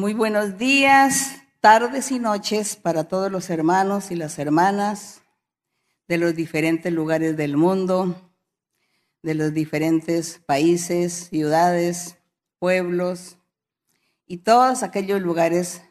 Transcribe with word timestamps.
Muy 0.00 0.14
buenos 0.14 0.56
días, 0.56 1.42
tardes 1.60 2.10
y 2.10 2.18
noches 2.18 2.74
para 2.74 3.06
todos 3.06 3.30
los 3.30 3.50
hermanos 3.50 4.10
y 4.10 4.14
las 4.14 4.38
hermanas 4.38 5.20
de 6.08 6.16
los 6.16 6.34
diferentes 6.34 6.90
lugares 6.90 7.36
del 7.36 7.58
mundo, 7.58 8.32
de 9.22 9.34
los 9.34 9.52
diferentes 9.52 10.38
países, 10.46 11.28
ciudades, 11.28 12.16
pueblos 12.58 13.36
y 14.26 14.38
todos 14.38 14.82
aquellos 14.82 15.20
lugares 15.20 15.82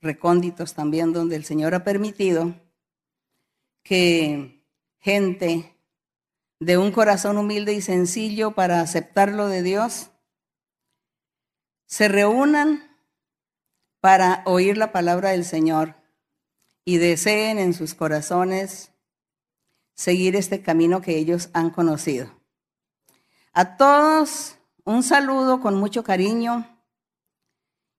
recónditos 0.00 0.74
también 0.74 1.12
donde 1.12 1.34
el 1.34 1.44
Señor 1.44 1.74
ha 1.74 1.82
permitido 1.82 2.54
que 3.82 4.64
gente 5.00 5.76
de 6.60 6.78
un 6.78 6.92
corazón 6.92 7.36
humilde 7.36 7.72
y 7.72 7.80
sencillo 7.80 8.52
para 8.52 8.80
aceptar 8.80 9.32
lo 9.32 9.48
de 9.48 9.64
Dios 9.64 10.12
se 11.86 12.06
reúnan 12.06 12.85
para 14.06 14.42
oír 14.44 14.76
la 14.76 14.92
palabra 14.92 15.30
del 15.30 15.44
Señor 15.44 15.96
y 16.84 16.98
deseen 16.98 17.58
en 17.58 17.74
sus 17.74 17.96
corazones 17.96 18.92
seguir 19.96 20.36
este 20.36 20.62
camino 20.62 21.00
que 21.00 21.18
ellos 21.18 21.50
han 21.54 21.70
conocido. 21.70 22.30
A 23.52 23.76
todos 23.76 24.58
un 24.84 25.02
saludo 25.02 25.60
con 25.60 25.74
mucho 25.74 26.04
cariño, 26.04 26.78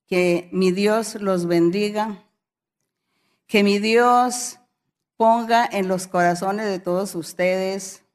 que 0.05 0.47
mi 0.53 0.71
Dios 0.71 1.15
los 1.15 1.45
bendiga, 1.45 2.23
que 3.45 3.65
mi 3.65 3.77
Dios 3.77 4.59
ponga 5.17 5.67
en 5.69 5.89
los 5.89 6.07
corazones 6.07 6.67
de 6.67 6.79
todos 6.79 7.15
ustedes 7.15 8.05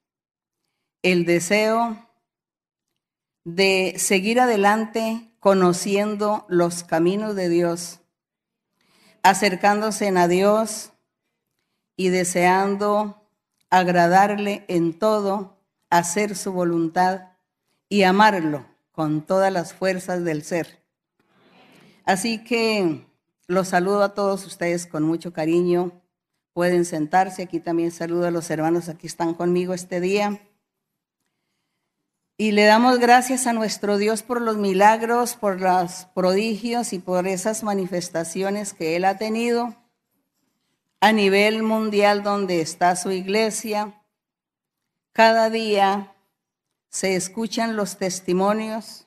el 1.03 1.27
deseo 1.27 2.09
de 3.45 3.97
seguir 3.99 4.41
adelante 4.41 5.32
conociendo 5.43 6.47
los 6.49 6.85
caminos 6.85 7.35
de 7.35 7.49
Dios, 7.49 7.99
acercándose 9.25 10.07
a 10.17 10.29
Dios 10.29 10.93
y 11.97 12.11
deseando 12.11 13.27
agradarle 13.69 14.65
en 14.69 14.97
todo, 14.97 15.59
hacer 15.91 16.37
su 16.37 16.53
voluntad 16.53 17.31
y 17.89 18.05
amarlo 18.05 18.67
con 18.93 19.27
todas 19.27 19.53
las 19.53 19.75
fuerzas 19.75 20.23
del 20.23 20.45
ser. 20.45 20.79
Así 22.05 22.45
que 22.45 23.05
los 23.49 23.67
saludo 23.67 24.05
a 24.05 24.15
todos 24.15 24.47
ustedes 24.47 24.87
con 24.87 25.03
mucho 25.03 25.33
cariño. 25.33 25.91
Pueden 26.53 26.85
sentarse. 26.85 27.43
Aquí 27.43 27.59
también 27.59 27.91
saludo 27.91 28.29
a 28.29 28.31
los 28.31 28.49
hermanos 28.49 28.89
aquí 28.89 29.09
están 29.09 29.35
conmigo 29.35 29.75
este 29.75 30.01
día. 30.01 30.41
Y 32.43 32.51
le 32.51 32.65
damos 32.65 32.99
gracias 32.99 33.47
a 33.47 33.53
nuestro 33.53 33.99
Dios 33.99 34.25
por 34.25 34.41
los 34.41 34.57
milagros, 34.57 35.37
por 35.37 35.61
los 35.61 36.07
prodigios 36.13 36.93
y 36.93 36.99
por 36.99 37.29
esas 37.29 37.63
manifestaciones 37.63 38.73
que 38.73 38.97
Él 38.97 39.05
ha 39.05 39.17
tenido 39.17 39.77
a 40.99 41.13
nivel 41.13 41.63
mundial 41.63 42.25
donde 42.25 42.61
está 42.61 42.97
su 42.97 43.13
iglesia. 43.13 44.03
Cada 45.13 45.51
día 45.51 46.17
se 46.89 47.15
escuchan 47.15 47.77
los 47.77 47.97
testimonios 47.97 49.07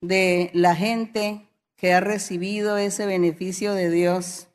de 0.00 0.50
la 0.54 0.74
gente 0.74 1.50
que 1.76 1.92
ha 1.92 2.00
recibido 2.00 2.78
ese 2.78 3.04
beneficio 3.04 3.74
de 3.74 3.90
Dios, 3.90 4.48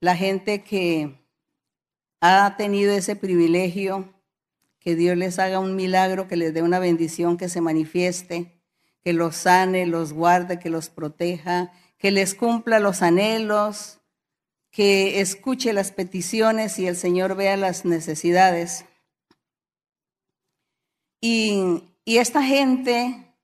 la 0.00 0.14
gente 0.14 0.62
que 0.62 1.24
ha 2.20 2.54
tenido 2.58 2.92
ese 2.92 3.16
privilegio 3.16 4.12
que 4.88 4.96
Dios 4.96 5.18
les 5.18 5.38
haga 5.38 5.58
un 5.58 5.76
milagro, 5.76 6.28
que 6.28 6.36
les 6.36 6.54
dé 6.54 6.62
una 6.62 6.78
bendición, 6.78 7.36
que 7.36 7.50
se 7.50 7.60
manifieste, 7.60 8.58
que 9.04 9.12
los 9.12 9.36
sane, 9.36 9.84
los 9.84 10.14
guarde, 10.14 10.58
que 10.58 10.70
los 10.70 10.88
proteja, 10.88 11.72
que 11.98 12.10
les 12.10 12.34
cumpla 12.34 12.80
los 12.80 13.02
anhelos, 13.02 14.00
que 14.70 15.20
escuche 15.20 15.74
las 15.74 15.92
peticiones 15.92 16.78
y 16.78 16.86
el 16.86 16.96
Señor 16.96 17.36
vea 17.36 17.58
las 17.58 17.84
necesidades. 17.84 18.86
Y, 21.20 21.82
y 22.06 22.16
esta 22.16 22.42
gente 22.42 23.36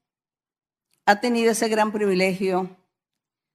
ha 1.05 1.21
tenido 1.21 1.53
ese 1.53 1.69
gran 1.69 1.93
privilegio 1.93 2.75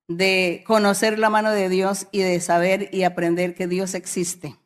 de 0.07 0.63
conocer 0.67 1.17
la 1.17 1.31
mano 1.31 1.49
de 1.49 1.69
Dios 1.69 2.05
y 2.11 2.19
de 2.19 2.39
saber 2.39 2.91
y 2.93 3.01
aprender 3.01 3.55
que 3.55 3.65
Dios 3.65 3.95
existe 3.95 4.59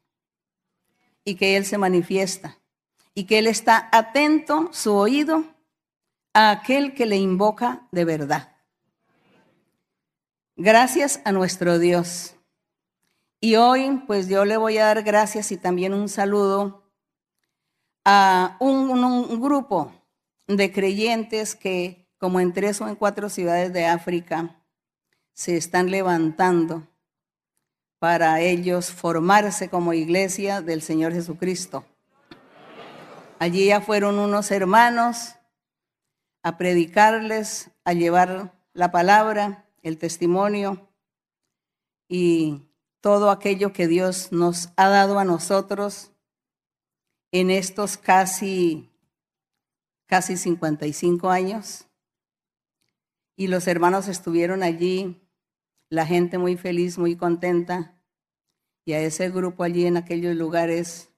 y 1.24 1.36
que 1.36 1.56
Él 1.56 1.64
se 1.64 1.78
manifiesta 1.78 2.60
y 3.14 3.26
que 3.26 3.40
Él 3.40 3.48
está 3.48 3.90
atento 3.92 4.70
su 4.72 4.94
oído 4.94 5.44
a 6.34 6.52
aquel 6.52 6.94
que 6.94 7.06
le 7.06 7.18
invoca 7.18 7.88
de 7.92 8.06
verdad. 8.06 8.56
Gracias 10.56 11.22
a 11.26 11.32
nuestro 11.32 11.80
Dios. 11.80 12.36
Y 13.40 13.56
hoy, 13.56 14.02
pues 14.08 14.30
yo 14.30 14.46
le 14.46 14.58
voy 14.58 14.78
a 14.78 14.86
dar 14.86 15.04
gracias 15.04 15.52
y 15.52 15.58
también 15.58 15.94
un 15.94 16.10
saludo 16.10 16.84
a 18.06 18.58
un, 18.60 18.90
un 19.04 19.42
grupo 19.42 19.92
de 20.48 20.72
creyentes 20.72 21.56
que, 21.56 22.08
como 22.18 22.40
en 22.40 22.54
tres 22.54 22.82
o 22.82 22.88
en 22.88 22.96
cuatro 22.96 23.30
ciudades 23.30 23.74
de 23.74 23.86
África, 23.86 24.64
se 25.34 25.58
están 25.58 25.92
levantando 25.92 26.88
para 28.00 28.40
ellos 28.42 28.92
formarse 28.92 29.70
como 29.70 29.94
iglesia 29.94 30.62
del 30.62 30.82
Señor 30.82 31.14
Jesucristo. 31.14 31.86
Allí 33.44 33.66
ya 33.66 33.82
fueron 33.82 34.20
unos 34.20 34.52
hermanos 34.52 35.36
a 36.44 36.58
predicarles, 36.58 37.72
a 37.84 37.92
llevar 37.92 38.58
la 38.72 38.90
palabra, 38.90 39.70
el 39.82 39.98
testimonio 39.98 40.90
y 42.08 42.62
todo 43.02 43.30
aquello 43.30 43.74
que 43.74 43.90
Dios 43.90 44.32
nos 44.32 44.70
ha 44.78 44.88
dado 44.88 45.20
a 45.20 45.26
nosotros 45.26 46.14
en 47.34 47.52
estos 47.52 47.98
casi, 47.98 48.90
casi 50.06 50.38
55 50.38 51.30
años. 51.30 51.90
Y 53.36 53.48
los 53.48 53.68
hermanos 53.68 54.08
estuvieron 54.08 54.64
allí, 54.64 55.22
la 55.90 56.06
gente 56.06 56.38
muy 56.38 56.56
feliz, 56.56 56.98
muy 56.98 57.18
contenta. 57.18 58.02
Y 58.86 58.94
a 58.94 59.02
ese 59.02 59.30
grupo 59.30 59.64
allí 59.64 59.86
en 59.86 59.98
aquellos 59.98 60.34
lugares 60.34 61.13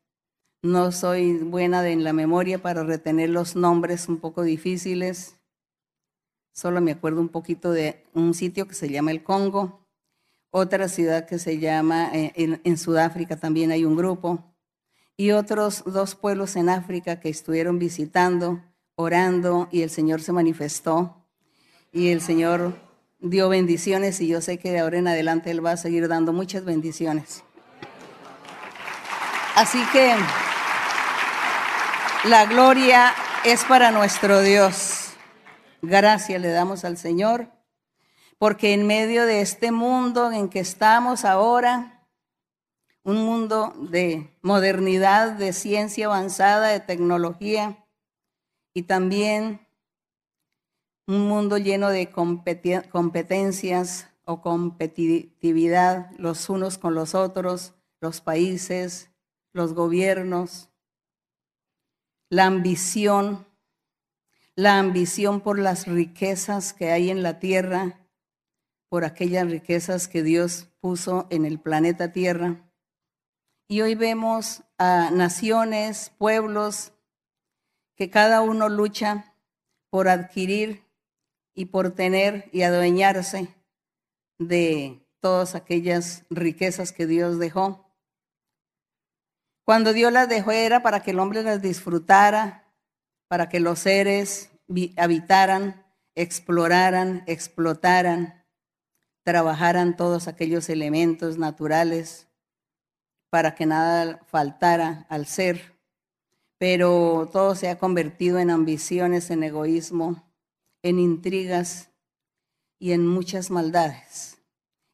no 0.65 0.91
soy 0.91 1.37
buena 1.37 1.87
en 1.87 2.03
la 2.03 2.11
memoria 2.11 2.59
para 2.59 2.83
retener 2.83 3.29
los 3.29 3.55
nombres 3.55 4.09
un 4.09 4.17
poco 4.17 4.41
difíciles. 4.41 5.35
Solo 6.53 6.81
me 6.81 6.91
acuerdo 6.91 7.21
un 7.21 7.29
poquito 7.29 7.71
de 7.71 8.03
un 8.13 8.33
sitio 8.33 8.67
que 8.67 8.73
se 8.73 8.89
llama 8.89 9.11
el 9.11 9.23
Congo, 9.23 9.85
otra 10.49 10.89
ciudad 10.89 11.27
que 11.27 11.37
se 11.37 11.59
llama, 11.59 12.09
eh, 12.13 12.31
en, 12.63 12.77
Sudáfrica 12.77 13.39
también 13.39 13.71
hay 13.71 13.85
un 13.85 13.95
grupo, 13.95 14.55
y 15.17 15.31
otros 15.31 15.83
dos 15.85 16.15
pueblos 16.15 16.55
en 16.55 16.69
África 16.69 17.19
que 17.19 17.29
estuvieron 17.29 17.77
visitando, 17.77 18.63
orando, 18.95 19.67
y 19.71 19.81
el 19.81 19.89
Señor 19.89 20.21
se 20.21 20.31
manifestó, 20.31 21.27
y 21.91 22.07
el 22.07 22.21
Señor 22.21 22.73
dio 23.19 23.49
bendiciones, 23.49 24.19
y 24.19 24.27
yo 24.27 24.41
sé 24.41 24.57
que 24.57 24.71
de 24.71 24.79
ahora 24.79 24.97
en 24.97 25.09
adelante 25.09 25.51
Él 25.51 25.63
va 25.63 25.71
a 25.71 25.77
seguir 25.77 26.07
dando 26.07 26.33
muchas 26.33 26.65
bendiciones. 26.65 27.43
Así 29.55 29.79
que 29.93 30.15
la 32.27 32.45
gloria 32.45 33.13
es 33.43 33.63
para 33.65 33.91
nuestro 33.91 34.41
Dios. 34.41 35.09
Gracias 35.83 36.41
le 36.41 36.49
damos 36.49 36.83
al 36.83 36.97
Señor, 36.97 37.51
porque 38.39 38.73
en 38.73 38.87
medio 38.87 39.27
de 39.27 39.41
este 39.41 39.71
mundo 39.71 40.31
en 40.31 40.49
que 40.49 40.59
estamos 40.59 41.23
ahora, 41.23 42.07
un 43.03 43.23
mundo 43.23 43.75
de 43.91 44.35
modernidad, 44.41 45.33
de 45.33 45.53
ciencia 45.53 46.07
avanzada, 46.07 46.69
de 46.69 46.79
tecnología, 46.79 47.85
y 48.73 48.81
también 48.83 49.59
un 51.05 51.27
mundo 51.27 51.59
lleno 51.59 51.89
de 51.89 52.09
competencias 52.09 54.09
o 54.25 54.41
competitividad 54.41 56.09
los 56.17 56.49
unos 56.49 56.79
con 56.79 56.95
los 56.95 57.13
otros, 57.13 57.75
los 58.01 58.21
países, 58.21 59.11
los 59.53 59.75
gobiernos, 59.75 60.71
la 62.29 62.45
ambición, 62.45 63.45
la 64.55 64.79
ambición 64.79 65.41
por 65.41 65.59
las 65.59 65.87
riquezas 65.87 66.73
que 66.73 66.91
hay 66.91 67.09
en 67.09 67.23
la 67.23 67.39
tierra, 67.39 68.05
por 68.89 69.05
aquellas 69.05 69.49
riquezas 69.49 70.07
que 70.07 70.23
Dios 70.23 70.69
puso 70.79 71.27
en 71.29 71.45
el 71.45 71.59
planeta 71.59 72.11
Tierra. 72.11 72.61
Y 73.67 73.81
hoy 73.81 73.95
vemos 73.95 74.63
a 74.77 75.09
naciones, 75.11 76.11
pueblos, 76.17 76.93
que 77.95 78.09
cada 78.09 78.41
uno 78.41 78.69
lucha 78.69 79.33
por 79.89 80.07
adquirir 80.07 80.83
y 81.53 81.65
por 81.65 81.91
tener 81.91 82.49
y 82.51 82.61
adueñarse 82.61 83.47
de 84.37 85.05
todas 85.19 85.55
aquellas 85.55 86.23
riquezas 86.29 86.91
que 86.91 87.07
Dios 87.07 87.39
dejó. 87.39 87.84
Cuando 89.65 89.91
Dios 89.91 90.13
las 90.13 90.29
dejó 90.29 90.51
era 90.51 90.81
para 90.81 91.01
que 91.01 91.11
el 91.11 91.19
hombre 91.19 91.43
las 91.43 91.61
disfrutara, 91.61 92.71
para 93.27 93.49
que 93.49 93.59
los 93.59 93.79
seres 93.79 94.51
habitaran, 94.95 95.83
exploraran, 96.15 97.23
explotaran 97.27 98.45
trabajaran 99.25 99.97
todos 99.97 100.27
aquellos 100.27 100.69
elementos 100.69 101.39
naturales 101.39 102.27
para 103.31 103.55
que 103.55 103.65
nada 103.65 104.21
faltara 104.27 105.07
al 105.09 105.25
ser, 105.25 105.73
pero 106.59 107.27
todo 107.33 107.55
se 107.55 107.69
ha 107.69 107.79
convertido 107.79 108.37
en 108.37 108.51
ambiciones, 108.51 109.31
en 109.31 109.41
egoísmo, 109.41 110.31
en 110.83 110.99
intrigas 110.99 111.89
y 112.77 112.91
en 112.91 113.07
muchas 113.07 113.49
maldades. 113.49 114.37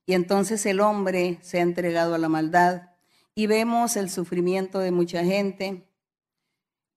Y 0.06 0.14
entonces 0.14 0.66
el 0.66 0.80
hombre 0.80 1.38
se 1.42 1.60
ha 1.60 1.62
entregado 1.62 2.16
a 2.16 2.18
la 2.18 2.30
maldad 2.30 2.91
y 3.36 3.48
vemos 3.48 3.96
el 3.96 4.10
sufrimiento 4.10 4.80
de 4.80 4.92
mucha 4.92 5.24
gente 5.24 5.88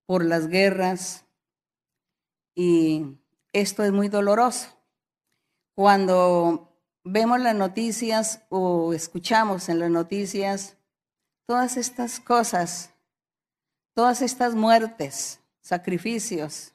por 0.07 0.25
las 0.25 0.49
guerras 0.49 1.25
y 2.55 3.19
esto 3.53 3.85
es 3.85 3.93
muy 3.93 4.09
doloroso. 4.09 4.69
Cuando 5.75 6.77
vemos 7.05 7.41
las 7.41 7.55
noticias 7.55 8.43
o 8.49 8.93
escuchamos 8.93 9.69
en 9.69 9.79
las 9.79 9.91
noticias 9.91 10.77
todas 11.47 11.77
estas 11.77 12.21
cosas, 12.21 12.91
todas 13.95 14.23
estas 14.23 14.55
muertes, 14.55 15.41
sacrificios, 15.61 16.73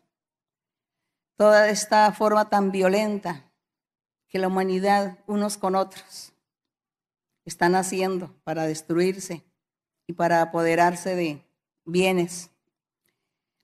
toda 1.38 1.70
esta 1.70 2.12
forma 2.14 2.50
tan 2.50 2.72
violenta 2.72 3.52
que 4.28 4.40
la 4.40 4.48
humanidad 4.48 5.20
unos 5.28 5.58
con 5.58 5.76
otros 5.76 6.34
están 7.46 7.76
haciendo 7.76 8.36
para 8.44 8.66
destruirse 8.66 9.49
y 10.10 10.14
para 10.14 10.42
apoderarse 10.42 11.16
de 11.16 11.46
bienes. 11.86 12.50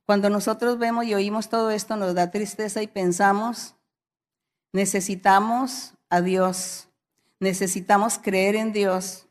Cuando 0.06 0.30
nosotros 0.30 0.78
vemos 0.78 1.06
y 1.06 1.16
oímos 1.16 1.50
todo 1.50 1.72
esto 1.72 1.96
nos 1.96 2.14
da 2.14 2.30
tristeza 2.30 2.84
y 2.84 2.88
pensamos, 2.88 3.74
necesitamos 4.72 5.96
a 6.08 6.22
Dios, 6.22 6.88
necesitamos 7.40 8.20
creer 8.20 8.56
en 8.56 8.74
Dios 8.74 9.28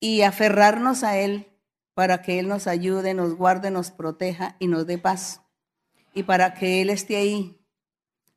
y 0.00 0.22
aferrarnos 0.22 1.04
a 1.04 1.18
Él 1.18 1.52
para 1.94 2.20
que 2.20 2.40
Él 2.40 2.48
nos 2.48 2.66
ayude, 2.66 3.14
nos 3.14 3.36
guarde, 3.36 3.70
nos 3.70 3.92
proteja 3.92 4.56
y 4.58 4.66
nos 4.66 4.88
dé 4.88 4.98
paz. 4.98 5.40
Y 6.14 6.24
para 6.24 6.54
que 6.54 6.82
Él 6.82 6.90
esté 6.90 7.14
ahí 7.14 7.64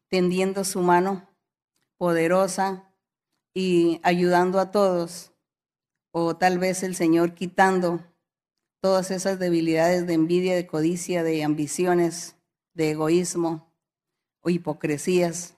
tendiendo 0.08 0.64
su 0.66 0.82
mano 0.82 1.28
poderosa 1.98 2.94
y 3.56 4.00
ayudando 4.04 4.60
a 4.60 4.70
todos, 4.70 5.32
o 6.20 6.36
tal 6.36 6.58
vez 6.58 6.82
el 6.82 6.96
Señor 6.96 7.36
quitando 7.36 8.04
todas 8.82 9.12
esas 9.12 9.38
debilidades 9.38 10.08
de 10.08 10.14
envidia, 10.14 10.56
de 10.56 10.66
codicia, 10.66 11.22
de 11.22 11.44
ambiciones, 11.44 12.36
de 12.74 12.90
egoísmo 12.90 13.72
o 14.42 14.50
hipocresías. 14.50 15.58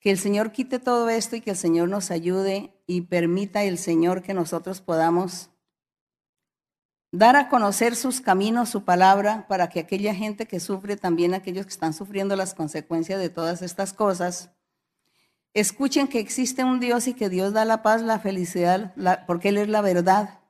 Que 0.00 0.10
el 0.10 0.18
Señor 0.18 0.52
quite 0.52 0.78
todo 0.78 1.10
esto 1.10 1.36
y 1.36 1.42
que 1.42 1.50
el 1.50 1.56
Señor 1.58 1.90
nos 1.90 2.10
ayude 2.10 2.72
y 2.86 3.02
permita 3.02 3.62
el 3.62 3.76
Señor 3.76 4.22
que 4.22 4.32
nosotros 4.32 4.80
podamos 4.80 5.50
dar 7.10 7.36
a 7.36 7.50
conocer 7.50 7.94
sus 7.94 8.22
caminos, 8.22 8.70
su 8.70 8.84
palabra, 8.84 9.46
para 9.48 9.68
que 9.68 9.80
aquella 9.80 10.14
gente 10.14 10.46
que 10.46 10.60
sufre, 10.60 10.96
también 10.96 11.34
aquellos 11.34 11.66
que 11.66 11.72
están 11.72 11.92
sufriendo 11.92 12.36
las 12.36 12.54
consecuencias 12.54 13.20
de 13.20 13.28
todas 13.28 13.60
estas 13.60 13.92
cosas, 13.92 14.50
escuchen 15.54 16.08
que 16.08 16.20
existe 16.20 16.64
un 16.64 16.80
Dios 16.80 17.08
y 17.08 17.14
que 17.14 17.28
Dios 17.28 17.52
da 17.52 17.64
la 17.64 17.82
paz, 17.82 18.02
la 18.02 18.18
felicidad, 18.18 18.94
porque 19.26 19.50
Él 19.50 19.58
es 19.58 19.68
la 19.68 19.80
verdad. 19.80 20.40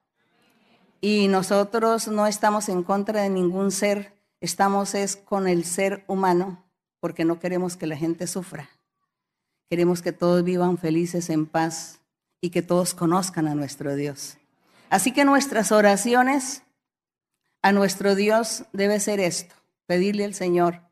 Y 1.00 1.28
nosotros 1.28 2.08
no 2.08 2.26
estamos 2.26 2.68
en 2.68 2.82
contra 2.82 3.22
de 3.22 3.28
ningún 3.28 3.72
ser, 3.72 4.14
estamos 4.40 4.94
es 4.94 5.16
con 5.16 5.48
el 5.48 5.64
ser 5.64 6.04
humano, 6.06 6.64
porque 7.00 7.24
no 7.24 7.40
queremos 7.40 7.76
que 7.76 7.86
la 7.86 7.96
gente 7.96 8.26
sufra. 8.26 8.68
Queremos 9.68 10.02
que 10.02 10.12
todos 10.12 10.44
vivan 10.44 10.78
felices 10.78 11.30
en 11.30 11.46
paz 11.46 12.00
y 12.40 12.50
que 12.50 12.62
todos 12.62 12.94
conozcan 12.94 13.48
a 13.48 13.54
nuestro 13.54 13.96
Dios. 13.96 14.36
Así 14.90 15.12
que 15.12 15.24
nuestras 15.24 15.72
oraciones 15.72 16.62
a 17.62 17.72
nuestro 17.72 18.14
Dios 18.14 18.64
debe 18.72 19.00
ser 19.00 19.20
esto, 19.20 19.54
pedirle 19.86 20.24
al 20.24 20.34
Señor 20.34 20.91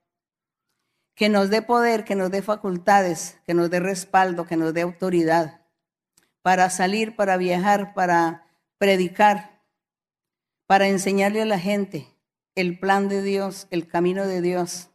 que 1.15 1.29
nos 1.29 1.51
dé 1.51 1.63
poder, 1.63 2.05
que 2.05 2.15
nos 2.15 2.31
dé 2.31 2.43
facultades, 2.43 3.39
que 3.47 3.55
nos 3.55 3.71
dé 3.71 3.81
respaldo, 3.81 4.47
que 4.47 4.57
nos 4.57 4.73
dé 4.73 4.83
autoridad 4.83 5.61
para 6.43 6.71
salir, 6.71 7.17
para 7.17 7.37
viajar, 7.37 7.93
para 7.95 8.47
predicar, 8.79 9.61
para 10.67 10.89
enseñarle 10.89 11.43
a 11.43 11.47
la 11.47 11.59
gente 11.59 12.09
el 12.55 12.79
plan 12.79 13.09
de 13.09 13.23
Dios, 13.23 13.67
el 13.71 13.87
camino 13.87 14.27
de 14.27 14.41
Dios, 14.41 14.89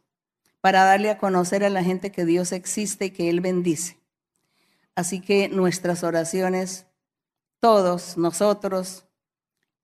para 0.60 0.84
darle 0.84 1.10
a 1.10 1.18
conocer 1.18 1.64
a 1.64 1.70
la 1.70 1.84
gente 1.84 2.10
que 2.10 2.24
Dios 2.24 2.52
existe 2.52 3.06
y 3.06 3.10
que 3.10 3.30
Él 3.30 3.40
bendice. 3.40 3.98
Así 4.94 5.20
que 5.20 5.48
nuestras 5.48 6.02
oraciones 6.02 6.86
todos 7.60 8.16
nosotros, 8.16 9.04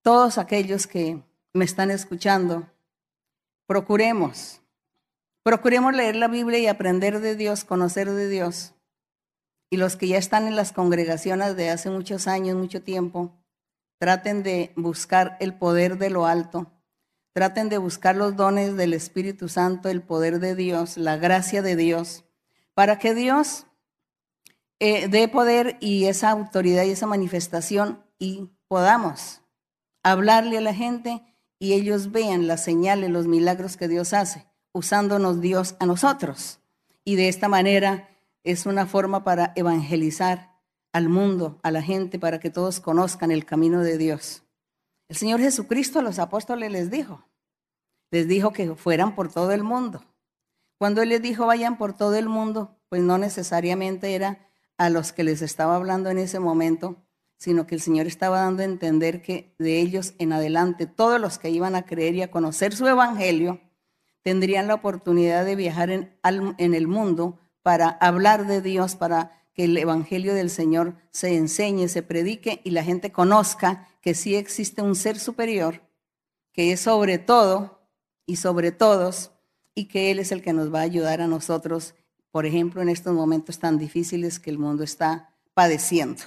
todos 0.02 0.38
aquellos 0.38 0.86
que 0.86 1.22
me 1.52 1.64
están 1.64 1.90
escuchando, 1.90 2.66
procuremos, 3.66 4.61
procuremos 5.42 5.94
leer 5.94 6.16
la 6.16 6.28
Biblia 6.28 6.58
y 6.58 6.66
aprender 6.66 7.20
de 7.20 7.36
Dios, 7.36 7.64
conocer 7.64 8.10
de 8.10 8.28
Dios. 8.28 8.74
Y 9.70 9.76
los 9.76 9.96
que 9.96 10.08
ya 10.08 10.18
están 10.18 10.46
en 10.46 10.56
las 10.56 10.72
congregaciones 10.72 11.56
de 11.56 11.70
hace 11.70 11.90
muchos 11.90 12.28
años, 12.28 12.56
mucho 12.56 12.82
tiempo, 12.82 13.42
traten 13.98 14.42
de 14.42 14.72
buscar 14.76 15.36
el 15.40 15.54
poder 15.54 15.96
de 15.98 16.10
lo 16.10 16.26
alto, 16.26 16.70
traten 17.32 17.68
de 17.68 17.78
buscar 17.78 18.16
los 18.16 18.36
dones 18.36 18.76
del 18.76 18.94
Espíritu 18.94 19.48
Santo, 19.48 19.88
el 19.88 20.02
poder 20.02 20.40
de 20.40 20.54
Dios, 20.54 20.96
la 20.96 21.16
gracia 21.16 21.62
de 21.62 21.76
Dios, 21.76 22.24
para 22.74 22.98
que 22.98 23.14
Dios 23.14 23.66
eh, 24.80 25.08
dé 25.08 25.28
poder 25.28 25.76
y 25.80 26.06
esa 26.06 26.30
autoridad 26.30 26.82
y 26.84 26.90
esa 26.90 27.06
manifestación 27.06 28.04
y 28.18 28.50
podamos 28.68 29.42
hablarle 30.02 30.58
a 30.58 30.62
la 30.62 30.74
gente 30.74 31.22
y 31.58 31.74
ellos 31.74 32.10
vean 32.10 32.48
las 32.48 32.64
señales, 32.64 33.08
los 33.08 33.28
milagros 33.28 33.76
que 33.76 33.86
Dios 33.86 34.12
hace, 34.12 34.46
usándonos 34.72 35.40
Dios 35.40 35.76
a 35.78 35.86
nosotros. 35.86 36.60
Y 37.04 37.16
de 37.16 37.28
esta 37.28 37.48
manera 37.48 38.08
es 38.44 38.66
una 38.66 38.86
forma 38.86 39.24
para 39.24 39.52
evangelizar 39.56 40.52
al 40.92 41.08
mundo, 41.08 41.58
a 41.62 41.70
la 41.70 41.82
gente, 41.82 42.18
para 42.18 42.40
que 42.40 42.50
todos 42.50 42.80
conozcan 42.80 43.30
el 43.30 43.44
camino 43.44 43.80
de 43.80 43.98
Dios. 43.98 44.44
El 45.08 45.16
Señor 45.16 45.40
Jesucristo 45.40 45.98
a 45.98 46.02
los 46.02 46.18
apóstoles 46.18 46.70
les 46.70 46.90
dijo, 46.90 47.26
les 48.10 48.28
dijo 48.28 48.52
que 48.52 48.74
fueran 48.74 49.14
por 49.14 49.32
todo 49.32 49.52
el 49.52 49.62
mundo. 49.62 50.04
Cuando 50.78 51.02
Él 51.02 51.10
les 51.10 51.22
dijo 51.22 51.46
vayan 51.46 51.78
por 51.78 51.94
todo 51.94 52.14
el 52.16 52.28
mundo, 52.28 52.78
pues 52.88 53.02
no 53.02 53.18
necesariamente 53.18 54.14
era 54.14 54.48
a 54.76 54.90
los 54.90 55.12
que 55.12 55.24
les 55.24 55.42
estaba 55.42 55.76
hablando 55.76 56.10
en 56.10 56.18
ese 56.18 56.40
momento, 56.40 56.96
sino 57.38 57.66
que 57.66 57.74
el 57.74 57.80
Señor 57.80 58.06
estaba 58.06 58.40
dando 58.40 58.62
a 58.62 58.66
entender 58.66 59.22
que 59.22 59.54
de 59.58 59.80
ellos 59.80 60.14
en 60.18 60.32
adelante, 60.32 60.86
todos 60.86 61.20
los 61.20 61.38
que 61.38 61.50
iban 61.50 61.74
a 61.74 61.84
creer 61.84 62.14
y 62.14 62.22
a 62.22 62.30
conocer 62.30 62.74
su 62.74 62.86
evangelio, 62.86 63.60
tendrían 64.22 64.68
la 64.68 64.74
oportunidad 64.74 65.44
de 65.44 65.56
viajar 65.56 65.90
en, 65.90 66.16
en 66.22 66.74
el 66.74 66.86
mundo 66.86 67.38
para 67.62 67.88
hablar 67.88 68.46
de 68.46 68.60
Dios, 68.60 68.96
para 68.96 69.42
que 69.54 69.64
el 69.64 69.76
evangelio 69.76 70.34
del 70.34 70.50
Señor 70.50 70.94
se 71.10 71.36
enseñe, 71.36 71.88
se 71.88 72.02
predique 72.02 72.60
y 72.64 72.70
la 72.70 72.84
gente 72.84 73.12
conozca 73.12 73.88
que 74.00 74.14
sí 74.14 74.34
existe 74.34 74.82
un 74.82 74.94
ser 74.94 75.18
superior, 75.18 75.82
que 76.52 76.72
es 76.72 76.80
sobre 76.80 77.18
todo 77.18 77.86
y 78.26 78.36
sobre 78.36 78.72
todos, 78.72 79.32
y 79.74 79.86
que 79.86 80.10
Él 80.10 80.18
es 80.18 80.32
el 80.32 80.42
que 80.42 80.52
nos 80.52 80.72
va 80.72 80.80
a 80.80 80.82
ayudar 80.82 81.20
a 81.20 81.26
nosotros 81.26 81.94
por 82.32 82.46
ejemplo, 82.46 82.80
en 82.80 82.88
estos 82.88 83.14
momentos 83.14 83.58
tan 83.58 83.78
difíciles 83.78 84.40
que 84.40 84.50
el 84.50 84.58
mundo 84.58 84.82
está 84.82 85.34
padeciendo. 85.52 86.22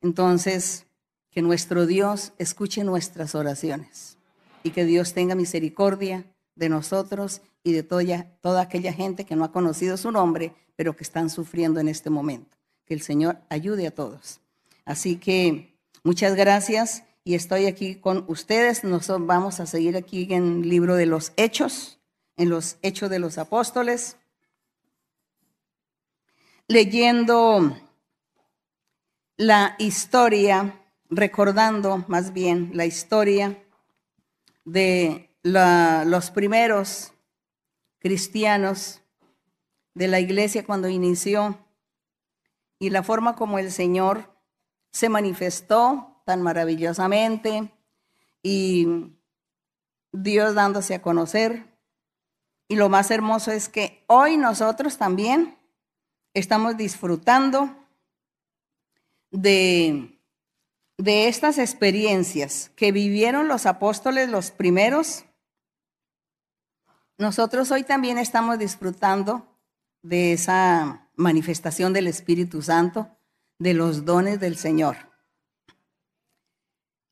Entonces, 0.00 0.86
que 1.30 1.42
nuestro 1.42 1.86
Dios 1.86 2.32
escuche 2.38 2.84
nuestras 2.84 3.34
oraciones 3.34 4.16
y 4.62 4.70
que 4.70 4.84
Dios 4.84 5.12
tenga 5.12 5.34
misericordia 5.34 6.24
de 6.56 6.68
nosotros 6.68 7.42
y 7.62 7.72
de 7.72 7.82
toda, 7.82 8.24
toda 8.40 8.62
aquella 8.62 8.92
gente 8.92 9.24
que 9.24 9.36
no 9.36 9.44
ha 9.44 9.52
conocido 9.52 9.96
su 9.96 10.10
nombre, 10.10 10.54
pero 10.76 10.96
que 10.96 11.04
están 11.04 11.30
sufriendo 11.30 11.80
en 11.80 11.88
este 11.88 12.10
momento. 12.10 12.56
Que 12.84 12.94
el 12.94 13.02
Señor 13.02 13.38
ayude 13.48 13.86
a 13.86 13.94
todos. 13.94 14.40
Así 14.84 15.16
que 15.16 15.74
muchas 16.02 16.34
gracias 16.34 17.04
y 17.24 17.34
estoy 17.34 17.66
aquí 17.66 17.96
con 17.96 18.24
ustedes. 18.28 18.84
Nosotros 18.84 19.26
vamos 19.26 19.60
a 19.60 19.66
seguir 19.66 19.96
aquí 19.96 20.26
en 20.30 20.62
el 20.62 20.68
libro 20.68 20.96
de 20.96 21.06
los 21.06 21.32
Hechos, 21.36 21.98
en 22.36 22.50
los 22.50 22.76
Hechos 22.82 23.10
de 23.10 23.18
los 23.18 23.38
Apóstoles 23.38 24.16
leyendo 26.68 27.76
la 29.36 29.76
historia, 29.78 30.80
recordando 31.10 32.04
más 32.08 32.32
bien 32.32 32.70
la 32.74 32.86
historia 32.86 33.62
de 34.64 35.30
los 35.44 36.30
primeros 36.30 37.12
cristianos 38.00 39.02
de 39.94 40.08
la 40.08 40.18
iglesia 40.18 40.64
cuando 40.64 40.88
inició 40.88 41.58
y 42.78 42.90
la 42.90 43.02
forma 43.02 43.36
como 43.36 43.58
el 43.58 43.70
Señor 43.70 44.34
se 44.90 45.08
manifestó 45.08 46.22
tan 46.24 46.42
maravillosamente 46.42 47.70
y 48.42 49.14
Dios 50.12 50.54
dándose 50.54 50.94
a 50.94 51.02
conocer. 51.02 51.66
Y 52.68 52.76
lo 52.76 52.88
más 52.88 53.10
hermoso 53.10 53.52
es 53.52 53.68
que 53.68 54.04
hoy 54.06 54.36
nosotros 54.36 54.96
también 54.96 55.58
estamos 56.32 56.76
disfrutando 56.76 57.74
de, 59.30 60.18
de 60.98 61.28
estas 61.28 61.58
experiencias 61.58 62.70
que 62.76 62.92
vivieron 62.92 63.48
los 63.48 63.66
apóstoles 63.66 64.28
los 64.28 64.50
primeros, 64.50 65.24
nosotros 67.18 67.70
hoy 67.70 67.84
también 67.84 68.18
estamos 68.18 68.58
disfrutando 68.58 69.46
de 70.02 70.32
esa 70.32 71.08
manifestación 71.16 71.92
del 71.92 72.06
Espíritu 72.06 72.60
Santo, 72.62 73.08
de 73.58 73.74
los 73.74 74.04
dones 74.04 74.40
del 74.40 74.56
Señor. 74.56 74.96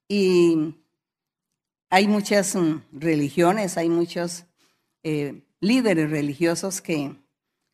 Y 0.08 0.76
hay 1.88 2.08
muchas 2.08 2.54
mm, 2.54 2.82
religiones, 2.92 3.78
hay 3.78 3.88
muchos 3.88 4.44
eh, 5.02 5.46
líderes 5.60 6.10
religiosos 6.10 6.80
que 6.80 7.16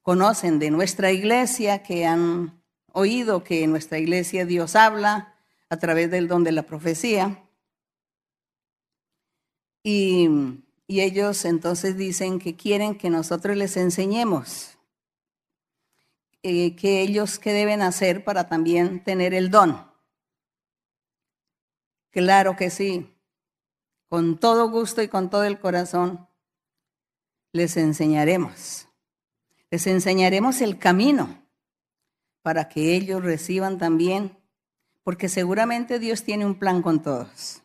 conocen 0.03 0.59
de 0.59 0.71
nuestra 0.71 1.11
iglesia, 1.11 1.83
que 1.83 2.07
han 2.07 2.63
oído 2.93 3.43
que 3.43 3.65
en 3.65 3.71
nuestra 3.71 3.99
iglesia 3.99 4.45
Dios 4.45 4.77
habla 4.77 5.35
a 5.71 5.79
través 5.79 6.11
del 6.11 6.29
don 6.29 6.45
de 6.45 6.53
la 6.53 6.65
profecía. 6.65 7.45
Y, 9.83 10.29
y 10.89 11.03
ellos 11.03 11.45
entonces 11.45 11.97
dicen 11.97 12.41
que 12.41 12.57
quieren 12.57 12.97
que 12.97 13.11
nosotros 13.11 13.57
les 13.57 13.77
enseñemos 13.77 14.79
eh, 16.43 16.75
que 16.77 17.03
ellos 17.03 17.39
qué 17.39 17.53
deben 17.53 17.83
hacer 17.83 18.25
para 18.25 18.49
también 18.49 19.05
tener 19.05 19.35
el 19.35 19.51
don. 19.51 19.87
Claro 22.11 22.57
que 22.57 22.71
sí, 22.71 23.15
con 24.09 24.39
todo 24.39 24.71
gusto 24.71 25.03
y 25.03 25.09
con 25.09 25.29
todo 25.29 25.45
el 25.45 25.61
corazón 25.61 26.27
les 27.53 27.77
enseñaremos. 27.77 28.89
Les 29.71 29.87
enseñaremos 29.87 30.63
el 30.63 30.79
camino 30.79 31.47
para 32.41 32.71
que 32.71 32.97
ellos 32.97 33.23
reciban 33.23 33.77
también, 33.77 34.39
porque 35.03 35.29
seguramente 35.29 35.99
Dios 35.99 36.23
tiene 36.23 36.47
un 36.47 36.59
plan 36.59 36.81
con 36.81 37.03
todos. 37.03 37.63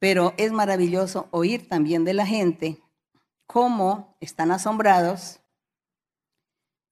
Pero 0.00 0.34
es 0.38 0.50
maravilloso 0.50 1.28
oír 1.30 1.68
también 1.68 2.04
de 2.04 2.14
la 2.14 2.26
gente 2.26 2.82
cómo 3.46 4.16
están 4.20 4.50
asombrados 4.50 5.40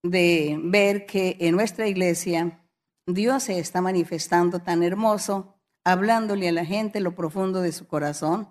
de 0.02 0.58
ver 0.62 1.06
que 1.06 1.36
en 1.40 1.56
nuestra 1.56 1.88
iglesia 1.88 2.60
Dios 3.06 3.44
se 3.44 3.58
está 3.58 3.80
manifestando 3.80 4.60
tan 4.60 4.82
hermoso, 4.82 5.56
hablándole 5.84 6.48
a 6.48 6.52
la 6.52 6.64
gente 6.64 7.00
lo 7.00 7.14
profundo 7.14 7.62
de 7.62 7.72
su 7.72 7.86
corazón. 7.86 8.48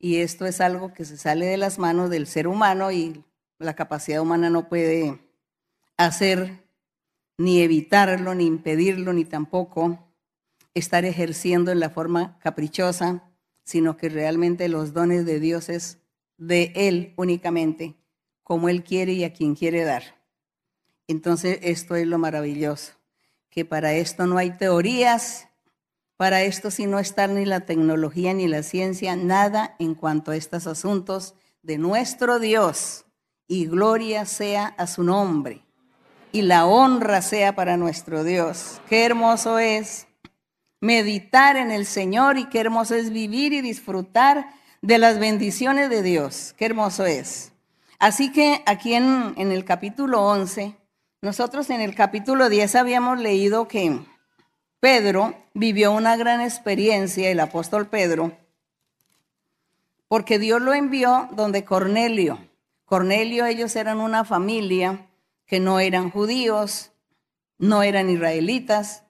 Y 0.00 0.16
esto 0.16 0.44
es 0.44 0.60
algo 0.60 0.92
que 0.92 1.04
se 1.04 1.16
sale 1.16 1.46
de 1.46 1.56
las 1.56 1.78
manos 1.78 2.10
del 2.10 2.26
ser 2.26 2.48
humano 2.48 2.90
y 2.90 3.24
la 3.58 3.74
capacidad 3.74 4.20
humana 4.20 4.50
no 4.50 4.68
puede 4.68 5.20
hacer 5.96 6.64
ni 7.38 7.62
evitarlo, 7.62 8.34
ni 8.34 8.46
impedirlo, 8.46 9.12
ni 9.12 9.24
tampoco 9.24 9.98
estar 10.74 11.04
ejerciendo 11.04 11.70
en 11.70 11.80
la 11.80 11.90
forma 11.90 12.38
caprichosa, 12.40 13.22
sino 13.64 13.96
que 13.96 14.08
realmente 14.08 14.68
los 14.68 14.92
dones 14.92 15.26
de 15.26 15.40
Dios 15.40 15.68
es 15.68 15.98
de 16.36 16.72
Él 16.74 17.14
únicamente, 17.16 17.96
como 18.42 18.68
Él 18.68 18.84
quiere 18.84 19.12
y 19.12 19.24
a 19.24 19.32
quien 19.32 19.54
quiere 19.54 19.84
dar. 19.84 20.20
Entonces, 21.08 21.58
esto 21.62 21.96
es 21.96 22.06
lo 22.06 22.18
maravilloso, 22.18 22.92
que 23.50 23.64
para 23.64 23.94
esto 23.94 24.26
no 24.26 24.38
hay 24.38 24.56
teorías, 24.56 25.48
para 26.16 26.42
esto 26.42 26.70
si 26.70 26.86
no 26.86 26.98
está 26.98 27.26
ni 27.26 27.44
la 27.44 27.60
tecnología 27.60 28.32
ni 28.34 28.46
la 28.46 28.62
ciencia, 28.62 29.16
nada 29.16 29.74
en 29.78 29.94
cuanto 29.94 30.30
a 30.30 30.36
estos 30.36 30.66
asuntos 30.66 31.34
de 31.62 31.78
nuestro 31.78 32.38
Dios. 32.38 33.06
Y 33.46 33.66
gloria 33.66 34.24
sea 34.24 34.66
a 34.66 34.86
su 34.86 35.02
nombre. 35.02 35.62
Y 36.32 36.42
la 36.42 36.66
honra 36.66 37.20
sea 37.20 37.54
para 37.54 37.76
nuestro 37.76 38.24
Dios. 38.24 38.80
Qué 38.88 39.04
hermoso 39.04 39.58
es 39.58 40.06
meditar 40.84 41.56
en 41.56 41.70
el 41.70 41.86
Señor 41.86 42.36
y 42.36 42.44
qué 42.50 42.60
hermoso 42.60 42.94
es 42.94 43.10
vivir 43.10 43.54
y 43.54 43.62
disfrutar 43.62 44.50
de 44.82 44.98
las 44.98 45.18
bendiciones 45.18 45.88
de 45.88 46.02
Dios. 46.02 46.54
Qué 46.58 46.66
hermoso 46.66 47.06
es. 47.06 47.52
Así 47.98 48.30
que 48.30 48.62
aquí 48.66 48.92
en, 48.92 49.32
en 49.38 49.50
el 49.50 49.64
capítulo 49.64 50.22
11 50.26 50.76
nosotros 51.24 51.70
en 51.70 51.80
el 51.80 51.94
capítulo 51.94 52.50
10 52.50 52.74
habíamos 52.74 53.18
leído 53.18 53.66
que 53.66 53.98
Pedro 54.78 55.34
vivió 55.54 55.90
una 55.92 56.18
gran 56.18 56.42
experiencia, 56.42 57.30
el 57.30 57.40
apóstol 57.40 57.86
Pedro, 57.86 58.36
porque 60.06 60.38
Dios 60.38 60.60
lo 60.60 60.74
envió 60.74 61.30
donde 61.32 61.64
Cornelio. 61.64 62.46
Cornelio, 62.84 63.46
ellos 63.46 63.74
eran 63.74 64.00
una 64.00 64.26
familia 64.26 65.06
que 65.46 65.60
no 65.60 65.80
eran 65.80 66.10
judíos, 66.10 66.92
no 67.56 67.82
eran 67.82 68.10
israelitas, 68.10 69.03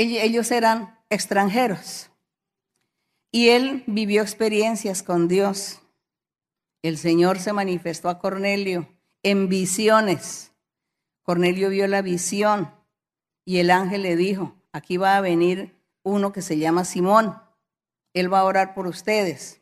ellos 0.00 0.50
eran 0.50 0.98
extranjeros. 1.08 2.10
Y 3.32 3.50
él 3.50 3.84
vivió 3.86 4.22
experiencias 4.22 5.02
con 5.02 5.28
Dios. 5.28 5.80
El 6.82 6.98
Señor 6.98 7.38
se 7.38 7.52
manifestó 7.52 8.08
a 8.08 8.18
Cornelio 8.18 8.88
en 9.22 9.48
visiones 9.48 10.50
Cornelio 11.30 11.68
vio 11.68 11.86
la 11.86 12.02
visión 12.02 12.74
y 13.44 13.58
el 13.58 13.70
ángel 13.70 14.02
le 14.02 14.16
dijo, 14.16 14.56
aquí 14.72 14.96
va 14.96 15.16
a 15.16 15.20
venir 15.20 15.80
uno 16.02 16.32
que 16.32 16.42
se 16.42 16.58
llama 16.58 16.84
Simón, 16.84 17.36
él 18.14 18.32
va 18.32 18.40
a 18.40 18.44
orar 18.44 18.74
por 18.74 18.88
ustedes. 18.88 19.60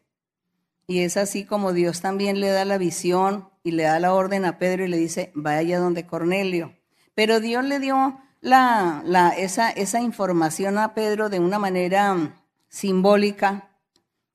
Y 0.87 1.00
es 1.00 1.18
así 1.18 1.45
como 1.45 1.75
Dios 1.75 2.00
también 2.00 2.40
le 2.40 2.49
da 2.49 2.64
la 2.64 2.78
visión 2.78 3.50
y 3.62 3.73
le 3.73 3.83
da 3.83 4.00
la 4.00 4.14
orden 4.14 4.47
a 4.47 4.57
Pedro 4.57 4.87
y 4.87 4.88
le 4.88 4.97
dice, 4.97 5.30
vaya 5.35 5.78
donde 5.78 6.07
Cornelio. 6.07 6.75
Pero 7.14 7.38
Dios 7.38 7.62
le 7.64 7.80
dio 7.80 8.18
la, 8.40 9.33
esa, 9.37 9.71
esa 9.71 10.00
información 10.00 10.78
a 10.78 10.95
Pedro 10.95 11.28
de 11.28 11.40
una 11.40 11.59
manera 11.59 12.37
simbólica, 12.68 13.71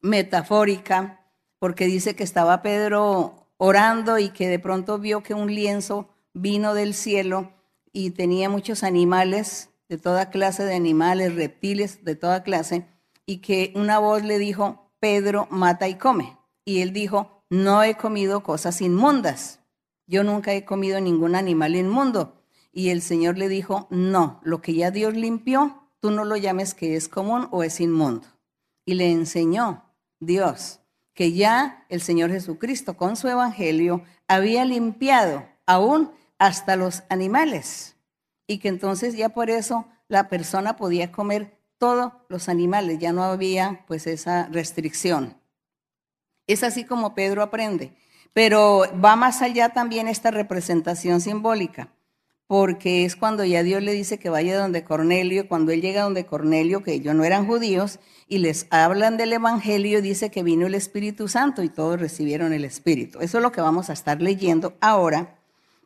metafórica, 0.01 1.25
porque 1.60 1.86
dice 1.86 2.15
que 2.15 2.24
estaba 2.24 2.62
Pedro 2.62 3.48
orando 3.57 4.19
y 4.19 4.29
que 4.29 4.50
de 4.50 4.60
pronto 4.60 5.00
vio 5.00 5.24
que 5.24 5.33
un 5.33 5.53
lienzo 5.53 6.10
vino 6.33 6.74
del 6.74 6.93
cielo 6.93 7.53
y 7.93 8.12
tenía 8.12 8.50
muchos 8.50 8.83
animales, 8.83 9.69
de 9.88 9.98
toda 9.98 10.29
clase 10.29 10.63
de 10.63 10.75
animales, 10.75 11.36
reptiles, 11.36 12.03
de 12.03 12.15
toda 12.15 12.43
clase, 12.43 12.88
y 13.25 13.38
que 13.38 13.72
una 13.75 14.00
voz 14.00 14.24
le 14.24 14.39
dijo, 14.39 14.91
Pedro, 15.00 15.48
mata 15.51 15.88
y 15.88 15.95
come. 15.95 16.38
Y 16.65 16.81
él 16.81 16.91
dijo, 16.91 17.43
no 17.50 17.83
he 17.83 17.95
comido 17.95 18.41
cosas 18.41 18.81
inmundas. 18.81 19.60
Yo 20.07 20.24
nunca 20.24 20.53
he 20.53 20.65
comido 20.65 21.00
ningún 21.00 21.36
animal 21.36 21.75
inmundo. 21.75 22.42
Y 22.74 22.89
el 22.89 23.01
Señor 23.01 23.38
le 23.38 23.48
dijo, 23.48 23.88
no, 23.92 24.42
lo 24.44 24.62
que 24.62 24.74
ya 24.74 24.92
Dios 24.92 25.15
limpió, 25.15 25.88
tú 26.00 26.12
no 26.12 26.25
lo 26.25 26.36
llames 26.36 26.74
que 26.74 26.96
es 26.96 27.08
común 27.08 27.48
o 27.51 27.63
es 27.63 27.80
inmundo. 27.80 28.27
Y 28.84 28.96
le 28.96 29.12
enseñó 29.12 29.86
Dios 30.20 30.82
que 31.13 31.34
ya 31.34 31.86
el 31.89 32.01
Señor 32.01 32.32
Jesucristo 32.32 32.98
con 32.98 33.15
su 33.15 33.27
evangelio 33.27 34.03
había 34.27 34.65
limpiado 34.65 35.46
aún 35.65 36.12
hasta 36.39 36.75
los 36.75 37.03
animales 37.10 37.96
y 38.48 38.58
que 38.58 38.68
entonces 38.68 39.15
ya 39.15 39.30
por 39.30 39.50
eso 39.50 39.86
la 40.08 40.27
persona 40.27 40.75
podía 40.75 41.12
comer 41.12 41.58
todos 41.77 42.13
los 42.30 42.50
animales, 42.50 43.00
ya 43.00 43.13
no 43.13 43.24
había 43.24 43.84
pues 43.88 44.08
esa 44.08 44.48
restricción. 44.48 45.38
Es 46.48 46.63
así 46.63 46.86
como 46.86 47.15
Pedro 47.15 47.42
aprende, 47.42 47.96
pero 48.34 48.84
va 49.03 49.15
más 49.15 49.42
allá 49.42 49.70
también 49.70 50.08
esta 50.08 50.32
representación 50.32 51.22
simbólica, 51.22 51.89
porque 52.47 53.05
es 53.05 53.15
cuando 53.15 53.43
ya 53.45 53.63
Dios 53.63 53.81
le 53.81 53.93
dice 53.93 54.19
que 54.19 54.29
vaya 54.29 54.57
donde 54.57 54.83
Cornelio, 54.83 55.47
cuando 55.47 55.71
él 55.71 55.81
llega 55.81 56.03
donde 56.03 56.25
Cornelio, 56.25 56.83
que 56.83 56.93
ellos 56.93 57.15
no 57.15 57.23
eran 57.23 57.47
judíos, 57.47 58.00
y 58.27 58.39
les 58.39 58.67
hablan 58.69 59.17
del 59.17 59.33
Evangelio, 59.33 60.01
dice 60.01 60.29
que 60.29 60.43
vino 60.43 60.67
el 60.67 60.75
Espíritu 60.75 61.27
Santo 61.27 61.63
y 61.63 61.69
todos 61.69 62.00
recibieron 62.00 62.53
el 62.53 62.65
Espíritu. 62.65 63.19
Eso 63.19 63.38
es 63.38 63.43
lo 63.43 63.51
que 63.51 63.62
vamos 63.62 63.89
a 63.89 63.93
estar 63.93 64.21
leyendo 64.21 64.75
ahora 64.81 65.39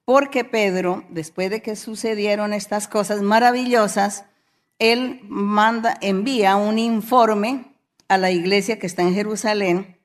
porque 0.08 0.46
Pedro, 0.46 1.04
después 1.10 1.50
de 1.50 1.62
que 1.62 1.76
sucedieron 1.76 2.54
estas 2.54 2.88
cosas 2.88 3.22
maravillosas, 3.22 4.24
él 4.80 5.20
manda, 5.24 5.98
envía 6.00 6.56
un 6.56 6.80
informe 6.80 7.76
a 8.08 8.18
la 8.18 8.32
iglesia 8.32 8.80
que 8.80 8.88
está 8.88 9.02
en 9.02 9.14
Jerusalén 9.14 10.00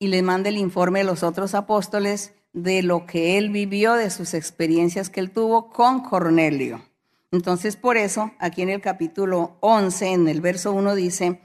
y 0.00 0.08
le 0.08 0.22
manda 0.22 0.48
el 0.48 0.58
informe 0.58 1.02
a 1.02 1.04
los 1.04 1.22
otros 1.22 1.54
apóstoles 1.54 2.34
de 2.54 2.82
lo 2.82 3.04
que 3.04 3.36
él 3.36 3.50
vivió, 3.50 3.92
de 3.92 4.08
sus 4.08 4.32
experiencias 4.32 5.10
que 5.10 5.20
él 5.20 5.30
tuvo 5.30 5.68
con 5.68 6.00
Cornelio. 6.00 6.82
Entonces, 7.30 7.76
por 7.76 7.98
eso, 7.98 8.32
aquí 8.38 8.62
en 8.62 8.70
el 8.70 8.80
capítulo 8.80 9.58
11, 9.60 10.12
en 10.12 10.28
el 10.28 10.40
verso 10.40 10.72
1 10.72 10.94
dice, 10.94 11.40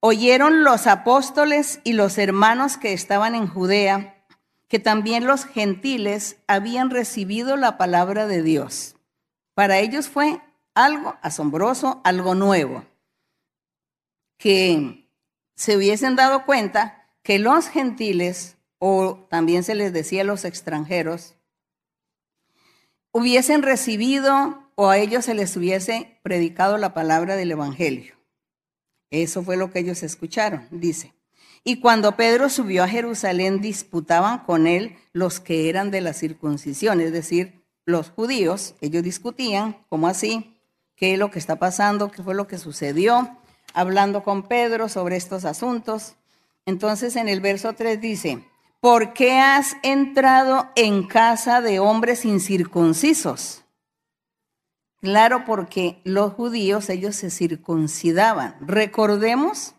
oyeron 0.00 0.64
los 0.64 0.88
apóstoles 0.88 1.80
y 1.84 1.92
los 1.92 2.18
hermanos 2.18 2.76
que 2.76 2.92
estaban 2.92 3.36
en 3.36 3.46
Judea 3.46 4.16
que 4.68 4.78
también 4.78 5.26
los 5.26 5.46
gentiles 5.46 6.36
habían 6.46 6.90
recibido 6.90 7.56
la 7.56 7.78
palabra 7.78 8.26
de 8.26 8.42
Dios. 8.42 8.96
Para 9.54 9.78
ellos 9.78 10.08
fue 10.08 10.40
algo 10.74 11.16
asombroso, 11.22 12.00
algo 12.04 12.34
nuevo, 12.34 12.84
que 14.36 15.08
se 15.56 15.76
hubiesen 15.76 16.14
dado 16.16 16.44
cuenta 16.44 17.08
que 17.22 17.38
los 17.38 17.68
gentiles, 17.68 18.57
o 18.78 19.26
también 19.30 19.64
se 19.64 19.74
les 19.74 19.92
decía 19.92 20.24
los 20.24 20.44
extranjeros, 20.44 21.34
hubiesen 23.12 23.62
recibido 23.62 24.70
o 24.74 24.88
a 24.88 24.98
ellos 24.98 25.24
se 25.24 25.34
les 25.34 25.56
hubiese 25.56 26.18
predicado 26.22 26.78
la 26.78 26.94
palabra 26.94 27.36
del 27.36 27.50
Evangelio. 27.50 28.14
Eso 29.10 29.42
fue 29.42 29.56
lo 29.56 29.70
que 29.70 29.80
ellos 29.80 30.02
escucharon, 30.02 30.68
dice. 30.70 31.14
Y 31.64 31.80
cuando 31.80 32.16
Pedro 32.16 32.48
subió 32.48 32.84
a 32.84 32.88
Jerusalén, 32.88 33.60
disputaban 33.60 34.40
con 34.44 34.66
él 34.66 34.96
los 35.12 35.40
que 35.40 35.68
eran 35.68 35.90
de 35.90 36.00
la 36.00 36.12
circuncisión, 36.12 37.00
es 37.00 37.12
decir, 37.12 37.64
los 37.84 38.10
judíos. 38.10 38.74
Ellos 38.80 39.02
discutían, 39.02 39.76
¿cómo 39.88 40.06
así? 40.06 40.56
¿Qué 40.94 41.14
es 41.14 41.18
lo 41.18 41.30
que 41.30 41.38
está 41.38 41.56
pasando? 41.56 42.10
¿Qué 42.10 42.22
fue 42.22 42.34
lo 42.34 42.46
que 42.46 42.58
sucedió? 42.58 43.36
Hablando 43.74 44.22
con 44.22 44.44
Pedro 44.44 44.88
sobre 44.88 45.16
estos 45.16 45.44
asuntos. 45.44 46.14
Entonces 46.66 47.16
en 47.16 47.28
el 47.28 47.40
verso 47.40 47.72
3 47.72 48.00
dice, 48.00 48.44
¿por 48.80 49.12
qué 49.12 49.38
has 49.38 49.76
entrado 49.82 50.68
en 50.76 51.06
casa 51.06 51.60
de 51.60 51.78
hombres 51.78 52.24
incircuncisos? 52.24 53.64
Claro, 55.00 55.44
porque 55.44 56.00
los 56.04 56.32
judíos, 56.32 56.90
ellos 56.90 57.14
se 57.14 57.30
circuncidaban. 57.30 58.56
Recordemos 58.60 59.74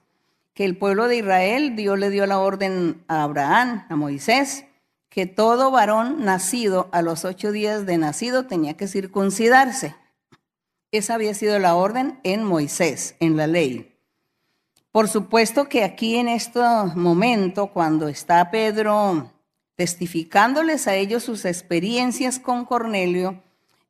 que 0.53 0.65
el 0.65 0.77
pueblo 0.77 1.07
de 1.07 1.17
Israel, 1.17 1.75
Dios 1.75 1.99
le 1.99 2.09
dio 2.09 2.25
la 2.25 2.39
orden 2.39 3.03
a 3.07 3.23
Abraham, 3.23 3.85
a 3.89 3.95
Moisés, 3.95 4.65
que 5.09 5.25
todo 5.25 5.71
varón 5.71 6.23
nacido 6.23 6.87
a 6.91 7.01
los 7.01 7.25
ocho 7.25 7.51
días 7.51 7.85
de 7.85 7.97
nacido 7.97 8.45
tenía 8.45 8.75
que 8.77 8.87
circuncidarse. 8.87 9.95
Esa 10.91 11.15
había 11.15 11.33
sido 11.33 11.59
la 11.59 11.75
orden 11.75 12.19
en 12.23 12.43
Moisés, 12.43 13.15
en 13.19 13.35
la 13.35 13.47
ley. 13.47 13.88
Por 14.91 15.07
supuesto 15.07 15.69
que 15.69 15.83
aquí 15.83 16.15
en 16.15 16.27
este 16.27 16.59
momento, 16.95 17.67
cuando 17.67 18.07
está 18.07 18.49
Pedro 18.49 19.31
testificándoles 19.75 20.87
a 20.87 20.95
ellos 20.95 21.23
sus 21.23 21.45
experiencias 21.45 22.39
con 22.39 22.65
Cornelio, 22.65 23.41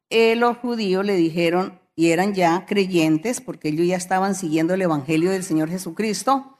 eh, 0.09 0.35
los 0.35 0.57
judíos 0.57 1.05
le 1.05 1.15
dijeron, 1.15 1.79
y 1.95 2.11
eran 2.11 2.33
ya 2.33 2.65
creyentes, 2.65 3.41
porque 3.41 3.69
ellos 3.69 3.87
ya 3.87 3.95
estaban 3.95 4.35
siguiendo 4.35 4.73
el 4.73 4.81
Evangelio 4.81 5.31
del 5.31 5.43
Señor 5.43 5.69
Jesucristo, 5.69 6.57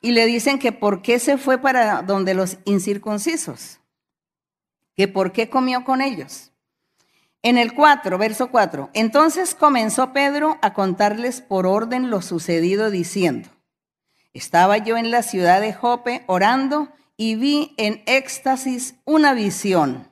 y 0.00 0.12
le 0.12 0.26
dicen 0.26 0.58
que 0.58 0.72
por 0.72 1.00
qué 1.00 1.18
se 1.18 1.38
fue 1.38 1.58
para 1.58 2.02
donde 2.02 2.34
los 2.34 2.58
incircuncisos, 2.64 3.80
que 4.94 5.08
por 5.08 5.32
qué 5.32 5.48
comió 5.48 5.84
con 5.84 6.02
ellos. 6.02 6.52
En 7.42 7.56
el 7.56 7.72
4, 7.72 8.18
verso 8.18 8.50
4, 8.50 8.90
entonces 8.94 9.54
comenzó 9.54 10.12
Pedro 10.12 10.58
a 10.60 10.74
contarles 10.74 11.40
por 11.40 11.66
orden 11.66 12.10
lo 12.10 12.20
sucedido 12.20 12.90
diciendo, 12.90 13.48
estaba 14.36 14.78
yo 14.78 14.96
en 14.96 15.10
la 15.10 15.22
ciudad 15.22 15.60
de 15.60 15.72
Jope 15.72 16.22
orando 16.26 16.88
y 17.16 17.36
vi 17.36 17.74
en 17.76 18.02
éxtasis 18.06 18.96
una 19.04 19.34
visión 19.34 20.08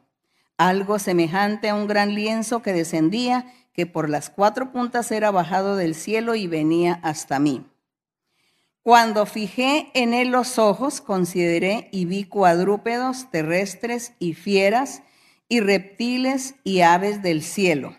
algo 0.56 0.98
semejante 0.98 1.68
a 1.68 1.74
un 1.74 1.86
gran 1.86 2.14
lienzo 2.14 2.62
que 2.62 2.72
descendía, 2.72 3.46
que 3.72 3.86
por 3.86 4.08
las 4.08 4.30
cuatro 4.30 4.70
puntas 4.70 5.10
era 5.10 5.30
bajado 5.30 5.76
del 5.76 5.94
cielo 5.94 6.34
y 6.34 6.46
venía 6.46 7.00
hasta 7.02 7.38
mí. 7.38 7.66
Cuando 8.82 9.26
fijé 9.26 9.90
en 9.94 10.14
él 10.14 10.28
los 10.28 10.58
ojos, 10.58 11.00
consideré 11.00 11.88
y 11.90 12.04
vi 12.04 12.24
cuadrúpedos 12.24 13.30
terrestres 13.30 14.12
y 14.18 14.34
fieras 14.34 15.02
y 15.48 15.60
reptiles 15.60 16.54
y 16.64 16.82
aves 16.82 17.22
del 17.22 17.42
cielo. 17.42 17.96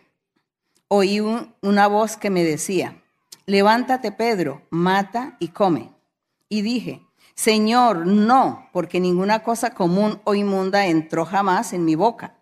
Oí 0.87 1.19
una 1.19 1.87
voz 1.87 2.17
que 2.17 2.29
me 2.29 2.43
decía, 2.43 3.01
levántate 3.47 4.11
Pedro, 4.11 4.61
mata 4.69 5.35
y 5.39 5.49
come. 5.49 5.94
Y 6.49 6.61
dije, 6.61 7.01
Señor, 7.35 8.07
no, 8.07 8.69
porque 8.71 8.99
ninguna 8.99 9.43
cosa 9.43 9.71
común 9.71 10.21
o 10.23 10.35
inmunda 10.35 10.87
entró 10.87 11.25
jamás 11.25 11.73
en 11.73 11.85
mi 11.85 11.95
boca. 11.95 12.37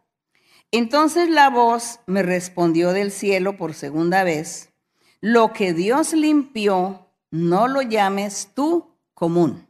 Entonces 0.71 1.29
la 1.29 1.49
voz 1.49 1.99
me 2.07 2.23
respondió 2.23 2.93
del 2.93 3.11
cielo 3.11 3.57
por 3.57 3.73
segunda 3.73 4.23
vez, 4.23 4.73
lo 5.21 5.53
que 5.53 5.73
Dios 5.73 6.13
limpió, 6.13 7.07
no 7.31 7.67
lo 7.67 7.81
llames 7.81 8.51
tú 8.53 8.95
común. 9.13 9.67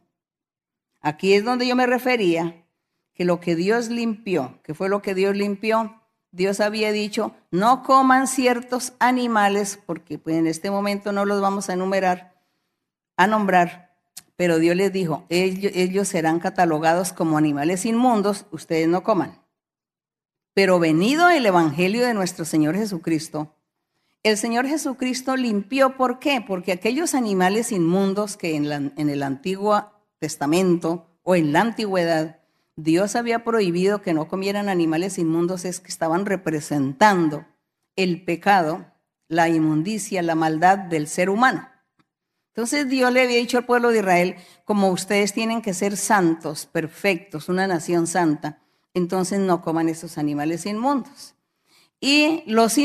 Aquí 1.00 1.34
es 1.34 1.44
donde 1.44 1.66
yo 1.66 1.76
me 1.76 1.86
refería, 1.86 2.64
que 3.14 3.24
lo 3.24 3.40
que 3.40 3.54
Dios 3.54 3.88
limpió, 3.88 4.58
que 4.62 4.74
fue 4.74 4.88
lo 4.88 5.00
que 5.00 5.14
Dios 5.14 5.36
limpió, 5.36 6.00
Dios 6.32 6.58
había 6.60 6.90
dicho, 6.90 7.34
no 7.50 7.84
coman 7.84 8.26
ciertos 8.26 8.94
animales, 8.98 9.78
porque 9.86 10.18
pues, 10.18 10.36
en 10.36 10.48
este 10.48 10.70
momento 10.70 11.12
no 11.12 11.24
los 11.24 11.40
vamos 11.40 11.70
a 11.70 11.74
enumerar, 11.74 12.34
a 13.16 13.26
nombrar, 13.28 13.83
pero 14.36 14.58
Dios 14.58 14.76
les 14.76 14.92
dijo, 14.92 15.24
ellos, 15.28 16.08
serán 16.08 16.40
catalogados 16.40 17.12
como 17.12 17.38
animales 17.38 17.86
inmundos, 17.86 18.46
ustedes 18.50 18.88
no 18.88 19.02
coman. 19.02 19.40
Pero 20.54 20.78
venido 20.78 21.28
el 21.30 21.46
Evangelio 21.46 22.06
de 22.06 22.14
nuestro 22.14 22.44
Señor 22.44 22.76
Jesucristo, 22.76 23.54
el 24.22 24.36
Señor 24.36 24.66
Jesucristo 24.66 25.36
limpió, 25.36 25.96
¿por 25.96 26.18
qué? 26.18 26.42
Porque 26.46 26.72
aquellos 26.72 27.14
animales 27.14 27.72
inmundos 27.72 28.36
que 28.36 28.56
en, 28.56 28.92
en 28.96 29.08
el 29.10 29.22
Antiguo 29.22 29.92
Testamento 30.18 31.06
o 31.22 31.34
en 31.34 31.52
la 31.52 31.60
antigüedad 31.60 32.40
Dios 32.76 33.14
había 33.14 33.44
prohibido 33.44 34.02
que 34.02 34.14
no 34.14 34.26
comieran 34.26 34.68
animales 34.68 35.18
inmundos 35.18 35.64
es 35.64 35.80
que 35.80 35.88
estaban 35.88 36.26
representando 36.26 37.46
el 37.94 38.24
pecado, 38.24 38.86
la 39.28 39.48
inmundicia, 39.48 40.22
la 40.22 40.34
maldad 40.34 40.78
del 40.78 41.06
ser 41.06 41.30
humano. 41.30 41.68
Entonces 42.54 42.88
Dios 42.88 43.12
le 43.12 43.22
había 43.22 43.38
dicho 43.38 43.58
al 43.58 43.66
pueblo 43.66 43.90
de 43.90 43.98
Israel, 43.98 44.36
como 44.64 44.90
ustedes 44.90 45.32
tienen 45.32 45.60
que 45.60 45.74
ser 45.74 45.96
santos, 45.96 46.66
perfectos, 46.66 47.48
una 47.48 47.66
nación 47.66 48.06
santa, 48.06 48.60
entonces 48.94 49.40
no 49.40 49.60
coman 49.60 49.88
esos 49.88 50.18
animales 50.18 50.64
inmundos. 50.64 51.34
Y 51.98 52.44
los, 52.46 52.78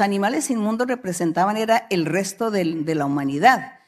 animales 0.00 0.48
inmundos 0.50 0.86
representaban 0.86 1.58
era 1.58 1.86
el 1.90 2.06
resto 2.06 2.50
de 2.50 2.94
la 2.94 3.04
humanidad, 3.04 3.80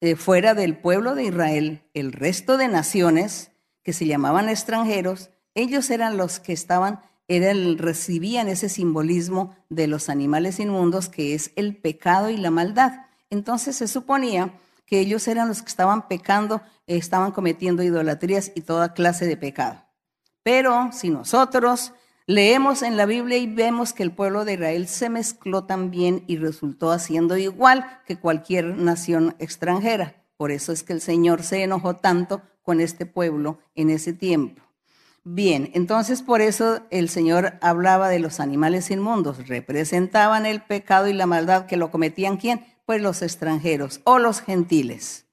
eh, 0.00 0.16
fuera 0.16 0.54
del 0.54 0.78
pueblo 0.78 1.14
de 1.14 1.24
Israel, 1.24 1.82
el 1.92 2.12
resto 2.12 2.56
de 2.56 2.68
naciones 2.68 3.50
que 3.82 3.92
se 3.92 4.06
llamaban 4.06 4.48
extranjeros, 4.48 5.30
ellos 5.54 5.90
eran 5.90 6.16
los 6.16 6.40
que 6.40 6.54
estaban, 6.54 7.00
eran, 7.28 7.76
recibían 7.76 8.48
ese 8.48 8.70
simbolismo 8.70 9.54
de 9.68 9.86
los 9.86 10.08
animales 10.08 10.60
inmundos, 10.60 11.10
que 11.10 11.34
es 11.34 11.52
el 11.56 11.76
pecado 11.76 12.30
y 12.30 12.38
la 12.38 12.50
maldad. 12.50 13.11
Entonces 13.32 13.76
se 13.76 13.88
suponía 13.88 14.52
que 14.84 15.00
ellos 15.00 15.26
eran 15.26 15.48
los 15.48 15.62
que 15.62 15.68
estaban 15.68 16.06
pecando, 16.06 16.60
estaban 16.86 17.32
cometiendo 17.32 17.82
idolatrías 17.82 18.52
y 18.54 18.60
toda 18.60 18.92
clase 18.92 19.26
de 19.26 19.38
pecado. 19.38 19.86
Pero 20.42 20.90
si 20.92 21.08
nosotros 21.08 21.94
leemos 22.26 22.82
en 22.82 22.98
la 22.98 23.06
Biblia 23.06 23.38
y 23.38 23.46
vemos 23.46 23.94
que 23.94 24.02
el 24.02 24.12
pueblo 24.12 24.44
de 24.44 24.52
Israel 24.52 24.86
se 24.86 25.08
mezcló 25.08 25.64
también 25.64 26.24
y 26.26 26.36
resultó 26.36 26.92
haciendo 26.92 27.38
igual 27.38 28.02
que 28.06 28.18
cualquier 28.18 28.76
nación 28.76 29.34
extranjera. 29.38 30.14
Por 30.36 30.50
eso 30.50 30.70
es 30.70 30.82
que 30.82 30.92
el 30.92 31.00
Señor 31.00 31.42
se 31.42 31.62
enojó 31.62 31.96
tanto 31.96 32.42
con 32.62 32.82
este 32.82 33.06
pueblo 33.06 33.60
en 33.74 33.88
ese 33.88 34.12
tiempo. 34.12 34.60
Bien, 35.24 35.70
entonces 35.72 36.20
por 36.20 36.42
eso 36.42 36.80
el 36.90 37.08
Señor 37.08 37.54
hablaba 37.62 38.10
de 38.10 38.18
los 38.18 38.40
animales 38.40 38.90
inmundos. 38.90 39.48
Representaban 39.48 40.44
el 40.44 40.60
pecado 40.60 41.08
y 41.08 41.14
la 41.14 41.24
maldad 41.24 41.64
que 41.64 41.78
lo 41.78 41.90
cometían 41.90 42.36
quién? 42.36 42.71
Pues 42.92 43.00
los 43.00 43.22
extranjeros 43.22 44.02
o 44.04 44.18
los 44.18 44.42
gentiles, 44.42 45.24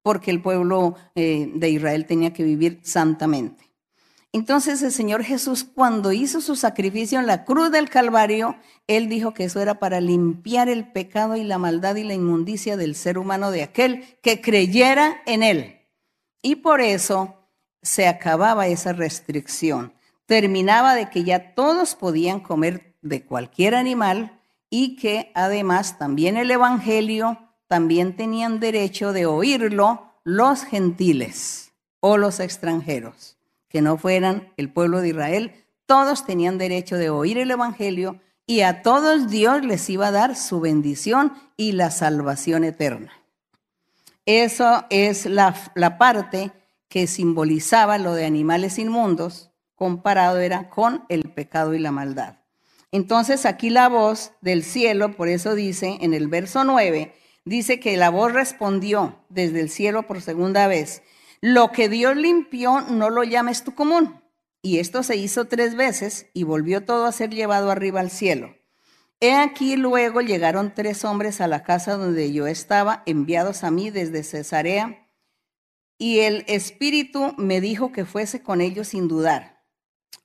porque 0.00 0.30
el 0.30 0.40
pueblo 0.40 0.94
eh, 1.16 1.50
de 1.56 1.68
Israel 1.68 2.06
tenía 2.06 2.32
que 2.32 2.44
vivir 2.44 2.78
santamente. 2.84 3.64
Entonces 4.32 4.80
el 4.80 4.92
Señor 4.92 5.24
Jesús 5.24 5.64
cuando 5.64 6.12
hizo 6.12 6.40
su 6.40 6.54
sacrificio 6.54 7.18
en 7.18 7.26
la 7.26 7.44
cruz 7.44 7.72
del 7.72 7.90
Calvario, 7.90 8.54
Él 8.86 9.08
dijo 9.08 9.34
que 9.34 9.42
eso 9.42 9.60
era 9.60 9.80
para 9.80 10.00
limpiar 10.00 10.68
el 10.68 10.92
pecado 10.92 11.34
y 11.34 11.42
la 11.42 11.58
maldad 11.58 11.96
y 11.96 12.04
la 12.04 12.14
inmundicia 12.14 12.76
del 12.76 12.94
ser 12.94 13.18
humano 13.18 13.50
de 13.50 13.64
aquel 13.64 14.04
que 14.22 14.40
creyera 14.40 15.20
en 15.26 15.42
Él. 15.42 15.80
Y 16.42 16.54
por 16.54 16.80
eso 16.80 17.34
se 17.82 18.06
acababa 18.06 18.68
esa 18.68 18.92
restricción. 18.92 19.94
Terminaba 20.26 20.94
de 20.94 21.10
que 21.10 21.24
ya 21.24 21.56
todos 21.56 21.96
podían 21.96 22.38
comer 22.38 22.94
de 23.02 23.24
cualquier 23.24 23.74
animal 23.74 24.39
y 24.70 24.96
que 24.96 25.32
además 25.34 25.98
también 25.98 26.36
el 26.36 26.50
Evangelio 26.50 27.38
también 27.66 28.16
tenían 28.16 28.60
derecho 28.60 29.12
de 29.12 29.26
oírlo 29.26 30.06
los 30.24 30.62
gentiles 30.62 31.72
o 32.00 32.16
los 32.16 32.40
extranjeros 32.40 33.36
que 33.68 33.82
no 33.82 33.96
fueran 33.96 34.52
el 34.56 34.72
pueblo 34.72 35.00
de 35.00 35.10
Israel, 35.10 35.64
todos 35.86 36.26
tenían 36.26 36.58
derecho 36.58 36.96
de 36.96 37.10
oír 37.10 37.38
el 37.38 37.50
Evangelio 37.50 38.20
y 38.46 38.62
a 38.62 38.82
todos 38.82 39.30
Dios 39.30 39.64
les 39.64 39.88
iba 39.88 40.08
a 40.08 40.12
dar 40.12 40.34
su 40.34 40.60
bendición 40.60 41.32
y 41.56 41.72
la 41.72 41.92
salvación 41.92 42.64
eterna. 42.64 43.12
Eso 44.26 44.84
es 44.90 45.26
la, 45.26 45.54
la 45.76 45.98
parte 45.98 46.50
que 46.88 47.06
simbolizaba 47.06 47.96
lo 47.98 48.14
de 48.14 48.26
animales 48.26 48.78
inmundos, 48.78 49.50
comparado 49.76 50.40
era 50.40 50.68
con 50.68 51.04
el 51.08 51.30
pecado 51.30 51.74
y 51.74 51.78
la 51.78 51.92
maldad. 51.92 52.39
Entonces 52.92 53.46
aquí 53.46 53.70
la 53.70 53.88
voz 53.88 54.32
del 54.40 54.64
cielo, 54.64 55.16
por 55.16 55.28
eso 55.28 55.54
dice 55.54 55.98
en 56.00 56.12
el 56.12 56.28
verso 56.28 56.64
9, 56.64 57.14
dice 57.44 57.80
que 57.80 57.96
la 57.96 58.10
voz 58.10 58.32
respondió 58.32 59.24
desde 59.28 59.60
el 59.60 59.70
cielo 59.70 60.06
por 60.06 60.20
segunda 60.20 60.66
vez, 60.66 61.02
lo 61.40 61.72
que 61.72 61.88
Dios 61.88 62.16
limpió, 62.16 62.80
no 62.82 63.10
lo 63.10 63.24
llames 63.24 63.64
tú 63.64 63.74
común. 63.74 64.20
Y 64.62 64.78
esto 64.78 65.02
se 65.02 65.16
hizo 65.16 65.46
tres 65.46 65.74
veces 65.74 66.26
y 66.34 66.42
volvió 66.42 66.84
todo 66.84 67.06
a 67.06 67.12
ser 67.12 67.30
llevado 67.30 67.70
arriba 67.70 68.00
al 68.00 68.10
cielo. 68.10 68.56
He 69.20 69.34
aquí 69.34 69.76
luego 69.76 70.20
llegaron 70.20 70.74
tres 70.74 71.04
hombres 71.04 71.40
a 71.40 71.46
la 71.46 71.62
casa 71.62 71.96
donde 71.96 72.32
yo 72.32 72.46
estaba, 72.46 73.02
enviados 73.06 73.64
a 73.64 73.70
mí 73.70 73.90
desde 73.90 74.22
Cesarea, 74.22 75.06
y 75.98 76.20
el 76.20 76.44
Espíritu 76.46 77.34
me 77.36 77.60
dijo 77.60 77.92
que 77.92 78.06
fuese 78.06 78.42
con 78.42 78.62
ellos 78.62 78.88
sin 78.88 79.08
dudar. 79.08 79.49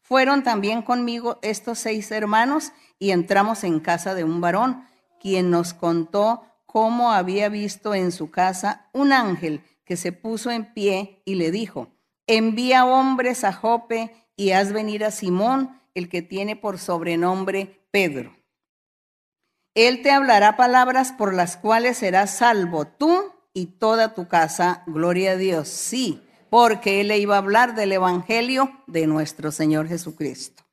Fueron 0.08 0.44
también 0.44 0.82
conmigo 0.82 1.40
estos 1.42 1.80
seis 1.80 2.12
hermanos 2.12 2.72
y 3.00 3.12
entramos 3.12 3.64
en 3.64 3.80
casa 3.80 4.14
de 4.14 4.24
un 4.24 4.40
varón, 4.40 4.86
quien 5.20 5.50
nos 5.50 5.74
contó 5.74 6.44
cómo 6.66 7.12
había 7.12 7.50
visto 7.50 7.96
en 7.96 8.12
su 8.12 8.30
casa 8.30 8.90
un 8.94 9.12
ángel 9.12 9.64
que 9.84 9.98
se 9.98 10.12
puso 10.12 10.52
en 10.52 10.74
pie 10.74 11.22
y 11.26 11.36
le 11.36 11.52
dijo, 11.52 11.90
envía 12.28 12.86
hombres 12.86 13.44
a 13.44 13.54
Jope 13.54 14.30
y 14.36 14.52
haz 14.52 14.72
venir 14.72 15.04
a 15.04 15.12
Simón, 15.12 15.82
el 15.94 16.10
que 16.10 16.22
tiene 16.22 16.56
por 16.56 16.78
sobrenombre 16.78 17.88
Pedro 17.92 18.36
él 19.76 20.02
te 20.02 20.10
hablará 20.10 20.56
palabras 20.56 21.12
por 21.12 21.34
las 21.34 21.58
cuales 21.58 21.98
serás 21.98 22.38
salvo 22.38 22.88
tú 22.88 23.34
y 23.54 23.66
toda 23.66 24.14
tu 24.14 24.30
casa. 24.30 24.84
Gloria 24.88 25.32
a 25.32 25.36
Dios. 25.36 25.68
Sí, 25.68 26.22
porque 26.56 27.02
Él 27.02 27.10
le 27.10 27.18
iba 27.18 27.36
a 27.36 27.40
hablar 27.40 27.76
del 27.76 27.92
Evangelio 27.92 28.72
de 28.88 29.08
nuestro 29.08 29.52
Señor 29.52 29.90
Jesucristo. 29.90 30.64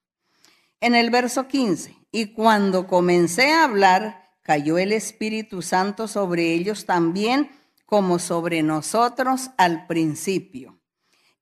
En 0.80 0.94
el 0.94 1.10
verso 1.10 1.48
15, 1.48 1.96
y 2.12 2.26
cuando 2.34 2.86
comencé 2.86 3.50
a 3.50 3.64
hablar, 3.64 4.30
cayó 4.42 4.78
el 4.78 4.92
Espíritu 4.92 5.60
Santo 5.60 6.06
sobre 6.06 6.52
ellos 6.52 6.86
también, 6.86 7.50
como 7.84 8.20
sobre 8.20 8.62
nosotros 8.62 9.50
al 9.58 9.88
principio. 9.88 10.78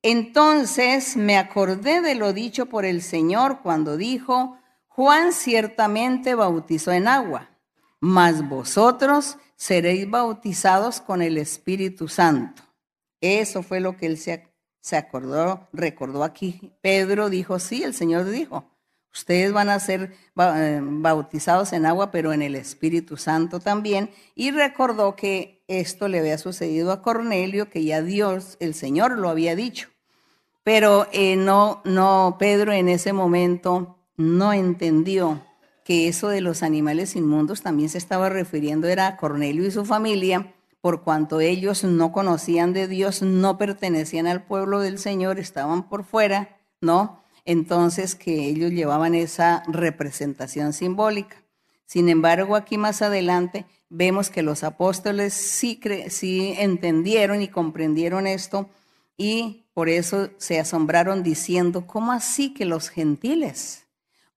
Entonces 0.01 1.15
me 1.15 1.37
acordé 1.37 2.01
de 2.01 2.15
lo 2.15 2.33
dicho 2.33 2.65
por 2.65 2.83
el 2.83 3.03
Señor 3.03 3.59
cuando 3.61 3.95
dijo, 3.95 4.57
Juan 4.87 5.33
ciertamente 5.33 6.33
bautizó 6.33 6.91
en 6.91 7.07
agua 7.07 7.51
mas 8.01 8.49
vosotros 8.49 9.37
seréis 9.55 10.09
bautizados 10.09 10.99
con 10.99 11.21
el 11.21 11.37
Espíritu 11.37 12.07
Santo. 12.07 12.63
Eso 13.21 13.61
fue 13.61 13.79
lo 13.79 13.95
que 13.95 14.07
él 14.07 14.17
se, 14.17 14.43
acordó, 14.95 15.67
recordó 15.71 16.23
aquí. 16.23 16.73
Pedro 16.81 17.29
dijo, 17.29 17.59
sí, 17.59 17.83
el 17.83 17.93
Señor 17.93 18.25
dijo, 18.25 18.65
ustedes 19.13 19.53
van 19.53 19.69
a 19.69 19.79
ser 19.79 20.13
eh, 20.37 20.79
bautizados 20.81 21.71
en 21.73 21.85
agua, 21.85 22.09
pero 22.09 22.33
en 22.33 22.41
el 22.41 22.55
Espíritu 22.55 23.15
Santo 23.17 23.59
también. 23.59 24.09
Y 24.33 24.49
recordó 24.49 25.15
que 25.15 25.63
esto 25.67 26.07
le 26.07 26.19
había 26.19 26.39
sucedido 26.39 26.91
a 26.91 27.03
Cornelio, 27.03 27.69
que 27.69 27.83
ya 27.83 28.01
Dios, 28.01 28.57
el 28.59 28.73
Señor, 28.73 29.17
lo 29.17 29.29
había 29.29 29.55
dicho. 29.55 29.89
Pero 30.63 31.07
eh, 31.11 31.35
no, 31.35 31.81
no, 31.85 32.37
Pedro 32.39 32.73
en 32.73 32.89
ese 32.89 33.13
momento 33.13 33.97
no 34.17 34.51
entendió 34.51 35.41
que 35.83 36.07
eso 36.07 36.29
de 36.29 36.41
los 36.41 36.63
animales 36.63 37.15
inmundos 37.15 37.61
también 37.61 37.89
se 37.89 37.97
estaba 37.97 38.29
refiriendo 38.29 38.87
era 38.87 39.07
a 39.07 39.17
Cornelio 39.17 39.65
y 39.65 39.71
su 39.71 39.85
familia, 39.85 40.53
por 40.81 41.03
cuanto 41.03 41.39
ellos 41.39 41.83
no 41.83 42.11
conocían 42.11 42.73
de 42.73 42.87
Dios, 42.87 43.21
no 43.21 43.57
pertenecían 43.57 44.27
al 44.27 44.43
pueblo 44.43 44.79
del 44.79 44.99
Señor, 44.99 45.39
estaban 45.39 45.87
por 45.87 46.03
fuera, 46.03 46.59
¿no? 46.81 47.23
Entonces 47.45 48.15
que 48.15 48.45
ellos 48.45 48.71
llevaban 48.71 49.15
esa 49.15 49.63
representación 49.67 50.73
simbólica. 50.73 51.43
Sin 51.85 52.09
embargo, 52.09 52.55
aquí 52.55 52.77
más 52.77 53.01
adelante 53.01 53.65
vemos 53.89 54.29
que 54.29 54.41
los 54.41 54.63
apóstoles 54.63 55.33
sí, 55.33 55.79
entendieron 56.57 57.41
y 57.41 57.47
comprendieron 57.47 58.27
esto 58.27 58.69
y 59.17 59.65
por 59.73 59.89
eso 59.89 60.29
se 60.37 60.59
asombraron 60.59 61.23
diciendo, 61.23 61.85
¿cómo 61.87 62.11
así 62.11 62.53
que 62.53 62.65
los 62.65 62.89
gentiles? 62.89 63.81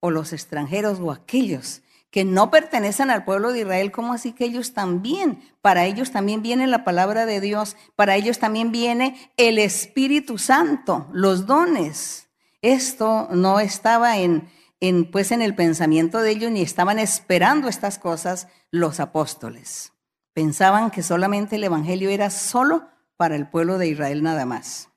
o 0.04 0.10
los 0.10 0.34
extranjeros 0.34 1.00
o 1.00 1.10
aquellos 1.10 1.80
que 2.14 2.24
no 2.24 2.48
pertenecen 2.48 3.10
al 3.10 3.24
pueblo 3.24 3.52
de 3.52 3.62
Israel, 3.62 3.90
¿cómo 3.90 4.12
así 4.12 4.34
que 4.34 4.44
ellos 4.44 4.72
también? 4.72 5.42
Para 5.60 5.84
ellos 5.84 6.12
también 6.12 6.42
viene 6.42 6.68
la 6.68 6.84
palabra 6.84 7.26
de 7.26 7.40
Dios, 7.40 7.76
para 7.96 8.14
ellos 8.14 8.38
también 8.38 8.70
viene 8.70 9.32
el 9.36 9.58
Espíritu 9.58 10.38
Santo, 10.38 11.08
los 11.12 11.46
dones. 11.46 12.28
Esto 12.62 13.26
no 13.32 13.58
estaba 13.58 14.18
en, 14.18 14.48
en, 14.78 15.10
pues 15.10 15.32
en 15.32 15.42
el 15.42 15.56
pensamiento 15.56 16.20
de 16.20 16.30
ellos 16.30 16.52
ni 16.52 16.62
estaban 16.62 17.00
esperando 17.00 17.66
estas 17.66 17.98
cosas 17.98 18.46
los 18.70 19.00
apóstoles. 19.00 19.92
Pensaban 20.34 20.92
que 20.92 21.02
solamente 21.02 21.56
el 21.56 21.64
Evangelio 21.64 22.10
era 22.10 22.30
solo 22.30 22.86
para 23.16 23.34
el 23.34 23.48
pueblo 23.48 23.76
de 23.76 23.88
Israel 23.88 24.22
nada 24.22 24.46
más. 24.46 24.88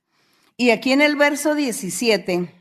Y 0.56 0.70
aquí 0.70 0.92
en 0.92 1.02
el 1.02 1.16
verso 1.16 1.56
17 1.56 2.54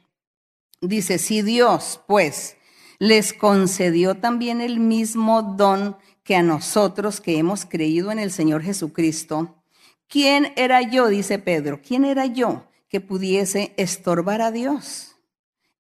Dice, 0.81 1.19
si 1.19 1.43
Dios, 1.43 2.01
pues, 2.07 2.57
les 2.99 3.33
concedió 3.33 4.17
también 4.17 4.61
el 4.61 4.81
mismo 4.81 5.43
don 5.43 5.97
que 6.23 6.37
a 6.37 6.43
nosotros 6.43 7.21
que 7.21 7.39
hemos 7.39 7.65
creído 7.65 8.11
en 8.11 8.19
el 8.19 8.33
Señor 8.33 8.63
Jesucristo, 8.63 9.63
¿quién 10.09 10.53
era 10.57 10.83
yo, 10.83 11.09
dice 11.09 11.39
Pedro, 11.39 11.81
quién 11.87 12.05
era 12.05 12.27
yo 12.27 12.69
que 12.89 13.01
pudiese 13.01 13.75
estorbar 13.77 14.41
a 14.41 14.51
Dios? 14.51 15.17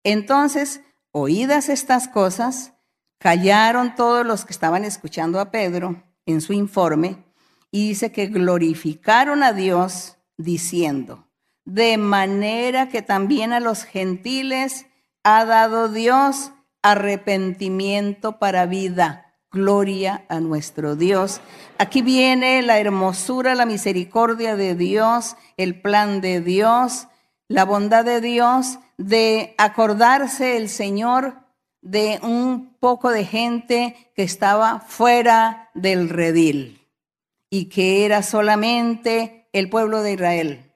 Entonces, 0.04 0.82
oídas 1.10 1.68
estas 1.68 2.06
cosas, 2.06 2.74
callaron 3.18 3.94
todos 3.96 4.24
los 4.24 4.44
que 4.44 4.52
estaban 4.52 4.84
escuchando 4.84 5.40
a 5.40 5.50
Pedro 5.50 6.04
en 6.26 6.40
su 6.40 6.52
informe 6.52 7.24
y 7.70 7.88
dice 7.88 8.12
que 8.12 8.26
glorificaron 8.26 9.42
a 9.42 9.52
Dios 9.52 10.16
diciendo, 10.36 11.26
de 11.64 11.96
manera 11.98 12.88
que 12.88 13.02
también 13.02 13.52
a 13.52 13.60
los 13.60 13.82
gentiles 13.82 14.86
ha 15.24 15.44
dado 15.44 15.88
Dios 15.88 16.52
arrepentimiento 16.90 18.38
para 18.38 18.66
vida. 18.66 19.34
Gloria 19.50 20.24
a 20.28 20.40
nuestro 20.40 20.96
Dios. 20.96 21.40
Aquí 21.78 22.02
viene 22.02 22.62
la 22.62 22.78
hermosura, 22.78 23.54
la 23.54 23.64
misericordia 23.64 24.56
de 24.56 24.74
Dios, 24.74 25.36
el 25.56 25.80
plan 25.80 26.20
de 26.20 26.40
Dios, 26.40 27.08
la 27.48 27.64
bondad 27.64 28.04
de 28.04 28.20
Dios 28.20 28.78
de 28.98 29.54
acordarse 29.56 30.56
el 30.56 30.68
Señor 30.68 31.36
de 31.80 32.18
un 32.22 32.76
poco 32.80 33.10
de 33.10 33.24
gente 33.24 34.12
que 34.14 34.22
estaba 34.22 34.80
fuera 34.80 35.70
del 35.74 36.08
redil 36.08 36.86
y 37.48 37.66
que 37.66 38.04
era 38.04 38.22
solamente 38.22 39.48
el 39.52 39.70
pueblo 39.70 40.02
de 40.02 40.12
Israel 40.14 40.66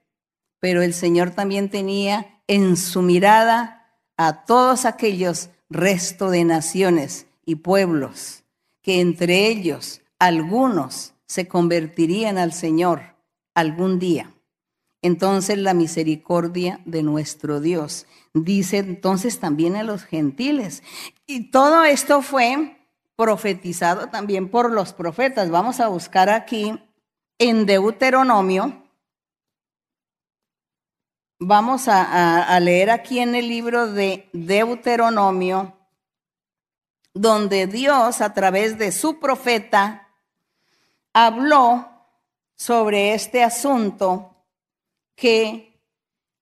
pero 0.61 0.83
el 0.83 0.93
Señor 0.93 1.31
también 1.31 1.69
tenía 1.69 2.41
en 2.47 2.77
su 2.77 3.01
mirada 3.01 3.97
a 4.15 4.45
todos 4.45 4.85
aquellos 4.85 5.49
resto 5.71 6.29
de 6.29 6.43
naciones 6.43 7.27
y 7.45 7.55
pueblos, 7.55 8.43
que 8.81 8.99
entre 8.99 9.47
ellos 9.47 10.01
algunos 10.19 11.13
se 11.25 11.47
convertirían 11.47 12.37
al 12.37 12.53
Señor 12.53 13.15
algún 13.55 13.97
día. 13.97 14.33
Entonces 15.01 15.57
la 15.57 15.73
misericordia 15.73 16.81
de 16.85 17.01
nuestro 17.01 17.59
Dios 17.59 18.05
dice 18.33 18.77
entonces 18.77 19.39
también 19.39 19.75
a 19.75 19.83
los 19.83 20.03
gentiles. 20.03 20.83
Y 21.25 21.49
todo 21.49 21.83
esto 21.85 22.21
fue 22.21 22.77
profetizado 23.15 24.09
también 24.09 24.49
por 24.49 24.71
los 24.71 24.93
profetas. 24.93 25.49
Vamos 25.49 25.79
a 25.79 25.87
buscar 25.87 26.29
aquí 26.29 26.79
en 27.39 27.65
Deuteronomio 27.65 28.80
Vamos 31.43 31.87
a, 31.87 32.59
leer 32.59 32.91
aquí 32.91 33.17
en 33.17 33.33
el 33.33 33.47
libro 33.49 33.91
de 33.91 34.29
Deuteronomio, 34.31 35.75
donde 37.15 37.65
Dios 37.65 38.21
a 38.21 38.35
través 38.35 38.77
de 38.77 38.91
su 38.91 39.19
profeta 39.19 40.07
habló 41.13 41.89
sobre 42.55 43.15
este 43.15 43.43
asunto 43.43 44.35
que 45.15 45.81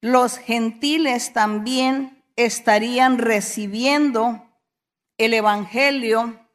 los 0.01 0.37
gentiles 0.37 1.31
también 1.31 2.21
estarían 2.35 3.19
recibiendo 3.19 4.49
el 5.17 5.33
Evangelio 5.33 6.45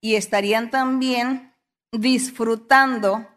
y 0.00 0.16
estarían 0.16 0.72
también 0.72 1.54
disfrutando 1.92 3.28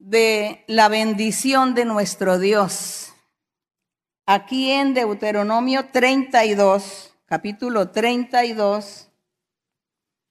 de 0.00 0.64
la 0.66 0.88
bendición 0.88 1.74
de 1.74 1.84
nuestro 1.84 2.40
Dios. 2.40 3.03
Aquí 4.26 4.70
en 4.70 4.94
Deuteronomio 4.94 5.90
32, 5.90 7.14
capítulo 7.26 7.90
32, 7.90 9.10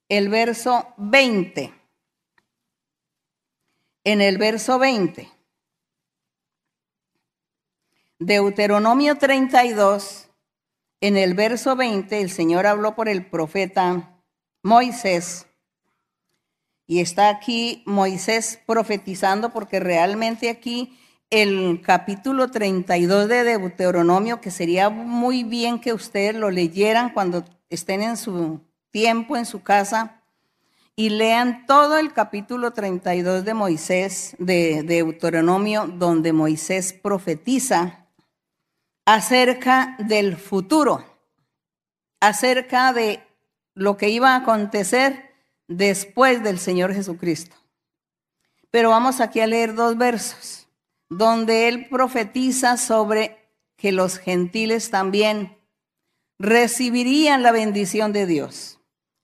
el 0.09 0.29
verso 0.29 0.95
20. 0.97 1.71
En 4.03 4.21
el 4.21 4.39
verso 4.39 4.79
20. 4.79 5.29
Deuteronomio 8.17 9.15
32, 9.19 10.27
en 10.99 11.15
el 11.15 11.35
verso 11.35 11.75
20, 11.75 12.19
el 12.19 12.31
Señor 12.31 12.65
habló 12.65 12.95
por 12.95 13.07
el 13.07 13.27
profeta 13.27 14.19
Moisés 14.63 15.45
y 16.87 16.99
está 16.99 17.29
aquí 17.29 17.83
Moisés 17.85 18.59
profetizando 18.65 19.53
porque 19.53 19.79
realmente 19.79 20.49
aquí 20.49 20.97
el 21.33 21.81
capítulo 21.81 22.51
32 22.51 23.27
de 23.27 23.43
Deuteronomio, 23.43 24.39
que 24.39 24.51
sería 24.51 24.91
muy 24.91 25.43
bien 25.43 25.81
que 25.81 25.91
ustedes 25.91 26.35
lo 26.35 26.51
leyeran 26.51 27.09
cuando 27.09 27.43
estén 27.69 28.03
en 28.03 28.17
su 28.17 28.61
tiempo 28.91 29.35
en 29.35 29.47
su 29.47 29.63
casa 29.63 30.21
y 30.95 31.09
lean 31.09 31.65
todo 31.65 31.97
el 31.97 32.13
capítulo 32.13 32.69
32 32.71 33.45
de 33.45 33.53
Moisés, 33.55 34.35
de, 34.37 34.83
Deuteronomio, 34.83 35.87
donde 35.87 36.33
Moisés 36.33 36.93
profetiza 36.93 38.05
acerca 39.03 39.95
del 39.97 40.37
futuro, 40.37 41.03
acerca 42.19 42.93
de 42.93 43.23
lo 43.73 43.97
que 43.97 44.09
iba 44.09 44.35
a 44.35 44.41
acontecer 44.41 45.31
después 45.67 46.43
del 46.43 46.59
Señor 46.59 46.93
Jesucristo. 46.93 47.55
Pero 48.69 48.91
vamos 48.91 49.19
aquí 49.19 49.39
a 49.39 49.47
leer 49.47 49.73
dos 49.73 49.97
versos, 49.97 50.62
donde 51.17 51.67
él 51.67 51.87
profetiza 51.89 52.77
sobre 52.77 53.37
que 53.75 53.91
los 53.91 54.17
gentiles 54.17 54.89
también 54.89 55.57
recibirían 56.39 57.43
la 57.43 57.51
bendición 57.51 58.13
de 58.13 58.25
Dios. 58.25 58.79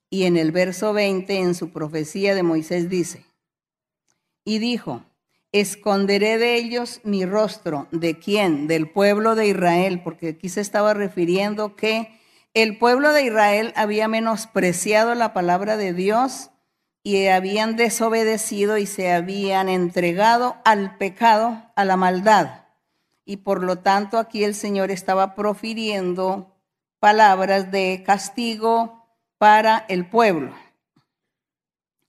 Y 0.10 0.24
en 0.24 0.38
el 0.38 0.52
verso 0.52 0.94
20, 0.94 1.38
en 1.38 1.56
su 1.56 1.72
profecía 1.72 2.34
de 2.34 2.44
Moisés 2.44 2.90
dice, 2.90 3.26
y 4.44 4.60
dijo, 4.60 5.04
esconderé 5.52 6.38
de 6.38 6.56
ellos 6.56 7.02
mi 7.04 7.26
rostro. 7.26 7.88
¿De 7.92 8.18
quién? 8.18 8.68
Del 8.68 8.90
pueblo 8.90 9.36
de 9.36 9.48
Israel, 9.48 10.02
porque 10.04 10.30
aquí 10.30 10.50
se 10.50 10.62
estaba 10.62 10.94
refiriendo 10.94 11.76
que 11.76 12.20
el 12.54 12.78
pueblo 12.78 13.14
de 13.14 13.26
Israel 13.26 13.74
había 13.76 14.08
menospreciado 14.08 15.14
la 15.14 15.34
palabra 15.34 15.78
de 15.78 15.94
Dios 15.94 16.50
y 17.04 17.28
habían 17.28 17.76
desobedecido 17.76 18.78
y 18.78 18.86
se 18.86 19.12
habían 19.12 19.70
entregado 19.70 20.58
al 20.66 20.98
pecado, 20.98 21.72
a 21.76 21.86
la 21.86 21.98
maldad. 21.98 22.66
Y 23.26 23.38
por 23.38 23.64
lo 23.64 23.80
tanto 23.80 24.18
aquí 24.18 24.44
el 24.44 24.56
Señor 24.56 24.92
estaba 24.92 25.36
profiriendo 25.36 26.56
palabras 27.00 27.72
de 27.72 28.04
castigo, 28.06 29.00
para 29.40 29.86
el 29.88 30.06
pueblo. 30.06 30.54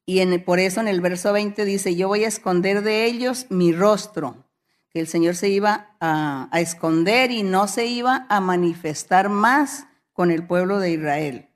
Y 0.05 0.18
en, 0.18 0.44
por 0.44 0.59
eso 0.59 0.81
en 0.81 0.88
el 0.88 1.00
verso 1.00 1.33
20 1.33 1.64
dice, 1.64 1.94
yo 1.94 2.09
voy 2.09 2.24
a 2.24 2.29
esconder 2.29 2.83
de 2.83 3.07
ellos 3.07 3.46
mi 3.48 3.72
rostro, 3.72 4.44
que 4.90 4.98
el 4.98 5.07
Señor 5.07 5.37
se 5.37 5.48
iba 5.48 5.94
a, 6.00 6.48
a 6.50 6.61
esconder 6.61 7.31
y 7.31 7.44
no 7.44 7.68
se 7.68 7.87
iba 7.87 8.26
a 8.29 8.40
manifestar 8.40 9.29
más 9.29 9.87
con 10.12 10.33
el 10.33 10.44
pueblo 10.44 10.81
de 10.81 10.90
Israel. 10.90 11.49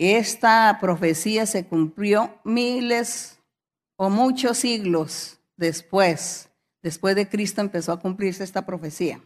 Esta 0.00 0.78
profecía 0.80 1.44
se 1.44 1.66
cumplió 1.66 2.38
miles 2.44 3.40
o 3.96 4.10
muchos 4.10 4.58
siglos 4.58 5.40
después. 5.56 6.50
Después 6.82 7.16
de 7.16 7.28
Cristo 7.28 7.60
empezó 7.60 7.90
a 7.90 7.98
cumplirse 7.98 8.44
esta 8.44 8.64
profecía. 8.64 9.20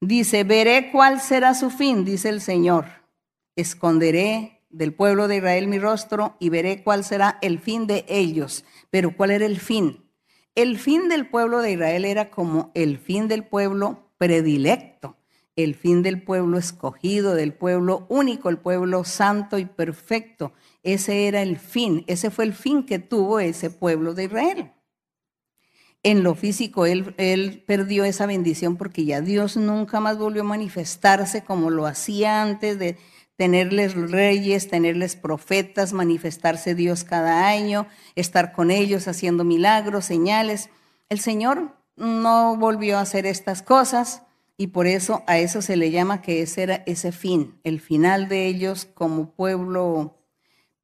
Dice, 0.00 0.44
veré 0.44 0.92
cuál 0.92 1.20
será 1.20 1.54
su 1.54 1.70
fin, 1.70 2.04
dice 2.04 2.28
el 2.28 2.40
Señor. 2.40 2.84
Esconderé 3.56 4.64
del 4.70 4.94
pueblo 4.94 5.26
de 5.26 5.38
Israel 5.38 5.66
mi 5.66 5.80
rostro 5.80 6.36
y 6.38 6.50
veré 6.50 6.84
cuál 6.84 7.02
será 7.02 7.38
el 7.42 7.58
fin 7.58 7.88
de 7.88 8.04
ellos. 8.06 8.64
Pero 8.90 9.16
¿cuál 9.16 9.32
era 9.32 9.44
el 9.44 9.58
fin? 9.58 10.08
El 10.54 10.78
fin 10.78 11.08
del 11.08 11.28
pueblo 11.28 11.62
de 11.62 11.72
Israel 11.72 12.04
era 12.04 12.30
como 12.30 12.70
el 12.74 12.98
fin 12.98 13.26
del 13.26 13.44
pueblo 13.44 14.12
predilecto, 14.18 15.16
el 15.56 15.74
fin 15.74 16.02
del 16.02 16.22
pueblo 16.22 16.58
escogido, 16.58 17.34
del 17.34 17.52
pueblo 17.52 18.06
único, 18.08 18.48
el 18.48 18.58
pueblo 18.58 19.04
santo 19.04 19.58
y 19.58 19.66
perfecto. 19.66 20.52
Ese 20.82 21.28
era 21.28 21.42
el 21.42 21.58
fin, 21.58 22.04
ese 22.06 22.30
fue 22.30 22.44
el 22.44 22.54
fin 22.54 22.84
que 22.84 22.98
tuvo 22.98 23.40
ese 23.40 23.70
pueblo 23.70 24.14
de 24.14 24.24
Israel. 24.24 24.72
En 26.02 26.22
lo 26.22 26.34
físico, 26.34 26.84
él, 26.84 27.64
perdió 27.66 28.04
esa 28.04 28.26
bendición 28.26 28.76
porque 28.76 29.04
ya 29.04 29.22
Dios 29.22 29.56
nunca 29.56 30.00
más 30.00 30.18
volvió 30.18 30.42
a 30.42 30.44
manifestarse 30.44 31.44
como 31.44 31.70
lo 31.70 31.86
hacía 31.86 32.42
antes 32.42 32.78
de, 32.78 32.98
tenerles 33.36 33.94
reyes, 33.94 34.68
tenerles 34.68 35.16
profetas, 35.16 35.92
manifestarse 35.92 36.74
Dios 36.74 37.04
cada 37.04 37.48
año, 37.48 37.86
estar 38.14 38.52
con 38.52 38.70
ellos 38.70 39.08
haciendo 39.08 39.44
milagros, 39.44 40.04
señales. 40.04 40.70
El 41.08 41.18
Señor 41.18 41.76
no 41.96 42.56
volvió 42.56 42.98
a 42.98 43.02
hacer 43.02 43.26
estas 43.26 43.62
cosas 43.62 44.22
y 44.56 44.68
por 44.68 44.86
eso 44.86 45.22
a 45.26 45.38
eso 45.38 45.62
se 45.62 45.76
le 45.76 45.90
llama 45.90 46.22
que 46.22 46.42
ese 46.42 46.62
era 46.62 46.82
ese 46.86 47.12
fin, 47.12 47.58
el 47.64 47.80
final 47.80 48.28
de 48.28 48.46
ellos 48.46 48.86
como 48.94 49.30
pueblo 49.32 50.18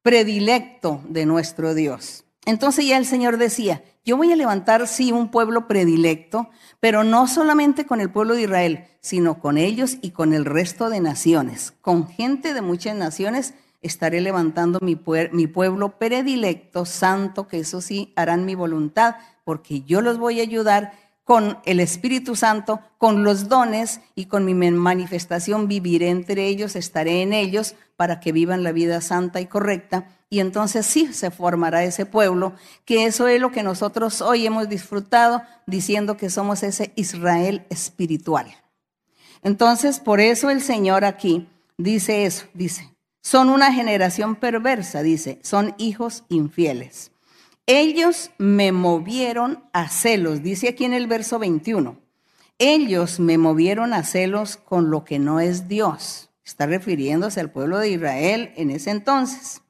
predilecto 0.01 1.01
de 1.07 1.25
nuestro 1.25 1.73
Dios. 1.73 2.25
Entonces 2.45 2.85
ya 2.85 2.97
el 2.97 3.05
Señor 3.05 3.37
decía, 3.37 3.83
yo 4.03 4.17
voy 4.17 4.31
a 4.31 4.35
levantar, 4.35 4.87
sí, 4.87 5.11
un 5.11 5.29
pueblo 5.29 5.67
predilecto, 5.67 6.49
pero 6.79 7.03
no 7.03 7.27
solamente 7.27 7.85
con 7.85 8.01
el 8.01 8.11
pueblo 8.11 8.33
de 8.33 8.43
Israel, 8.43 8.85
sino 8.99 9.39
con 9.39 9.59
ellos 9.59 9.97
y 10.01 10.09
con 10.09 10.33
el 10.33 10.45
resto 10.45 10.89
de 10.89 11.01
naciones. 11.01 11.71
Con 11.81 12.07
gente 12.07 12.55
de 12.55 12.61
muchas 12.61 12.95
naciones 12.95 13.53
estaré 13.81 14.21
levantando 14.21 14.79
mi, 14.81 14.99
mi 15.31 15.47
pueblo 15.47 15.99
predilecto, 15.99 16.85
santo, 16.85 17.47
que 17.47 17.59
eso 17.59 17.79
sí 17.79 18.11
harán 18.15 18.45
mi 18.45 18.55
voluntad, 18.55 19.15
porque 19.43 19.81
yo 19.81 20.01
los 20.01 20.17
voy 20.17 20.39
a 20.39 20.43
ayudar 20.43 20.93
con 21.23 21.59
el 21.65 21.79
Espíritu 21.79 22.35
Santo, 22.35 22.81
con 22.97 23.23
los 23.23 23.47
dones 23.47 24.01
y 24.15 24.25
con 24.25 24.45
mi 24.45 24.53
manifestación 24.53 25.67
viviré 25.67 26.09
entre 26.09 26.47
ellos, 26.47 26.75
estaré 26.75 27.21
en 27.21 27.33
ellos 27.33 27.75
para 27.95 28.19
que 28.19 28.31
vivan 28.31 28.63
la 28.63 28.71
vida 28.71 29.01
santa 29.01 29.39
y 29.39 29.45
correcta 29.45 30.07
y 30.33 30.39
entonces 30.39 30.85
sí 30.85 31.11
se 31.13 31.29
formará 31.29 31.83
ese 31.83 32.05
pueblo, 32.05 32.53
que 32.85 33.05
eso 33.05 33.27
es 33.27 33.41
lo 33.41 33.51
que 33.51 33.63
nosotros 33.63 34.21
hoy 34.21 34.45
hemos 34.45 34.69
disfrutado 34.69 35.41
diciendo 35.67 36.15
que 36.15 36.29
somos 36.29 36.63
ese 36.63 36.93
Israel 36.95 37.65
espiritual. 37.69 38.47
Entonces, 39.43 39.99
por 39.99 40.21
eso 40.21 40.49
el 40.49 40.61
Señor 40.61 41.03
aquí 41.03 41.49
dice 41.77 42.25
eso, 42.25 42.45
dice, 42.53 42.95
son 43.21 43.49
una 43.49 43.73
generación 43.73 44.37
perversa, 44.37 45.03
dice, 45.03 45.39
son 45.43 45.75
hijos 45.77 46.23
infieles. 46.29 47.11
Ellos 47.65 48.31
me 48.37 48.71
movieron 48.71 49.63
a 49.73 49.89
celos, 49.89 50.41
dice 50.41 50.69
aquí 50.69 50.85
en 50.85 50.93
el 50.93 51.07
verso 51.07 51.39
21. 51.39 51.97
Ellos 52.57 53.19
me 53.19 53.37
movieron 53.37 53.93
a 53.93 54.03
celos 54.03 54.57
con 54.57 54.91
lo 54.91 55.03
que 55.03 55.19
no 55.19 55.39
es 55.39 55.67
Dios. 55.67 56.29
Está 56.43 56.65
refiriéndose 56.65 57.39
al 57.39 57.51
pueblo 57.51 57.77
de 57.79 57.89
Israel 57.89 58.51
en 58.55 58.71
ese 58.71 58.91
entonces. 58.91 59.61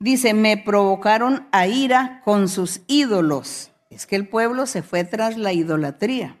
Dice, 0.00 0.34
me 0.34 0.56
provocaron 0.56 1.48
a 1.52 1.66
ira 1.66 2.22
con 2.24 2.48
sus 2.48 2.82
ídolos. 2.86 3.72
Es 3.90 4.06
que 4.06 4.16
el 4.16 4.28
pueblo 4.28 4.66
se 4.66 4.82
fue 4.82 5.04
tras 5.04 5.36
la 5.36 5.52
idolatría. 5.52 6.38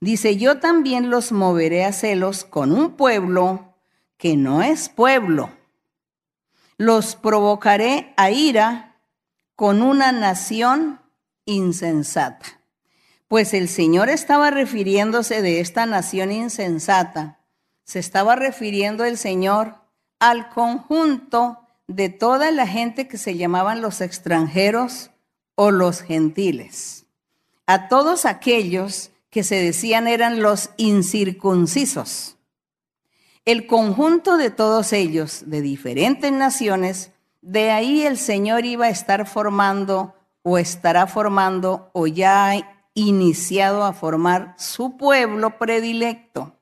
Dice, 0.00 0.36
yo 0.36 0.58
también 0.58 1.10
los 1.10 1.32
moveré 1.32 1.84
a 1.84 1.92
celos 1.92 2.44
con 2.44 2.72
un 2.72 2.96
pueblo 2.96 3.74
que 4.16 4.36
no 4.36 4.62
es 4.62 4.88
pueblo. 4.88 5.50
Los 6.76 7.16
provocaré 7.16 8.12
a 8.16 8.30
ira 8.30 8.91
con 9.56 9.82
una 9.82 10.12
nación 10.12 11.00
insensata. 11.44 12.60
Pues 13.28 13.54
el 13.54 13.68
Señor 13.68 14.08
estaba 14.08 14.50
refiriéndose 14.50 15.42
de 15.42 15.60
esta 15.60 15.86
nación 15.86 16.32
insensata. 16.32 17.40
Se 17.84 17.98
estaba 17.98 18.36
refiriendo 18.36 19.04
el 19.04 19.16
Señor 19.16 19.76
al 20.18 20.50
conjunto 20.50 21.58
de 21.86 22.08
toda 22.08 22.50
la 22.50 22.66
gente 22.66 23.08
que 23.08 23.18
se 23.18 23.36
llamaban 23.36 23.80
los 23.80 24.00
extranjeros 24.00 25.10
o 25.54 25.70
los 25.70 26.00
gentiles, 26.00 27.06
a 27.66 27.88
todos 27.88 28.24
aquellos 28.24 29.10
que 29.30 29.42
se 29.44 29.56
decían 29.56 30.08
eran 30.08 30.42
los 30.42 30.70
incircuncisos. 30.76 32.36
El 33.44 33.66
conjunto 33.66 34.36
de 34.36 34.50
todos 34.50 34.92
ellos, 34.92 35.44
de 35.46 35.62
diferentes 35.62 36.30
naciones, 36.30 37.10
de 37.42 37.70
ahí 37.70 38.04
el 38.04 38.16
Señor 38.16 38.64
iba 38.64 38.86
a 38.86 38.90
estar 38.90 39.26
formando 39.26 40.14
o 40.42 40.58
estará 40.58 41.06
formando 41.06 41.90
o 41.92 42.06
ya 42.06 42.50
ha 42.50 42.88
iniciado 42.94 43.84
a 43.84 43.92
formar 43.92 44.54
su 44.58 44.96
pueblo 44.96 45.58
predilecto. 45.58 46.56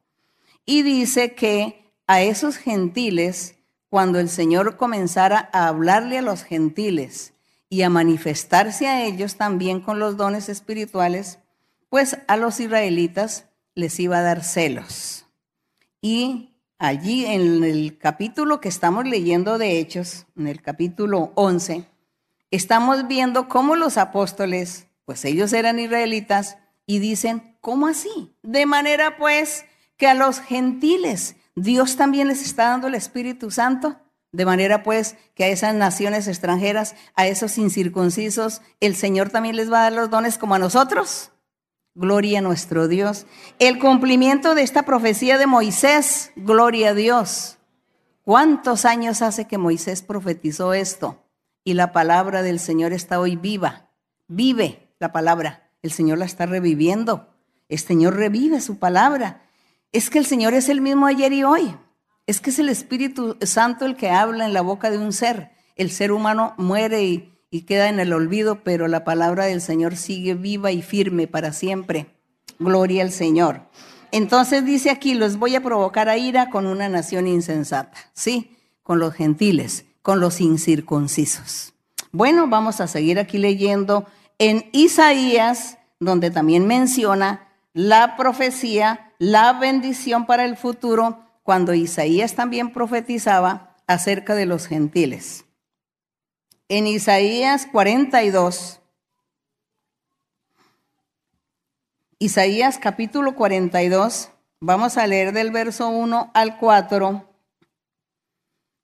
Y 0.64 0.82
dice 0.82 1.34
que 1.34 1.92
a 2.06 2.22
esos 2.22 2.56
gentiles 2.56 3.56
cuando 3.90 4.20
el 4.20 4.28
Señor 4.28 4.76
comenzara 4.76 5.50
a 5.52 5.68
hablarle 5.68 6.18
a 6.18 6.22
los 6.22 6.44
gentiles 6.44 7.34
y 7.68 7.82
a 7.82 7.90
manifestarse 7.90 8.86
a 8.86 9.04
ellos 9.04 9.36
también 9.36 9.80
con 9.80 9.98
los 9.98 10.16
dones 10.16 10.48
espirituales, 10.48 11.40
pues 11.88 12.18
a 12.28 12.36
los 12.36 12.60
israelitas 12.60 13.46
les 13.74 13.98
iba 13.98 14.18
a 14.18 14.22
dar 14.22 14.44
celos. 14.44 15.26
Y 16.00 16.49
allí 16.80 17.26
en 17.26 17.62
el 17.62 17.98
capítulo 17.98 18.60
que 18.60 18.70
estamos 18.70 19.04
leyendo 19.04 19.58
de 19.58 19.78
Hechos, 19.78 20.26
en 20.36 20.48
el 20.48 20.62
capítulo 20.62 21.30
11, 21.36 21.84
estamos 22.50 23.06
viendo 23.06 23.48
cómo 23.48 23.76
los 23.76 23.98
apóstoles, 23.98 24.86
pues 25.04 25.24
ellos 25.24 25.52
eran 25.52 25.78
israelitas, 25.78 26.56
y 26.86 26.98
dicen, 26.98 27.56
¿cómo 27.60 27.86
así? 27.86 28.34
De 28.42 28.66
manera 28.66 29.16
pues 29.16 29.64
que 29.96 30.08
a 30.08 30.14
los 30.14 30.40
gentiles 30.40 31.36
Dios 31.54 31.96
también 31.96 32.26
les 32.26 32.42
está 32.42 32.70
dando 32.70 32.88
el 32.88 32.96
Espíritu 32.96 33.52
Santo. 33.52 34.00
De 34.32 34.44
manera 34.44 34.82
pues 34.82 35.16
que 35.34 35.44
a 35.44 35.48
esas 35.48 35.74
naciones 35.74 36.26
extranjeras, 36.26 36.96
a 37.14 37.26
esos 37.28 37.58
incircuncisos, 37.58 38.62
el 38.80 38.96
Señor 38.96 39.30
también 39.30 39.54
les 39.54 39.70
va 39.70 39.80
a 39.80 39.82
dar 39.82 39.92
los 39.92 40.10
dones 40.10 40.38
como 40.38 40.54
a 40.54 40.58
nosotros. 40.58 41.30
Gloria 41.94 42.38
a 42.38 42.42
nuestro 42.42 42.87
Dios. 42.87 43.26
El 43.59 43.81
cumplimiento 43.81 44.55
de 44.55 44.62
esta 44.62 44.85
profecía 44.85 45.38
de 45.38 45.46
Moisés, 45.46 46.31
gloria 46.37 46.90
a 46.90 46.94
Dios. 46.94 47.59
¿Cuántos 48.22 48.85
años 48.85 49.22
hace 49.22 49.46
que 49.46 49.59
Moisés 49.59 50.03
profetizó 50.03 50.72
esto? 50.72 51.24
Y 51.64 51.74
la 51.74 51.92
palabra 51.92 52.42
del 52.42 52.61
Señor 52.61 52.92
está 52.92 53.18
hoy 53.18 53.35
viva. 53.35 53.90
Vive 54.29 54.94
la 55.00 55.11
palabra. 55.11 55.68
El 55.83 55.90
Señor 55.90 56.18
la 56.18 56.26
está 56.26 56.46
reviviendo. 56.46 57.35
El 57.68 57.81
Señor 57.81 58.14
revive 58.14 58.61
su 58.61 58.79
palabra. 58.79 59.42
Es 59.90 60.11
que 60.11 60.18
el 60.18 60.26
Señor 60.26 60.55
es 60.55 60.68
el 60.68 60.81
mismo 60.81 61.07
ayer 61.07 61.33
y 61.33 61.42
hoy. 61.42 61.76
Es 62.29 62.40
que 62.40 62.50
es 62.50 62.61
el 62.61 62.68
Espíritu 62.68 63.37
Santo 63.42 63.85
el 63.85 63.96
que 63.96 64.11
habla 64.11 64.46
en 64.46 64.53
la 64.53 64.61
boca 64.61 64.90
de 64.90 64.98
un 64.98 65.12
ser. 65.12 65.50
El 65.74 65.90
ser 65.90 66.12
humano 66.12 66.55
muere 66.57 67.03
y, 67.03 67.35
y 67.50 67.62
queda 67.62 67.88
en 67.88 67.98
el 68.00 68.12
olvido, 68.12 68.62
pero 68.62 68.88
la 68.88 69.04
palabra 69.04 69.46
del 69.46 69.60
Señor 69.60 69.96
sigue 69.96 70.34
viva 70.34 70.70
y 70.70 70.82
firme 70.82 71.26
para 71.26 71.52
siempre. 71.52 72.06
Gloria 72.58 73.02
al 73.02 73.10
Señor. 73.10 73.62
Entonces 74.12 74.64
dice 74.64 74.90
aquí, 74.90 75.14
los 75.14 75.36
voy 75.36 75.54
a 75.56 75.62
provocar 75.62 76.08
a 76.08 76.16
ira 76.16 76.50
con 76.50 76.66
una 76.66 76.88
nación 76.88 77.26
insensata, 77.26 77.96
¿sí? 78.12 78.56
Con 78.82 78.98
los 78.98 79.14
gentiles, 79.14 79.84
con 80.02 80.20
los 80.20 80.40
incircuncisos. 80.40 81.74
Bueno, 82.12 82.48
vamos 82.48 82.80
a 82.80 82.88
seguir 82.88 83.18
aquí 83.18 83.38
leyendo 83.38 84.06
en 84.38 84.68
Isaías, 84.72 85.78
donde 86.00 86.30
también 86.30 86.66
menciona 86.66 87.48
la 87.72 88.16
profecía, 88.16 89.12
la 89.18 89.52
bendición 89.52 90.26
para 90.26 90.44
el 90.44 90.56
futuro, 90.56 91.20
cuando 91.42 91.74
Isaías 91.74 92.34
también 92.34 92.72
profetizaba 92.72 93.76
acerca 93.86 94.34
de 94.34 94.46
los 94.46 94.66
gentiles. 94.66 95.44
En 96.72 96.87
Isaías 96.87 97.66
42, 97.66 98.80
Isaías 102.20 102.78
capítulo 102.78 103.35
42, 103.35 104.30
vamos 104.61 104.96
a 104.96 105.09
leer 105.09 105.33
del 105.33 105.50
verso 105.50 105.88
1 105.88 106.30
al 106.33 106.59
4, 106.59 107.28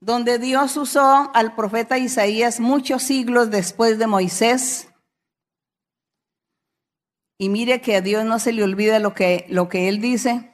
donde 0.00 0.40
Dios 0.40 0.76
usó 0.76 1.30
al 1.32 1.54
profeta 1.54 1.96
Isaías 1.96 2.58
muchos 2.58 3.04
siglos 3.04 3.52
después 3.52 4.00
de 4.00 4.08
Moisés 4.08 4.88
y 7.38 7.50
mire 7.50 7.80
que 7.80 7.94
a 7.94 8.00
Dios 8.00 8.24
no 8.24 8.40
se 8.40 8.52
le 8.52 8.64
olvida 8.64 8.98
lo 8.98 9.14
que, 9.14 9.46
lo 9.48 9.68
que 9.68 9.88
Él 9.88 10.00
dice, 10.00 10.50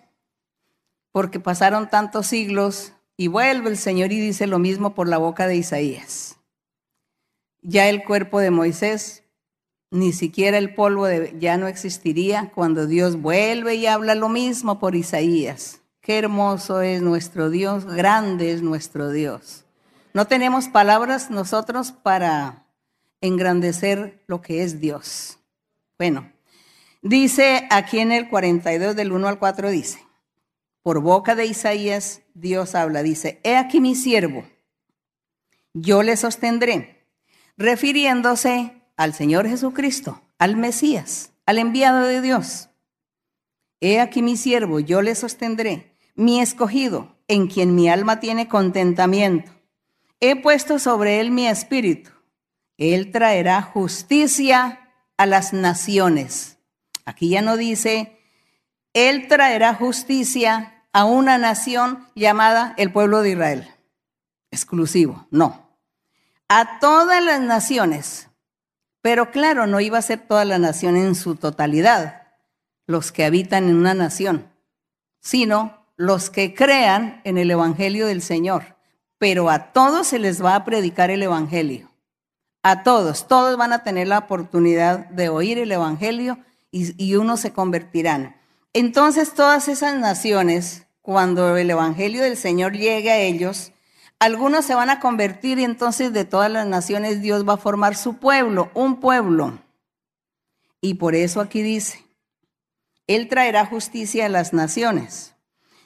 porque 1.12 1.40
pasaron 1.40 1.88
tantos 1.88 2.26
siglos 2.26 2.92
y 3.16 3.28
vuelve 3.28 3.70
el 3.70 3.78
Señor 3.78 4.12
y 4.12 4.20
dice 4.20 4.46
lo 4.46 4.58
mismo 4.58 4.94
por 4.94 5.08
la 5.08 5.16
boca 5.16 5.46
de 5.46 5.56
Isaías. 5.56 6.36
Ya 7.62 7.88
el 7.88 8.04
cuerpo 8.04 8.40
de 8.40 8.50
Moisés, 8.50 9.24
ni 9.90 10.12
siquiera 10.12 10.58
el 10.58 10.74
polvo 10.74 11.06
de, 11.06 11.34
ya 11.38 11.56
no 11.56 11.66
existiría 11.66 12.50
cuando 12.54 12.86
Dios 12.86 13.20
vuelve 13.20 13.76
y 13.76 13.86
habla 13.86 14.14
lo 14.14 14.28
mismo 14.28 14.78
por 14.78 14.94
Isaías. 14.94 15.80
Qué 16.00 16.18
hermoso 16.18 16.82
es 16.82 17.00
nuestro 17.00 17.48
Dios, 17.48 17.86
grande 17.86 18.52
es 18.52 18.62
nuestro 18.62 19.10
Dios. 19.10 19.64
No 20.12 20.26
tenemos 20.26 20.68
palabras 20.68 21.30
nosotros 21.30 21.92
para 21.92 22.66
engrandecer 23.20 24.22
lo 24.26 24.42
que 24.42 24.62
es 24.62 24.80
Dios. 24.80 25.38
Bueno, 25.96 26.32
Dice 27.02 27.66
aquí 27.70 27.98
en 27.98 28.12
el 28.12 28.28
42 28.28 28.94
del 28.94 29.10
1 29.10 29.26
al 29.26 29.40
4 29.40 29.70
dice, 29.70 29.98
por 30.84 31.00
boca 31.00 31.34
de 31.34 31.46
Isaías 31.46 32.22
Dios 32.32 32.76
habla, 32.76 33.02
dice, 33.02 33.40
he 33.42 33.56
aquí 33.56 33.80
mi 33.80 33.96
siervo, 33.96 34.44
yo 35.74 36.04
le 36.04 36.16
sostendré, 36.16 37.01
refiriéndose 37.56 38.82
al 38.96 39.14
Señor 39.14 39.48
Jesucristo, 39.48 40.22
al 40.38 40.56
Mesías, 40.56 41.32
al 41.46 41.58
enviado 41.58 42.06
de 42.06 42.20
Dios. 42.20 42.68
He 43.80 44.00
aquí 44.00 44.22
mi 44.22 44.36
siervo, 44.36 44.80
yo 44.80 45.02
le 45.02 45.14
sostendré, 45.14 45.96
mi 46.14 46.40
escogido, 46.40 47.16
en 47.28 47.46
quien 47.46 47.74
mi 47.74 47.88
alma 47.88 48.20
tiene 48.20 48.48
contentamiento. 48.48 49.50
He 50.20 50.36
puesto 50.40 50.78
sobre 50.78 51.20
él 51.20 51.30
mi 51.30 51.48
espíritu. 51.48 52.10
Él 52.76 53.10
traerá 53.10 53.62
justicia 53.62 54.90
a 55.16 55.26
las 55.26 55.52
naciones 55.52 56.52
Aquí 57.04 57.30
ya 57.30 57.42
no 57.42 57.56
dice, 57.56 58.18
Él 58.92 59.26
traerá 59.28 59.74
justicia 59.74 60.84
a 60.92 61.04
una 61.04 61.38
nación 61.38 62.06
llamada 62.14 62.74
el 62.76 62.92
pueblo 62.92 63.22
de 63.22 63.30
Israel. 63.30 63.68
Exclusivo, 64.50 65.26
no. 65.30 65.61
A 66.54 66.80
todas 66.80 67.24
las 67.24 67.40
naciones. 67.40 68.28
Pero 69.00 69.30
claro, 69.30 69.66
no 69.66 69.80
iba 69.80 69.96
a 69.96 70.02
ser 70.02 70.20
toda 70.20 70.44
la 70.44 70.58
nación 70.58 70.98
en 70.98 71.14
su 71.14 71.34
totalidad, 71.34 72.24
los 72.86 73.10
que 73.10 73.24
habitan 73.24 73.70
en 73.70 73.76
una 73.76 73.94
nación, 73.94 74.52
sino 75.18 75.86
los 75.96 76.28
que 76.28 76.52
crean 76.52 77.22
en 77.24 77.38
el 77.38 77.50
Evangelio 77.50 78.06
del 78.06 78.20
Señor. 78.20 78.76
Pero 79.16 79.48
a 79.48 79.72
todos 79.72 80.08
se 80.08 80.18
les 80.18 80.44
va 80.44 80.54
a 80.54 80.66
predicar 80.66 81.10
el 81.10 81.22
Evangelio. 81.22 81.90
A 82.62 82.82
todos, 82.82 83.28
todos 83.28 83.56
van 83.56 83.72
a 83.72 83.82
tener 83.82 84.08
la 84.08 84.18
oportunidad 84.18 85.06
de 85.06 85.30
oír 85.30 85.58
el 85.58 85.72
Evangelio 85.72 86.38
y, 86.70 87.14
unos 87.14 87.40
se 87.40 87.54
convertirán. 87.54 88.36
Entonces 88.74 89.32
todas 89.32 89.68
esas 89.68 89.94
naciones, 89.94 90.86
cuando 91.00 91.56
el 91.56 91.70
Evangelio 91.70 92.22
del 92.22 92.36
Señor 92.36 92.74
llegue 92.74 93.10
a 93.10 93.20
ellos, 93.20 93.71
algunos 94.22 94.64
se 94.64 94.74
van 94.74 94.88
a 94.88 95.00
convertir 95.00 95.58
y 95.58 95.64
entonces 95.64 96.12
de 96.12 96.24
todas 96.24 96.50
las 96.50 96.66
naciones 96.66 97.20
Dios 97.22 97.46
va 97.48 97.54
a 97.54 97.58
formar 97.58 97.96
su 97.96 98.18
pueblo, 98.18 98.70
un 98.74 99.00
pueblo. 99.00 99.58
Y 100.80 100.94
por 100.94 101.14
eso 101.14 101.40
aquí 101.40 101.62
dice, 101.62 102.04
Él 103.06 103.28
traerá 103.28 103.66
justicia 103.66 104.26
a 104.26 104.28
las 104.28 104.52
naciones. 104.52 105.34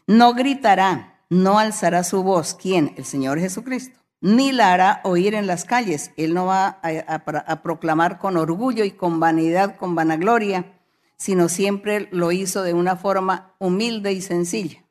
No 0.06 0.34
gritará, 0.34 1.20
no 1.30 1.58
alzará 1.58 2.04
su 2.04 2.22
voz. 2.22 2.54
¿Quién? 2.54 2.94
El 2.96 3.04
Señor 3.04 3.40
Jesucristo. 3.40 3.98
Ni 4.20 4.52
la 4.52 4.72
hará 4.72 5.00
oír 5.04 5.34
en 5.34 5.46
las 5.46 5.64
calles. 5.64 6.10
Él 6.16 6.34
no 6.34 6.46
va 6.46 6.78
a 6.82 7.62
proclamar 7.62 8.18
con 8.18 8.36
orgullo 8.36 8.84
y 8.84 8.90
con 8.90 9.18
vanidad, 9.18 9.76
con 9.76 9.94
vanagloria 9.94 10.76
sino 11.16 11.48
siempre 11.48 12.08
lo 12.12 12.32
hizo 12.32 12.62
de 12.62 12.74
una 12.74 12.96
forma 12.96 13.54
humilde 13.58 14.12
y 14.12 14.20
sencilla. 14.20 14.84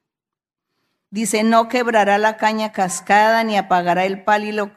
Dice, 1.11 1.43
no 1.43 1.69
quebrará 1.69 2.17
la 2.17 2.37
caña 2.37 2.71
cascada 2.71 3.43
ni 3.43 3.57
apagará 3.57 4.05
el 4.05 4.23
pábilo, 4.23 4.71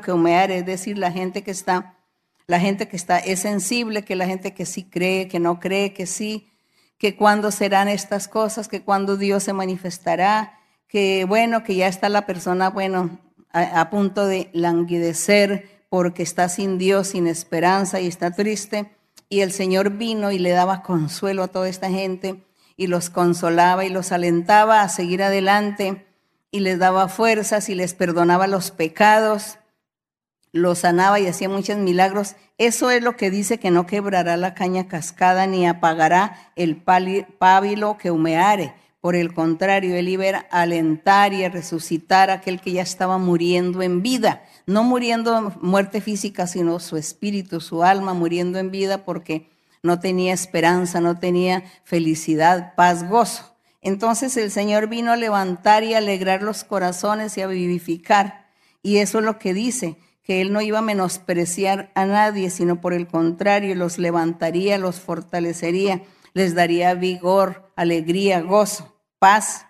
que 0.00 0.12
humeare, 0.12 0.58
es 0.58 0.66
decir, 0.66 0.96
la 0.96 1.12
gente 1.12 1.42
que 1.42 1.50
está, 1.50 1.96
la 2.46 2.60
gente 2.60 2.88
que 2.88 2.96
está 2.96 3.18
es 3.18 3.40
sensible, 3.40 4.02
que 4.02 4.16
la 4.16 4.26
gente 4.26 4.54
que 4.54 4.64
sí 4.64 4.84
cree, 4.84 5.28
que 5.28 5.38
no 5.38 5.60
cree, 5.60 5.92
que 5.92 6.06
sí, 6.06 6.50
que 6.98 7.16
cuándo 7.16 7.50
serán 7.50 7.88
estas 7.88 8.28
cosas, 8.28 8.68
que 8.68 8.82
cuándo 8.82 9.16
Dios 9.16 9.42
se 9.42 9.52
manifestará, 9.52 10.58
que 10.88 11.24
bueno, 11.26 11.62
que 11.62 11.74
ya 11.74 11.88
está 11.88 12.08
la 12.08 12.24
persona, 12.24 12.70
bueno, 12.70 13.18
a 13.52 13.90
punto 13.90 14.26
de 14.26 14.50
languidecer 14.52 15.84
porque 15.88 16.22
está 16.22 16.48
sin 16.48 16.78
Dios, 16.78 17.08
sin 17.08 17.26
esperanza 17.26 18.00
y 18.00 18.06
está 18.06 18.30
triste 18.30 18.96
y 19.28 19.40
el 19.40 19.52
Señor 19.52 19.90
vino 19.90 20.30
y 20.30 20.38
le 20.38 20.50
daba 20.50 20.82
consuelo 20.82 21.42
a 21.42 21.48
toda 21.48 21.68
esta 21.68 21.90
gente 21.90 22.45
y 22.76 22.86
los 22.86 23.10
consolaba 23.10 23.84
y 23.84 23.88
los 23.88 24.12
alentaba 24.12 24.82
a 24.82 24.88
seguir 24.88 25.22
adelante 25.22 26.06
y 26.50 26.60
les 26.60 26.78
daba 26.78 27.08
fuerzas 27.08 27.68
y 27.68 27.74
les 27.74 27.94
perdonaba 27.94 28.46
los 28.46 28.70
pecados, 28.70 29.58
los 30.52 30.80
sanaba 30.80 31.20
y 31.20 31.26
hacía 31.26 31.48
muchos 31.48 31.78
milagros. 31.78 32.36
Eso 32.58 32.90
es 32.90 33.02
lo 33.02 33.16
que 33.16 33.30
dice 33.30 33.58
que 33.58 33.70
no 33.70 33.86
quebrará 33.86 34.36
la 34.36 34.54
caña 34.54 34.88
cascada 34.88 35.46
ni 35.46 35.66
apagará 35.66 36.52
el 36.56 36.76
pábilo 36.76 37.98
que 37.98 38.10
humeare. 38.10 38.74
Por 39.00 39.14
el 39.14 39.34
contrario, 39.34 39.94
él 39.94 40.08
iba 40.08 40.46
a 40.50 40.62
alentar 40.62 41.32
y 41.32 41.44
a 41.44 41.48
resucitar 41.48 42.30
a 42.30 42.34
aquel 42.34 42.60
que 42.60 42.72
ya 42.72 42.82
estaba 42.82 43.18
muriendo 43.18 43.82
en 43.82 44.02
vida 44.02 44.42
no 44.66 44.82
muriendo 44.82 45.54
muerte 45.60 46.00
física, 46.00 46.46
sino 46.46 46.80
su 46.80 46.96
espíritu, 46.96 47.60
su 47.60 47.84
alma 47.84 48.14
muriendo 48.14 48.58
en 48.58 48.72
vida 48.72 49.04
porque 49.04 49.48
no 49.86 50.00
tenía 50.00 50.34
esperanza, 50.34 51.00
no 51.00 51.18
tenía 51.18 51.64
felicidad, 51.84 52.74
paz, 52.74 53.08
gozo. 53.08 53.56
Entonces 53.80 54.36
el 54.36 54.50
Señor 54.50 54.88
vino 54.88 55.12
a 55.12 55.16
levantar 55.16 55.84
y 55.84 55.94
alegrar 55.94 56.42
los 56.42 56.64
corazones 56.64 57.38
y 57.38 57.42
a 57.42 57.46
vivificar. 57.46 58.50
Y 58.82 58.98
eso 58.98 59.20
es 59.20 59.24
lo 59.24 59.38
que 59.38 59.54
dice, 59.54 59.96
que 60.22 60.40
Él 60.40 60.52
no 60.52 60.60
iba 60.60 60.80
a 60.80 60.82
menospreciar 60.82 61.92
a 61.94 62.04
nadie, 62.04 62.50
sino 62.50 62.80
por 62.80 62.92
el 62.92 63.06
contrario, 63.06 63.76
los 63.76 63.98
levantaría, 63.98 64.76
los 64.76 64.98
fortalecería, 64.98 66.02
les 66.34 66.54
daría 66.54 66.94
vigor, 66.94 67.72
alegría, 67.76 68.40
gozo, 68.40 69.00
paz. 69.20 69.66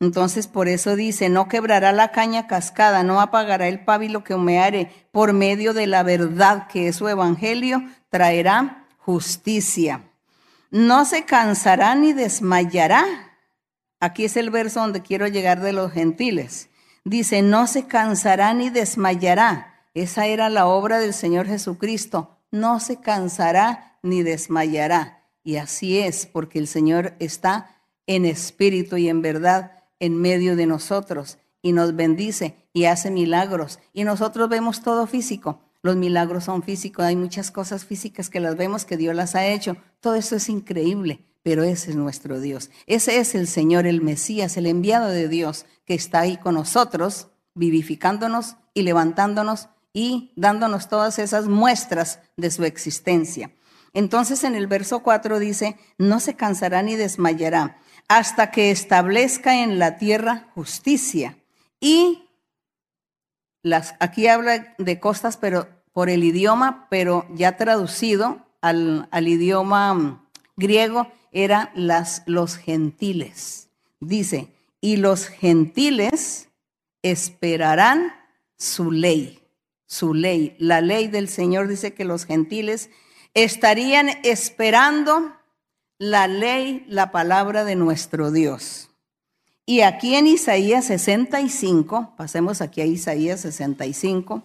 Entonces 0.00 0.48
por 0.48 0.66
eso 0.66 0.96
dice, 0.96 1.28
no 1.28 1.46
quebrará 1.46 1.92
la 1.92 2.10
caña 2.10 2.48
cascada, 2.48 3.04
no 3.04 3.20
apagará 3.20 3.68
el 3.68 3.84
pábilo 3.84 4.24
que 4.24 4.34
humeare, 4.34 4.90
por 5.12 5.32
medio 5.32 5.72
de 5.72 5.86
la 5.86 6.02
verdad 6.02 6.66
que 6.66 6.88
es 6.88 6.96
su 6.96 7.08
evangelio, 7.08 7.84
traerá 8.10 8.81
justicia. 9.04 10.02
No 10.70 11.04
se 11.04 11.24
cansará 11.24 11.94
ni 11.94 12.12
desmayará. 12.12 13.04
Aquí 14.00 14.24
es 14.24 14.36
el 14.36 14.50
verso 14.50 14.80
donde 14.80 15.02
quiero 15.02 15.26
llegar 15.26 15.60
de 15.60 15.72
los 15.72 15.92
gentiles. 15.92 16.68
Dice, 17.04 17.42
no 17.42 17.66
se 17.66 17.86
cansará 17.86 18.54
ni 18.54 18.70
desmayará. 18.70 19.86
Esa 19.94 20.26
era 20.26 20.48
la 20.48 20.66
obra 20.66 20.98
del 20.98 21.14
Señor 21.14 21.46
Jesucristo. 21.46 22.38
No 22.50 22.80
se 22.80 23.00
cansará 23.00 23.98
ni 24.02 24.22
desmayará. 24.22 25.26
Y 25.44 25.56
así 25.56 25.98
es, 25.98 26.26
porque 26.26 26.58
el 26.58 26.68
Señor 26.68 27.14
está 27.18 27.76
en 28.06 28.24
espíritu 28.24 28.96
y 28.96 29.08
en 29.08 29.20
verdad 29.20 29.72
en 29.98 30.20
medio 30.20 30.56
de 30.56 30.66
nosotros 30.66 31.38
y 31.60 31.72
nos 31.72 31.94
bendice 31.94 32.56
y 32.72 32.84
hace 32.84 33.10
milagros. 33.10 33.78
Y 33.92 34.04
nosotros 34.04 34.48
vemos 34.48 34.82
todo 34.82 35.06
físico. 35.06 35.60
Los 35.82 35.96
milagros 35.96 36.44
son 36.44 36.62
físicos, 36.62 37.04
hay 37.04 37.16
muchas 37.16 37.50
cosas 37.50 37.84
físicas 37.84 38.30
que 38.30 38.40
las 38.40 38.56
vemos 38.56 38.84
que 38.84 38.96
Dios 38.96 39.14
las 39.14 39.34
ha 39.34 39.46
hecho. 39.46 39.76
Todo 40.00 40.14
eso 40.14 40.36
es 40.36 40.48
increíble, 40.48 41.24
pero 41.42 41.64
ese 41.64 41.90
es 41.90 41.96
nuestro 41.96 42.40
Dios. 42.40 42.70
Ese 42.86 43.18
es 43.18 43.34
el 43.34 43.48
Señor, 43.48 43.86
el 43.86 44.00
Mesías, 44.00 44.56
el 44.56 44.66
enviado 44.66 45.08
de 45.08 45.28
Dios 45.28 45.66
que 45.84 45.94
está 45.94 46.20
ahí 46.20 46.36
con 46.36 46.54
nosotros, 46.54 47.28
vivificándonos 47.54 48.56
y 48.74 48.82
levantándonos 48.82 49.68
y 49.92 50.32
dándonos 50.36 50.88
todas 50.88 51.18
esas 51.18 51.48
muestras 51.48 52.20
de 52.36 52.50
su 52.50 52.64
existencia. 52.64 53.52
Entonces 53.92 54.44
en 54.44 54.54
el 54.54 54.68
verso 54.68 55.02
4 55.02 55.38
dice, 55.38 55.76
no 55.98 56.20
se 56.20 56.34
cansará 56.34 56.82
ni 56.82 56.96
desmayará 56.96 57.76
hasta 58.08 58.50
que 58.50 58.70
establezca 58.70 59.62
en 59.62 59.78
la 59.78 59.96
tierra 59.96 60.48
justicia. 60.54 61.38
Y 61.80 62.21
las, 63.62 63.94
aquí 64.00 64.26
habla 64.26 64.74
de 64.78 65.00
costas, 65.00 65.36
pero 65.36 65.68
por 65.92 66.10
el 66.10 66.24
idioma, 66.24 66.86
pero 66.90 67.26
ya 67.34 67.56
traducido 67.56 68.46
al, 68.60 69.08
al 69.10 69.28
idioma 69.28 69.94
mm, 69.94 70.26
griego, 70.56 71.10
eran 71.32 71.70
las, 71.74 72.22
los 72.26 72.56
gentiles. 72.56 73.68
Dice, 74.00 74.48
y 74.80 74.96
los 74.96 75.28
gentiles 75.28 76.48
esperarán 77.02 78.12
su 78.56 78.90
ley, 78.90 79.40
su 79.86 80.14
ley. 80.14 80.56
La 80.58 80.80
ley 80.80 81.08
del 81.08 81.28
Señor 81.28 81.68
dice 81.68 81.94
que 81.94 82.04
los 82.04 82.24
gentiles 82.26 82.90
estarían 83.34 84.08
esperando 84.24 85.36
la 85.98 86.26
ley, 86.26 86.84
la 86.88 87.12
palabra 87.12 87.64
de 87.64 87.76
nuestro 87.76 88.30
Dios. 88.30 88.90
Y 89.64 89.82
aquí 89.82 90.16
en 90.16 90.26
Isaías 90.26 90.86
65, 90.86 92.14
pasemos 92.16 92.60
aquí 92.60 92.80
a 92.80 92.86
Isaías 92.86 93.40
65. 93.40 94.42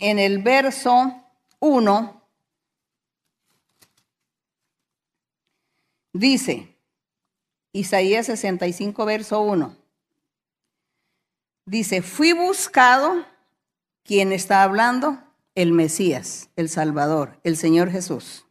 En 0.00 0.18
el 0.18 0.42
verso 0.42 1.22
1 1.60 2.22
dice, 6.12 6.76
Isaías 7.72 8.26
65, 8.26 9.06
verso 9.06 9.40
1, 9.40 9.76
dice, 11.64 12.02
fui 12.02 12.32
buscado, 12.32 13.24
¿quién 14.04 14.32
está 14.32 14.62
hablando? 14.62 15.22
El 15.54 15.72
Mesías, 15.72 16.50
el 16.56 16.68
Salvador, 16.68 17.40
el 17.44 17.56
Señor 17.56 17.90
Jesús. 17.90 18.47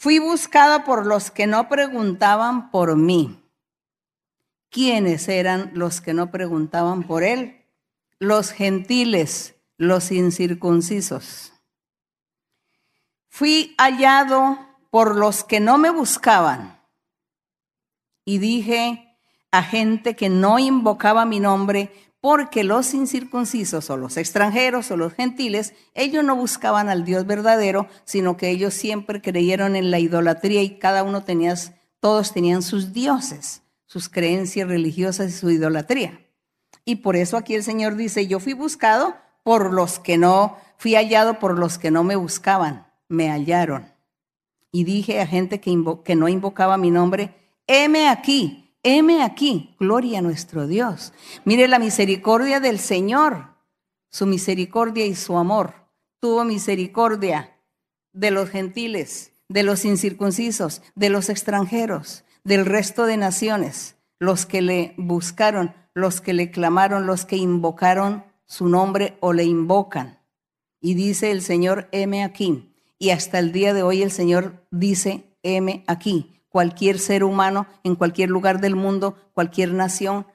Fui 0.00 0.18
buscado 0.18 0.82
por 0.84 1.04
los 1.04 1.30
que 1.30 1.46
no 1.46 1.68
preguntaban 1.68 2.70
por 2.70 2.96
mí. 2.96 3.38
¿Quiénes 4.70 5.28
eran 5.28 5.72
los 5.74 6.00
que 6.00 6.14
no 6.14 6.30
preguntaban 6.30 7.02
por 7.02 7.22
él? 7.22 7.66
Los 8.18 8.50
gentiles, 8.50 9.56
los 9.76 10.10
incircuncisos. 10.10 11.52
Fui 13.28 13.74
hallado 13.76 14.58
por 14.88 15.16
los 15.16 15.44
que 15.44 15.60
no 15.60 15.76
me 15.76 15.90
buscaban. 15.90 16.80
Y 18.24 18.38
dije 18.38 19.18
a 19.50 19.62
gente 19.62 20.16
que 20.16 20.30
no 20.30 20.58
invocaba 20.58 21.26
mi 21.26 21.40
nombre, 21.40 21.92
porque 22.20 22.64
los 22.64 22.92
incircuncisos 22.92 23.88
o 23.88 23.96
los 23.96 24.16
extranjeros 24.16 24.90
o 24.90 24.96
los 24.96 25.14
gentiles, 25.14 25.74
ellos 25.94 26.22
no 26.22 26.36
buscaban 26.36 26.88
al 26.88 27.04
Dios 27.04 27.26
verdadero, 27.26 27.88
sino 28.04 28.36
que 28.36 28.50
ellos 28.50 28.74
siempre 28.74 29.22
creyeron 29.22 29.74
en 29.74 29.90
la 29.90 29.98
idolatría 29.98 30.62
y 30.62 30.78
cada 30.78 31.02
uno 31.02 31.24
tenía, 31.24 31.54
todos 31.98 32.32
tenían 32.32 32.62
sus 32.62 32.92
dioses, 32.92 33.62
sus 33.86 34.08
creencias 34.08 34.68
religiosas 34.68 35.30
y 35.30 35.32
su 35.32 35.50
idolatría. 35.50 36.26
Y 36.84 36.96
por 36.96 37.16
eso 37.16 37.36
aquí 37.36 37.54
el 37.54 37.62
Señor 37.62 37.96
dice, 37.96 38.26
yo 38.26 38.38
fui 38.38 38.52
buscado 38.52 39.16
por 39.42 39.72
los 39.72 39.98
que 39.98 40.18
no, 40.18 40.56
fui 40.76 40.94
hallado 40.94 41.38
por 41.38 41.58
los 41.58 41.78
que 41.78 41.90
no 41.90 42.04
me 42.04 42.16
buscaban, 42.16 42.86
me 43.08 43.30
hallaron. 43.30 43.92
Y 44.70 44.84
dije 44.84 45.20
a 45.20 45.26
gente 45.26 45.60
que, 45.60 45.74
que 46.04 46.16
no 46.16 46.28
invocaba 46.28 46.76
mi 46.76 46.90
nombre, 46.90 47.34
heme 47.66 48.08
aquí, 48.08 48.69
heme 48.82 49.22
aquí, 49.22 49.74
gloria 49.78 50.18
a 50.18 50.22
nuestro 50.22 50.66
Dios. 50.66 51.12
Mire 51.44 51.68
la 51.68 51.78
misericordia 51.78 52.60
del 52.60 52.78
Señor, 52.78 53.54
su 54.10 54.26
misericordia 54.26 55.06
y 55.06 55.14
su 55.14 55.36
amor. 55.36 55.74
Tuvo 56.20 56.44
misericordia 56.44 57.56
de 58.12 58.30
los 58.30 58.50
gentiles, 58.50 59.32
de 59.48 59.62
los 59.62 59.84
incircuncisos, 59.84 60.82
de 60.94 61.10
los 61.10 61.28
extranjeros, 61.28 62.24
del 62.44 62.66
resto 62.66 63.06
de 63.06 63.16
naciones, 63.16 63.96
los 64.18 64.46
que 64.46 64.62
le 64.62 64.94
buscaron, 64.96 65.74
los 65.94 66.20
que 66.20 66.32
le 66.32 66.50
clamaron, 66.50 67.06
los 67.06 67.24
que 67.24 67.36
invocaron 67.36 68.24
su 68.46 68.68
nombre 68.68 69.16
o 69.20 69.32
le 69.32 69.44
invocan. 69.44 70.18
Y 70.80 70.94
dice 70.94 71.30
el 71.30 71.42
Señor, 71.42 71.88
heme 71.92 72.24
aquí. 72.24 72.74
Y 72.98 73.10
hasta 73.10 73.38
el 73.38 73.52
día 73.52 73.72
de 73.74 73.82
hoy 73.82 74.02
el 74.02 74.10
Señor 74.10 74.66
dice, 74.70 75.24
heme 75.42 75.84
aquí 75.86 76.39
cualquier 76.50 76.98
ser 76.98 77.24
humano 77.24 77.66
en 77.84 77.94
cualquier 77.94 78.28
lugar 78.28 78.60
del 78.60 78.76
mundo, 78.76 79.16
cualquier 79.32 79.72
nación, 79.72 80.26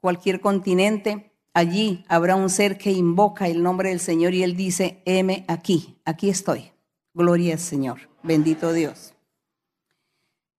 cualquier 0.00 0.40
continente, 0.40 1.32
allí 1.54 2.04
habrá 2.08 2.36
un 2.36 2.50
ser 2.50 2.78
que 2.78 2.92
invoca 2.92 3.48
el 3.48 3.62
nombre 3.62 3.88
del 3.88 3.98
Señor 3.98 4.34
y 4.34 4.42
él 4.44 4.54
dice, 4.54 5.02
heme 5.06 5.44
aquí, 5.48 5.98
aquí 6.04 6.28
estoy. 6.28 6.70
Gloria 7.14 7.54
al 7.54 7.58
Señor, 7.58 8.00
bendito 8.22 8.72
Dios. 8.72 9.14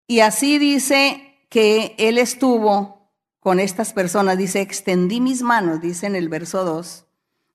Y 0.08 0.22
así 0.22 0.58
dice 0.58 1.46
que 1.50 1.96
él 2.00 2.18
estuvo 2.18 3.12
con 3.40 3.60
estas 3.60 3.94
personas, 3.94 4.38
dice, 4.38 4.62
extendí 4.62 5.22
mis 5.22 5.44
manos, 5.44 5.80
dice 5.80 6.08
en 6.08 6.16
el 6.16 6.28
verso 6.28 6.66
2, 6.66 7.06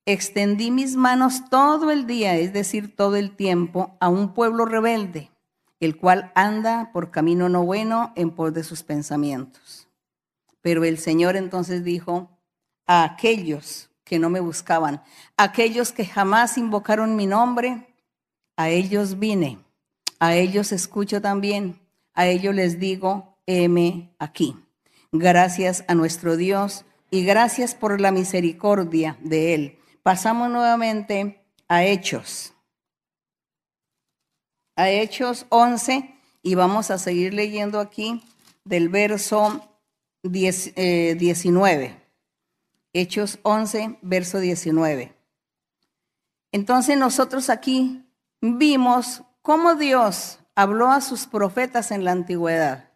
extendí 0.07 0.71
mis 0.71 0.95
manos 0.95 1.51
todo 1.51 1.91
el 1.91 2.07
día, 2.07 2.37
es 2.37 2.53
decir, 2.53 2.95
todo 2.95 3.17
el 3.17 3.35
tiempo, 3.35 3.97
a 4.01 4.09
un 4.09 4.33
pueblo 4.33 4.65
rebelde 4.65 5.32
el 5.83 5.97
cual 5.97 6.31
anda 6.37 6.91
por 6.93 7.11
camino 7.11 7.49
no 7.49 7.65
bueno 7.65 8.13
en 8.15 8.31
pos 8.31 8.55
de 8.55 8.63
sus 8.63 8.85
pensamientos. 8.85 9.89
Pero 10.61 10.85
el 10.85 10.97
Señor 10.97 11.35
entonces 11.35 11.83
dijo 11.83 12.31
a 12.87 13.03
aquellos 13.03 13.91
que 14.05 14.21
no 14.21 14.31
me 14.31 14.39
buscaban, 14.39 15.03
aquellos 15.37 15.91
que 15.91 16.07
jamás 16.07 16.57
invocaron 16.57 17.17
mi 17.17 17.27
nombre, 17.27 17.89
a 18.57 18.69
ellos 18.69 19.19
vine, 19.19 19.59
a 20.21 20.37
ellos 20.37 20.71
escucho 20.71 21.21
también, 21.21 21.81
a 22.15 22.29
ellos 22.29 22.55
les 22.55 22.79
digo, 22.79 23.37
heme 23.47 24.15
aquí. 24.21 24.55
Gracias 25.11 25.85
a 25.89 25.97
nuestro 25.97 26.37
Dios 26.37 26.85
y 27.11 27.25
gracias 27.25 27.75
por 27.75 28.01
la 28.01 28.13
misericordia 28.13 29.19
de 29.21 29.55
Él. 29.55 29.79
Pasamos 30.05 30.49
nuevamente 30.49 31.45
a 31.67 31.83
Hechos 31.85 32.52
a 34.83 34.91
Hechos 34.91 35.47
11 35.51 36.13
y 36.43 36.57
vamos 36.57 36.91
a 36.91 36.99
seguir 36.99 37.35
leyendo 37.35 37.79
aquí 37.79 38.21
del 38.65 38.89
verso 38.89 39.65
19. 40.25 41.85
Eh, 41.85 41.97
Hechos 42.93 43.39
11, 43.45 43.99
verso 44.03 44.41
19. 44.41 45.15
Entonces 46.51 46.99
nosotros 46.99 47.49
aquí 47.49 48.05
vimos 48.41 49.23
cómo 49.41 49.77
Dios 49.77 50.41
habló 50.57 50.91
a 50.91 51.01
sus 51.01 51.27
profetas 51.27 51.93
en 51.93 52.05
la 52.05 52.11
antigüedad, 52.11 52.91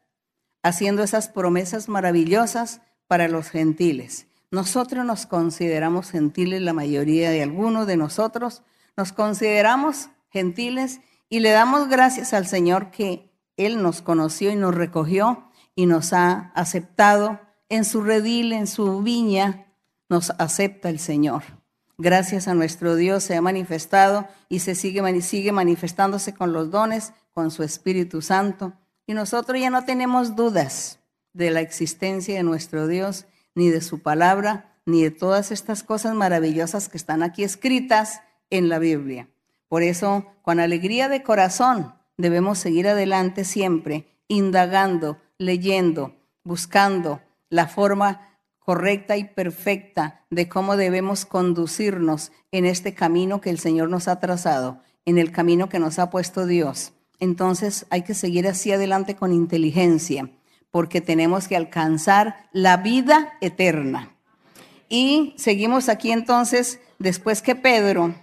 haciendo 0.65 1.05
esas 1.05 1.29
promesas 1.29 1.89
maravillosas 1.89 2.81
para 3.07 3.29
los 3.29 3.51
gentiles. 3.51 4.27
Nosotros 4.51 5.07
nos 5.07 5.27
consideramos 5.27 6.11
gentiles, 6.11 6.63
la 6.63 6.73
mayoría 6.73 7.31
de 7.31 7.45
algunos 7.45 7.87
de 7.87 7.97
nosotros 7.97 8.65
nos 8.97 9.13
consideramos 9.13 10.09
gentiles 10.31 11.01
y 11.29 11.41
le 11.41 11.51
damos 11.51 11.89
gracias 11.89 12.33
al 12.33 12.47
Señor 12.47 12.91
que 12.91 13.33
Él 13.57 13.83
nos 13.83 14.03
conoció 14.03 14.51
y 14.51 14.57
nos 14.57 14.75
recogió 14.75 15.51
y 15.75 15.87
nos 15.87 16.13
ha 16.13 16.53
aceptado 16.55 17.41
en 17.69 17.85
su 17.85 18.03
redil, 18.03 18.53
en 18.53 18.67
su 18.67 19.03
viña, 19.03 19.67
nos 20.09 20.31
acepta 20.39 20.89
el 20.89 20.99
Señor. 20.99 21.43
Gracias 21.99 22.47
a 22.47 22.55
nuestro 22.55 22.95
Dios 22.95 23.25
se 23.25 23.37
ha 23.37 23.41
manifestado 23.41 24.29
y 24.49 24.61
se 24.61 24.75
sigue, 24.75 25.23
sigue 25.23 25.53
manifestándose 25.53 26.35
con 26.35 26.53
los 26.53 26.71
dones, 26.71 27.13
con 27.33 27.51
su 27.51 27.63
Espíritu 27.63 28.23
Santo. 28.23 28.75
Y 29.07 29.15
nosotros 29.15 29.59
ya 29.61 29.71
no 29.71 29.85
tenemos 29.85 30.37
dudas 30.37 30.99
de 31.33 31.51
la 31.51 31.61
existencia 31.61 32.35
de 32.35 32.43
nuestro 32.43 32.87
Dios, 32.87 33.27
ni 33.55 33.71
de 33.71 33.81
su 33.81 34.01
palabra, 34.01 34.77
ni 34.85 35.03
de 35.03 35.11
todas 35.11 35.51
estas 35.51 35.83
cosas 35.83 36.15
maravillosas 36.15 36.89
que 36.89 36.97
están 36.97 37.23
aquí 37.23 37.45
escritas 37.45 38.21
en 38.51 38.69
la 38.69 38.79
Biblia. 38.79 39.29
Por 39.69 39.83
eso, 39.83 40.27
con 40.43 40.61
alegría 40.61 41.09
de 41.09 41.23
corazón, 41.23 41.95
debemos 42.17 42.59
seguir 42.59 42.89
adelante 42.89 43.45
siempre, 43.45 44.07
indagando, 44.29 45.19
leyendo, 45.39 46.15
buscando 46.45 47.21
la 47.49 47.67
forma 47.67 48.39
correcta 48.59 49.17
y 49.17 49.25
perfecta 49.25 50.25
de 50.31 50.49
cómo 50.49 50.77
debemos 50.77 51.25
conducirnos 51.25 52.33
en 52.51 52.65
este 52.65 52.95
camino 52.95 53.41
que 53.41 53.51
el 53.51 53.59
Señor 53.59 53.89
nos 53.89 54.09
ha 54.09 54.19
trazado, 54.19 54.81
en 55.05 55.19
el 55.19 55.31
camino 55.31 55.69
que 55.69 55.79
nos 55.79 55.99
ha 55.99 56.11
puesto 56.11 56.47
Dios. 56.47 56.93
Entonces 57.21 57.87
hay 57.91 58.03
que 58.03 58.15
seguir 58.15 58.47
así 58.49 58.73
adelante 58.73 59.15
con 59.15 59.33
inteligencia, 59.33 60.31
porque 60.71 61.01
tenemos 61.01 61.49
que 61.49 61.57
alcanzar 61.57 62.49
la 62.53 62.77
vida 62.77 63.35
eterna. 63.41 64.17
Y 64.89 65.35
seguimos 65.37 65.89
aquí 65.89 66.11
entonces, 66.11 66.81
después 66.99 67.43
que 67.43 67.55
Pedro 67.55 68.15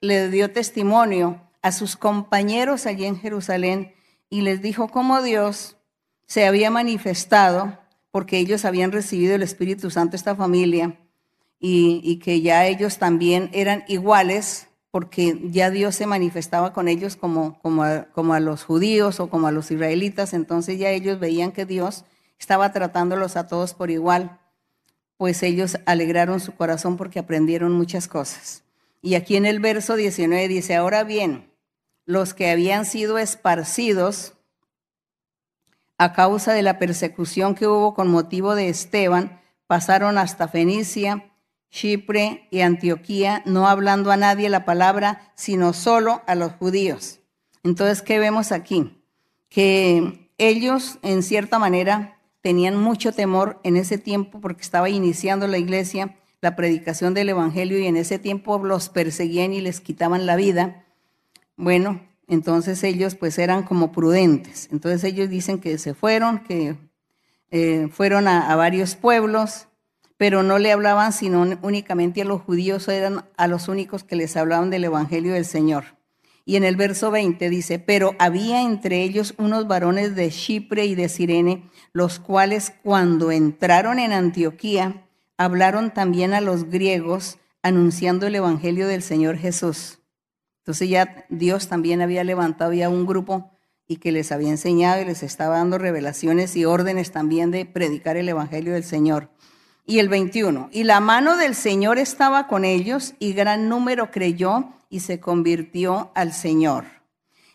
le 0.00 0.28
dio 0.28 0.50
testimonio 0.52 1.40
a 1.62 1.72
sus 1.72 1.96
compañeros 1.96 2.86
allí 2.86 3.04
en 3.04 3.18
Jerusalén 3.18 3.94
y 4.30 4.42
les 4.42 4.62
dijo 4.62 4.88
cómo 4.88 5.22
Dios 5.22 5.76
se 6.26 6.46
había 6.46 6.70
manifestado, 6.70 7.78
porque 8.10 8.38
ellos 8.38 8.64
habían 8.64 8.92
recibido 8.92 9.34
el 9.34 9.42
Espíritu 9.42 9.90
Santo, 9.90 10.14
esta 10.14 10.36
familia, 10.36 10.98
y, 11.58 12.16
que 12.22 12.40
ya 12.40 12.66
ellos 12.66 12.98
también 12.98 13.50
eran 13.52 13.84
iguales, 13.88 14.68
porque 14.90 15.40
ya 15.50 15.70
Dios 15.70 15.96
se 15.96 16.06
manifestaba 16.06 16.72
con 16.72 16.86
ellos 16.86 17.16
como, 17.16 17.58
a 17.84 18.40
los 18.40 18.64
judíos 18.64 19.20
o 19.20 19.28
como 19.28 19.48
a 19.48 19.52
los 19.52 19.70
israelitas, 19.70 20.34
entonces 20.34 20.78
ya 20.78 20.90
ellos 20.90 21.18
veían 21.18 21.50
que 21.50 21.66
Dios 21.66 22.04
estaba 22.38 22.72
tratándolos 22.72 23.36
a 23.36 23.48
todos 23.48 23.74
por 23.74 23.90
igual, 23.90 24.38
pues 25.16 25.42
ellos 25.42 25.78
alegraron 25.86 26.38
su 26.38 26.54
corazón 26.54 26.96
porque 26.96 27.18
aprendieron 27.18 27.72
muchas 27.72 28.06
cosas. 28.06 28.62
Y 29.08 29.14
aquí 29.14 29.36
en 29.36 29.46
el 29.46 29.58
verso 29.58 29.96
19 29.96 30.48
dice, 30.48 30.76
ahora 30.76 31.02
bien, 31.02 31.50
los 32.04 32.34
que 32.34 32.50
habían 32.50 32.84
sido 32.84 33.16
esparcidos 33.16 34.34
a 35.96 36.12
causa 36.12 36.52
de 36.52 36.60
la 36.60 36.78
persecución 36.78 37.54
que 37.54 37.66
hubo 37.66 37.94
con 37.94 38.10
motivo 38.10 38.54
de 38.54 38.68
Esteban, 38.68 39.40
pasaron 39.66 40.18
hasta 40.18 40.46
Fenicia, 40.46 41.32
Chipre 41.70 42.48
y 42.50 42.60
Antioquía, 42.60 43.42
no 43.46 43.66
hablando 43.66 44.10
a 44.10 44.18
nadie 44.18 44.50
la 44.50 44.66
palabra, 44.66 45.32
sino 45.34 45.72
solo 45.72 46.20
a 46.26 46.34
los 46.34 46.52
judíos. 46.52 47.20
Entonces, 47.64 48.02
¿qué 48.02 48.18
vemos 48.18 48.52
aquí? 48.52 49.02
Que 49.48 50.28
ellos, 50.36 50.98
en 51.00 51.22
cierta 51.22 51.58
manera, 51.58 52.20
tenían 52.42 52.76
mucho 52.76 53.12
temor 53.12 53.58
en 53.64 53.78
ese 53.78 53.96
tiempo 53.96 54.38
porque 54.42 54.60
estaba 54.60 54.90
iniciando 54.90 55.46
la 55.46 55.56
iglesia, 55.56 56.14
la 56.40 56.56
predicación 56.56 57.14
del 57.14 57.30
Evangelio, 57.30 57.78
y 57.78 57.86
en 57.86 57.96
ese 57.96 58.18
tiempo 58.18 58.58
los 58.58 58.88
perseguían 58.88 59.52
y 59.52 59.60
les 59.60 59.80
quitaban 59.80 60.26
la 60.26 60.36
vida. 60.36 60.84
Bueno, 61.56 62.00
entonces 62.28 62.82
ellos 62.84 63.14
pues 63.14 63.38
eran 63.38 63.62
como 63.64 63.90
prudentes. 63.90 64.68
Entonces 64.70 65.02
ellos 65.04 65.28
dicen 65.28 65.60
que 65.60 65.78
se 65.78 65.94
fueron, 65.94 66.40
que 66.40 66.76
eh, 67.50 67.88
fueron 67.90 68.28
a, 68.28 68.50
a, 68.50 68.56
varios 68.56 68.94
pueblos, 68.94 69.68
pero 70.16 70.42
no 70.42 70.58
le 70.58 70.70
hablaban 70.72 71.12
sino 71.12 71.46
únicamente 71.62 72.22
a 72.22 72.24
los 72.24 72.42
judíos, 72.42 72.86
eran 72.88 73.24
a 73.36 73.48
los 73.48 73.68
únicos 73.68 74.04
que 74.04 74.16
les 74.16 74.36
hablaban 74.36 74.70
del 74.70 74.84
Evangelio 74.84 75.32
del 75.32 75.44
Señor. 75.44 75.98
Y 76.44 76.56
en 76.56 76.64
el 76.64 76.76
verso 76.76 77.10
20 77.10 77.50
dice, 77.50 77.78
pero 77.78 78.14
había 78.18 78.62
entre 78.62 79.02
ellos 79.02 79.34
unos 79.36 79.68
varones 79.68 80.14
de 80.14 80.30
Chipre 80.30 80.86
y 80.86 80.94
de 80.94 81.10
Sirene, 81.10 81.68
los 81.92 82.18
cuales 82.18 82.72
cuando 82.82 83.30
entraron 83.30 83.98
en 83.98 84.12
Antioquía, 84.12 85.07
hablaron 85.38 85.92
también 85.94 86.34
a 86.34 86.40
los 86.40 86.68
griegos, 86.68 87.38
anunciando 87.62 88.26
el 88.26 88.34
Evangelio 88.34 88.86
del 88.86 89.02
Señor 89.02 89.38
Jesús. 89.38 90.00
Entonces 90.58 90.90
ya 90.90 91.24
Dios 91.30 91.68
también 91.68 92.02
había 92.02 92.24
levantado 92.24 92.72
ya 92.74 92.90
un 92.90 93.06
grupo 93.06 93.50
y 93.86 93.96
que 93.96 94.12
les 94.12 94.32
había 94.32 94.50
enseñado 94.50 95.00
y 95.00 95.06
les 95.06 95.22
estaba 95.22 95.56
dando 95.56 95.78
revelaciones 95.78 96.54
y 96.56 96.66
órdenes 96.66 97.10
también 97.10 97.50
de 97.50 97.64
predicar 97.64 98.18
el 98.18 98.28
Evangelio 98.28 98.74
del 98.74 98.84
Señor. 98.84 99.30
Y 99.86 100.00
el 100.00 100.10
21, 100.10 100.68
y 100.70 100.84
la 100.84 101.00
mano 101.00 101.38
del 101.38 101.54
Señor 101.54 101.98
estaba 101.98 102.46
con 102.46 102.66
ellos 102.66 103.14
y 103.18 103.32
gran 103.32 103.70
número 103.70 104.10
creyó 104.10 104.74
y 104.90 105.00
se 105.00 105.20
convirtió 105.20 106.10
al 106.14 106.34
Señor. 106.34 106.84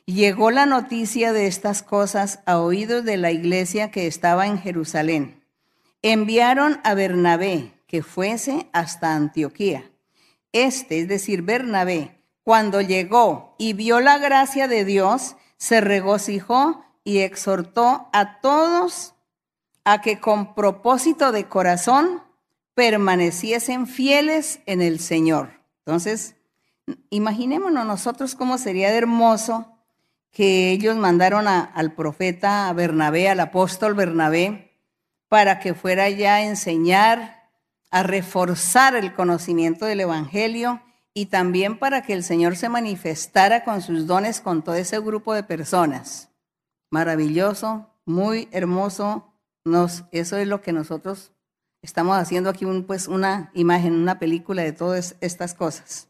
Llegó 0.05 0.49
la 0.49 0.65
noticia 0.65 1.31
de 1.31 1.45
estas 1.45 1.83
cosas 1.83 2.39
a 2.47 2.57
oídos 2.57 3.05
de 3.05 3.17
la 3.17 3.31
iglesia 3.31 3.91
que 3.91 4.07
estaba 4.07 4.47
en 4.47 4.57
Jerusalén. 4.57 5.43
Enviaron 6.01 6.81
a 6.83 6.95
Bernabé 6.95 7.72
que 7.93 8.01
fuese 8.01 8.71
hasta 8.73 9.13
Antioquía. 9.13 9.91
Este, 10.51 11.01
es 11.01 11.07
decir, 11.07 11.43
Bernabé, 11.43 12.23
cuando 12.41 12.81
llegó 12.81 13.53
y 13.59 13.73
vio 13.73 13.99
la 13.99 14.17
gracia 14.17 14.67
de 14.67 14.83
Dios, 14.83 15.35
se 15.57 15.79
regocijó 15.79 16.83
y 17.03 17.19
exhortó 17.19 18.09
a 18.11 18.41
todos 18.41 19.13
a 19.83 20.01
que 20.01 20.19
con 20.19 20.55
propósito 20.55 21.31
de 21.31 21.47
corazón 21.47 22.23
permaneciesen 22.73 23.85
fieles 23.85 24.61
en 24.65 24.81
el 24.81 24.99
Señor. 24.99 25.51
Entonces, 25.85 26.35
imaginémonos 27.11 27.85
nosotros 27.85 28.33
cómo 28.33 28.57
sería 28.57 28.89
de 28.89 28.97
hermoso 28.97 29.67
que 30.31 30.71
ellos 30.71 30.95
mandaron 30.97 31.47
al 31.47 31.93
profeta 31.93 32.73
Bernabé, 32.73 33.29
al 33.29 33.39
apóstol 33.39 33.93
Bernabé, 33.93 34.79
para 35.27 35.59
que 35.59 35.75
fuera 35.75 36.09
ya 36.09 36.37
a 36.37 36.41
enseñar, 36.41 37.42
a 37.93 38.01
reforzar 38.01 38.95
el 38.95 39.13
conocimiento 39.13 39.85
del 39.85 40.01
Evangelio 40.01 40.81
y 41.13 41.27
también 41.27 41.77
para 41.77 42.01
que 42.01 42.13
el 42.13 42.23
Señor 42.23 42.55
se 42.55 42.67
manifestara 42.67 43.63
con 43.63 43.83
sus 43.83 44.07
dones 44.07 44.41
con 44.41 44.63
todo 44.63 44.73
ese 44.73 44.99
grupo 44.99 45.35
de 45.35 45.43
personas. 45.43 46.29
Maravilloso, 46.89 47.87
muy 48.03 48.49
hermoso. 48.51 49.31
Nos, 49.63 50.05
eso 50.11 50.37
es 50.37 50.47
lo 50.47 50.59
que 50.63 50.73
nosotros 50.73 51.33
estamos 51.83 52.17
haciendo 52.17 52.49
aquí, 52.49 52.65
un, 52.65 52.83
pues 52.85 53.07
una 53.07 53.51
imagen, 53.53 53.93
una 53.93 54.17
película 54.17 54.63
de 54.63 54.73
todas 54.73 55.15
estas 55.21 55.53
cosas. 55.53 56.07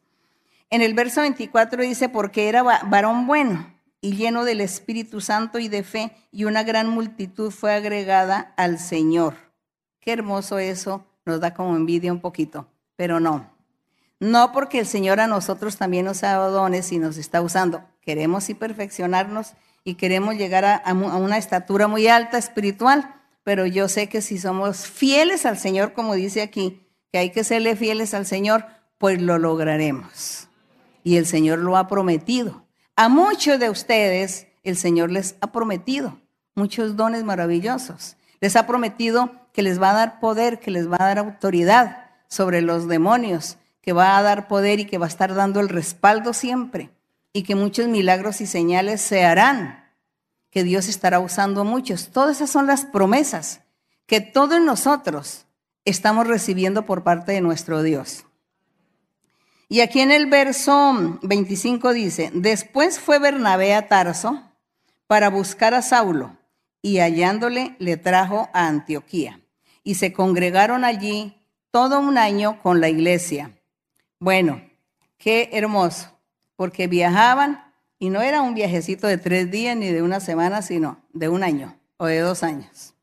En 0.70 0.82
el 0.82 0.94
verso 0.94 1.20
24 1.20 1.84
dice, 1.84 2.08
porque 2.08 2.48
era 2.48 2.64
varón 2.64 3.28
bueno 3.28 3.74
y 4.00 4.16
lleno 4.16 4.46
del 4.46 4.62
Espíritu 4.62 5.20
Santo 5.20 5.60
y 5.60 5.68
de 5.68 5.84
fe, 5.84 6.16
y 6.32 6.46
una 6.46 6.64
gran 6.64 6.88
multitud 6.88 7.52
fue 7.52 7.74
agregada 7.74 8.54
al 8.56 8.80
Señor. 8.80 9.36
Qué 10.00 10.14
hermoso 10.14 10.60
eso, 10.60 11.06
nos 11.26 11.40
da 11.40 11.54
como 11.54 11.76
envidia 11.76 12.12
un 12.12 12.20
poquito, 12.20 12.68
pero 12.96 13.20
no. 13.20 13.52
No 14.20 14.52
porque 14.52 14.80
el 14.80 14.86
Señor 14.86 15.20
a 15.20 15.28
nosotros 15.28 15.78
también 15.78 16.06
nos 16.06 16.24
ha 16.24 16.34
dado 16.34 16.52
dones 16.52 16.92
y 16.92 16.98
nos 16.98 17.18
está 17.18 17.42
usando. 17.42 17.84
Queremos 18.02 18.50
y 18.50 18.54
perfeccionarnos 18.54 19.54
y 19.84 19.96
queremos 19.96 20.36
llegar 20.36 20.64
a, 20.64 20.94
una 20.94 21.38
estatura 21.38 21.88
muy 21.88 22.08
alta 22.08 22.38
espiritual, 22.38 23.16
pero 23.44 23.66
yo 23.66 23.90
sé 23.90 24.08
que 24.08 24.22
si 24.22 24.38
somos 24.38 24.88
fieles 24.88 25.46
al 25.46 25.58
Señor, 25.58 25.94
como 25.94 26.14
dice 26.14 26.42
aquí, 26.42 26.88
que 27.12 27.18
hay 27.18 27.32
que 27.32 27.44
serle 27.44 27.76
fieles 27.76 28.14
al 28.14 28.26
Señor, 28.26 28.66
pues 28.98 29.22
lo 29.22 29.38
lograremos. 29.38 30.48
Y 31.04 31.18
el 31.18 31.26
Señor 31.26 31.60
lo 31.60 31.76
ha 31.76 31.88
prometido. 31.88 32.66
A 32.96 33.10
muchos 33.10 33.60
de 33.60 33.70
ustedes 33.70 34.48
el 34.64 34.78
Señor 34.78 35.12
les 35.12 35.36
ha 35.42 35.52
prometido 35.52 36.18
muchos 36.56 36.96
dones 36.96 37.24
maravillosos. 37.24 38.16
Les 38.40 38.56
ha 38.56 38.68
prometido 38.68 39.32
que 39.54 39.62
les 39.62 39.82
va 39.82 39.92
a 39.92 39.94
dar 39.94 40.20
poder, 40.20 40.60
que 40.60 40.72
les 40.72 40.92
va 40.92 40.98
a 41.00 41.06
dar 41.06 41.20
autoridad 41.20 42.10
sobre 42.28 42.62
los 42.62 42.88
demonios, 42.88 43.58
que 43.82 43.94
va 43.94 44.18
a 44.18 44.22
dar 44.22 44.48
poder 44.48 44.82
y 44.82 44.86
que 44.86 44.98
va 44.98 45.06
a 45.06 45.10
estar 45.10 45.34
dando 45.36 45.60
el 45.60 45.70
respaldo 45.70 46.34
siempre 46.34 46.90
y 47.32 47.44
que 47.44 47.56
muchos 47.56 47.88
milagros 47.88 48.42
y 48.42 48.48
señales 48.48 49.02
se 49.02 49.24
harán, 49.24 49.90
que 50.50 50.64
Dios 50.64 50.88
estará 50.88 51.20
usando 51.20 51.64
muchos. 51.64 52.10
Todas 52.10 52.38
esas 52.38 52.50
son 52.50 52.68
las 52.68 52.86
promesas 52.86 53.62
que 54.06 54.22
todos 54.22 54.62
nosotros 54.62 55.46
estamos 55.86 56.28
recibiendo 56.28 56.86
por 56.86 57.04
parte 57.04 57.32
de 57.32 57.42
nuestro 57.42 57.84
Dios. 57.84 58.26
Y 59.70 59.82
aquí 59.82 60.02
en 60.02 60.12
el 60.12 60.28
verso 60.28 61.20
25 61.24 61.94
dice, 61.94 62.32
después 62.34 63.00
fue 63.00 63.20
Bernabé 63.20 63.74
a 63.74 63.88
Tarso 63.88 64.42
para 65.08 65.30
buscar 65.30 65.74
a 65.74 65.82
Saulo 65.82 66.38
y 66.82 67.00
hallándole 67.00 67.76
le 67.80 67.98
trajo 67.98 68.50
a 68.54 68.68
Antioquía. 68.68 69.43
Y 69.84 69.96
se 69.96 70.14
congregaron 70.14 70.86
allí 70.86 71.36
todo 71.72 72.00
un 72.00 72.18
año 72.18 72.62
con 72.62 72.80
la 72.82 72.90
iglesia 72.90 73.52
bueno, 74.24 74.62
qué 75.18 75.50
hermoso, 75.52 76.18
porque 76.56 76.88
viajaban 76.88 77.74
y 78.00 78.10
no 78.10 78.22
era 78.22 78.42
un 78.42 78.54
viajecito 78.54 79.06
de 79.06 79.18
tres 79.18 79.52
días 79.52 79.76
ni 79.76 79.88
de 79.88 80.02
una 80.02 80.22
semana, 80.22 80.62
sino 80.62 81.04
de 81.12 81.28
un 81.28 81.44
año 81.44 81.78
o 81.98 82.06
de 82.06 82.20
dos 82.20 82.42
años. 82.42 82.94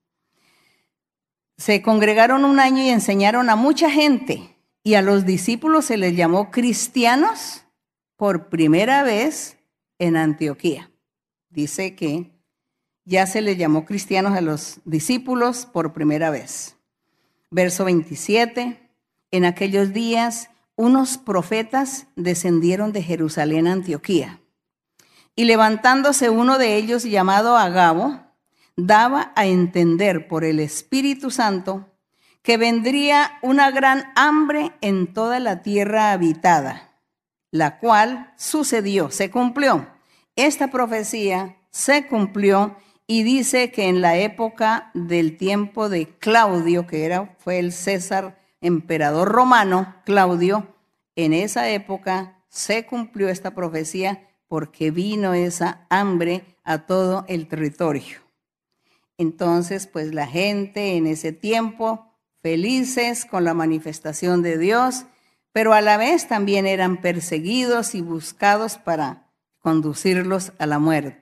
Se 1.59 1.83
congregaron 1.83 2.47
un 2.47 2.59
año 2.59 2.83
y 2.83 2.89
enseñaron 2.89 3.51
a 3.51 3.57
mucha 3.57 3.91
gente 3.91 4.57
y 4.83 4.95
a 4.95 5.03
los 5.03 5.26
discípulos 5.26 5.85
se 5.85 5.99
les 5.99 6.16
llamó 6.16 6.51
cristianos 6.51 7.66
por 8.16 8.49
primera 8.49 9.03
vez 9.03 9.59
en 9.99 10.16
Antioquía. 10.16 10.91
Dice 11.51 11.95
que 11.97 12.31
ya 13.05 13.27
se 13.27 13.41
les 13.41 13.59
llamó 13.59 13.85
cristianos 13.85 14.37
a 14.37 14.41
los 14.41 14.81
discípulos 14.85 15.67
por 15.67 15.93
primera 15.93 16.31
vez. 16.31 16.77
Verso 17.51 17.85
27, 17.85 18.91
en 19.31 19.45
aquellos 19.45 19.93
días 19.93 20.51
unos 20.77 21.19
profetas 21.19 22.07
descendieron 22.17 22.93
de 22.93 23.03
Jerusalén 23.03 23.67
a 23.67 23.73
Antioquía. 23.73 24.41
Y 25.37 25.45
levantándose 25.45 26.31
uno 26.31 26.59
de 26.59 26.77
ellos 26.77 27.05
llamado 27.05 27.57
Agabo, 27.57 28.21
daba 28.77 29.33
a 29.37 29.47
entender 29.47 30.27
por 30.29 30.45
el 30.45 30.61
Espíritu 30.61 31.31
Santo 31.31 31.87
que 32.43 32.57
vendría 32.57 33.39
una 33.43 33.71
gran 33.71 34.11
hambre 34.17 34.73
en 34.81 35.13
toda 35.13 35.41
la 35.41 35.63
tierra 35.63 36.13
habitada, 36.13 36.95
la 37.51 37.79
cual 37.79 38.33
sucedió, 38.37 39.11
se 39.11 39.31
cumplió. 39.31 39.89
Esta 40.37 40.71
profecía 40.71 41.57
se 41.71 42.07
cumplió 42.07 42.77
y 43.11 43.25
dice 43.25 43.73
que 43.73 43.89
en 43.89 44.03
la 44.03 44.17
época 44.19 44.93
del 44.95 45.37
tiempo 45.37 45.89
de 45.89 46.07
Claudio, 46.07 46.87
que 46.87 47.05
era, 47.05 47.35
fue 47.41 47.59
el 47.59 47.73
César 47.73 48.39
emperador 48.61 49.33
romano, 49.33 49.97
Claudio, 50.05 50.77
en 51.17 51.33
esa 51.33 51.69
época 51.71 52.41
se 52.49 52.87
cumplió 52.87 53.29
esta 53.29 53.53
profecía 53.53 54.29
porque 54.47 54.93
vino 54.93 55.35
esa 55.35 55.89
hambre 55.91 56.45
a 56.63 56.87
todo 56.87 57.25
el 57.27 57.49
territorio. 57.49 58.19
Entonces, 59.19 59.89
pues 59.89 60.15
la 60.15 60.29
gente 60.29 60.97
en 60.97 61.09
ese 61.09 61.33
tiempo, 61.33 62.15
felices 62.45 63.25
con 63.25 63.43
la 63.43 63.55
manifestación 63.55 64.41
de 64.41 64.57
Dios, 64.57 65.07
pero 65.51 65.73
a 65.73 65.81
la 65.81 65.97
vez 65.97 66.29
también 66.29 66.65
eran 66.65 67.01
perseguidos 67.01 67.97
y 67.97 68.03
buscados 68.03 68.79
para 68.79 69.33
conducirlos 69.59 70.53
a 70.61 70.67
la 70.67 70.79
muerte. 70.79 71.20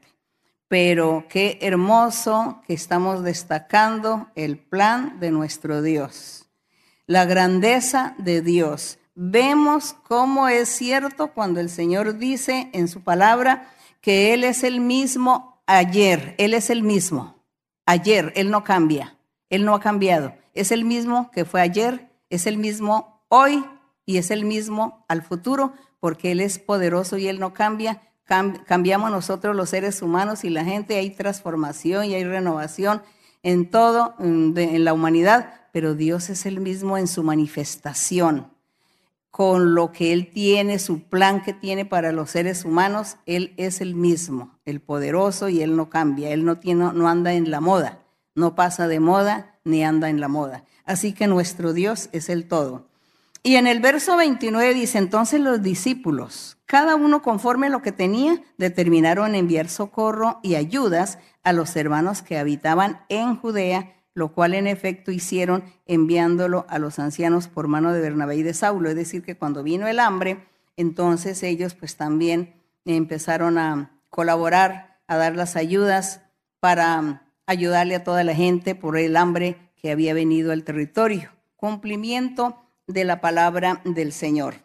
Pero 0.69 1.25
qué 1.31 1.59
hermoso 1.63 2.61
que 2.67 2.75
estamos 2.75 3.25
destacando 3.25 4.29
el 4.35 4.59
plan 4.59 5.19
de 5.19 5.31
nuestro 5.31 5.81
Dios, 5.81 6.51
la 7.07 7.25
grandeza 7.25 8.15
de 8.19 8.43
Dios. 8.43 8.99
Vemos 9.15 9.97
cómo 10.07 10.47
es 10.47 10.69
cierto 10.69 11.33
cuando 11.33 11.61
el 11.61 11.71
Señor 11.71 12.19
dice 12.19 12.69
en 12.75 12.89
su 12.89 13.03
palabra 13.03 13.73
que 14.03 14.35
Él 14.35 14.45
es 14.45 14.63
el 14.63 14.81
mismo 14.81 15.63
ayer, 15.67 16.35
Él 16.37 16.53
es 16.53 16.69
el 16.69 16.83
mismo. 16.83 17.43
Ayer, 17.87 18.35
Él 18.37 18.51
no 18.51 18.63
cambia, 18.63 19.19
Él 19.49 19.65
no 19.65 19.75
ha 19.75 19.81
cambiado. 19.81 20.35
Es 20.53 20.71
el 20.71 20.85
mismo 20.85 21.31
que 21.31 21.47
fue 21.47 21.63
ayer, 21.63 22.11
es 22.29 22.47
el 22.47 22.59
mismo 22.59 23.25
hoy 23.29 23.65
y 24.05 24.19
es 24.19 24.31
el 24.31 24.45
mismo 24.45 25.07
al 25.09 25.23
futuro, 25.23 25.73
porque 25.99 26.33
Él 26.33 26.41
es 26.41 26.59
poderoso 26.59 27.17
y 27.17 27.27
Él 27.27 27.41
no 27.41 27.55
cambia 27.55 28.03
cambiamos 28.29 29.11
nosotros 29.11 29.57
los 29.57 29.71
seres 29.71 30.03
humanos 30.03 30.45
y 30.45 30.51
la 30.51 30.65
gente, 30.65 30.99
hay 30.99 31.11
transformación 31.11 32.05
y 32.05 32.15
hay 32.15 32.25
renovación 32.25 33.03
en 33.43 33.71
todo, 33.71 34.15
en 34.19 34.85
la 34.85 34.93
humanidad, 34.93 35.55
pero 35.73 35.95
Dios 35.95 36.29
es 36.29 36.45
el 36.45 36.61
mismo 36.61 36.99
en 36.99 37.09
su 37.09 37.23
manifestación. 37.23 38.53
Con 39.31 39.75
lo 39.75 39.93
que 39.93 40.13
Él 40.13 40.31
tiene, 40.31 40.79
su 40.79 41.05
plan 41.05 41.43
que 41.43 41.53
tiene 41.53 41.85
para 41.85 42.13
los 42.13 42.31
seres 42.31 42.65
humanos, 42.65 43.17
Él 43.25 43.55
es 43.57 43.81
el 43.81 43.95
mismo, 43.95 44.59
el 44.65 44.81
poderoso 44.81 45.49
y 45.49 45.63
Él 45.63 45.77
no 45.77 45.89
cambia, 45.89 46.31
Él 46.31 46.45
no, 46.45 46.59
tiene, 46.59 46.93
no 46.93 47.09
anda 47.09 47.33
en 47.33 47.51
la 47.51 47.61
moda, 47.61 48.03
no 48.35 48.55
pasa 48.55 48.89
de 48.89 49.01
moda 49.01 49.59
ni 49.65 49.85
anda 49.85 50.11
en 50.11 50.21
la 50.21 50.29
moda. 50.29 50.65
Así 50.85 51.13
que 51.13 51.27
nuestro 51.27 51.73
Dios 51.73 52.09
es 52.13 52.29
el 52.29 52.49
todo. 52.49 52.88
Y 53.49 53.57
en 53.57 53.67
el 53.67 53.81
verso 53.81 54.19
29 54.19 54.75
dice, 54.75 54.99
entonces 54.99 55.41
los 55.41 55.63
discípulos, 55.63 56.59
cada 56.67 56.97
uno 56.97 57.23
conforme 57.23 57.69
a 57.69 57.71
lo 57.71 57.81
que 57.81 57.93
tenía, 57.93 58.43
determinaron 58.59 59.35
enviar 59.35 59.71
socorro 59.71 60.39
y 60.43 60.57
ayudas 60.57 61.19
a 61.45 61.55
los 61.55 61.75
hermanos 61.75 62.21
que 62.21 62.37
habitaban 62.37 63.01
en 63.09 63.37
Judea, 63.37 63.95
lo 64.13 64.35
cual 64.35 64.53
en 64.53 64.67
efecto 64.67 65.13
hicieron 65.13 65.65
enviándolo 65.87 66.67
a 66.69 66.79
los 66.79 66.99
ancianos 66.99 67.49
por 67.49 67.69
mano 67.69 67.95
de 67.95 68.03
Bernabé 68.03 68.37
y 68.37 68.43
de 68.43 68.53
Saulo. 68.53 68.91
Es 68.91 68.97
decir, 68.97 69.23
que 69.23 69.39
cuando 69.39 69.63
vino 69.63 69.87
el 69.89 69.99
hambre, 69.99 70.45
entonces 70.77 71.43
ellos 71.43 71.73
pues 71.73 71.97
también 71.97 72.53
empezaron 72.85 73.57
a 73.57 73.99
colaborar, 74.11 75.01
a 75.07 75.17
dar 75.17 75.37
las 75.37 75.57
ayudas 75.57 76.21
para 76.61 77.23
ayudarle 77.47 77.95
a 77.95 78.05
toda 78.05 78.25
la 78.25 78.35
gente 78.35 78.75
por 78.75 78.99
el 78.99 79.17
hambre 79.17 79.57
que 79.75 79.91
había 79.91 80.13
venido 80.13 80.53
al 80.53 80.65
territorio. 80.65 81.31
Cumplimiento 81.57 82.68
de 82.89 83.05
la 83.05 83.21
palabra 83.21 83.81
del 83.85 84.13
Señor. 84.13 84.57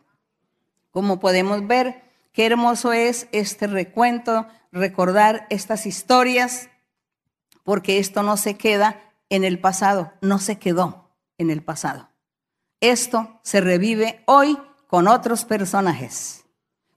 Como 0.89 1.19
podemos 1.19 1.67
ver, 1.67 2.01
qué 2.31 2.47
hermoso 2.47 2.93
es 2.93 3.27
este 3.31 3.67
recuento, 3.67 4.47
recordar 4.71 5.45
estas 5.49 5.85
historias, 5.85 6.69
porque 7.63 7.99
esto 7.99 8.23
no 8.23 8.37
se 8.37 8.57
queda 8.57 9.01
en 9.29 9.43
el 9.43 9.59
pasado, 9.59 10.13
no 10.21 10.39
se 10.39 10.57
quedó 10.57 11.11
en 11.37 11.49
el 11.49 11.61
pasado. 11.61 12.09
Esto 12.79 13.39
se 13.43 13.61
revive 13.61 14.23
hoy 14.25 14.57
con 14.87 15.07
otros 15.07 15.45
personajes, 15.45 16.45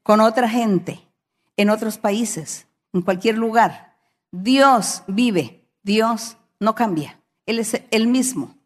con 0.02 0.20
otra 0.20 0.48
gente, 0.48 1.06
en 1.56 1.70
otros 1.70 1.98
países, 1.98 2.66
en 2.92 3.02
cualquier 3.02 3.38
lugar. 3.38 3.96
Dios 4.30 5.02
vive, 5.06 5.68
Dios 5.82 6.36
no 6.60 6.74
cambia, 6.74 7.20
Él 7.46 7.58
es 7.58 7.80
el 7.90 8.06
mismo. 8.06 8.56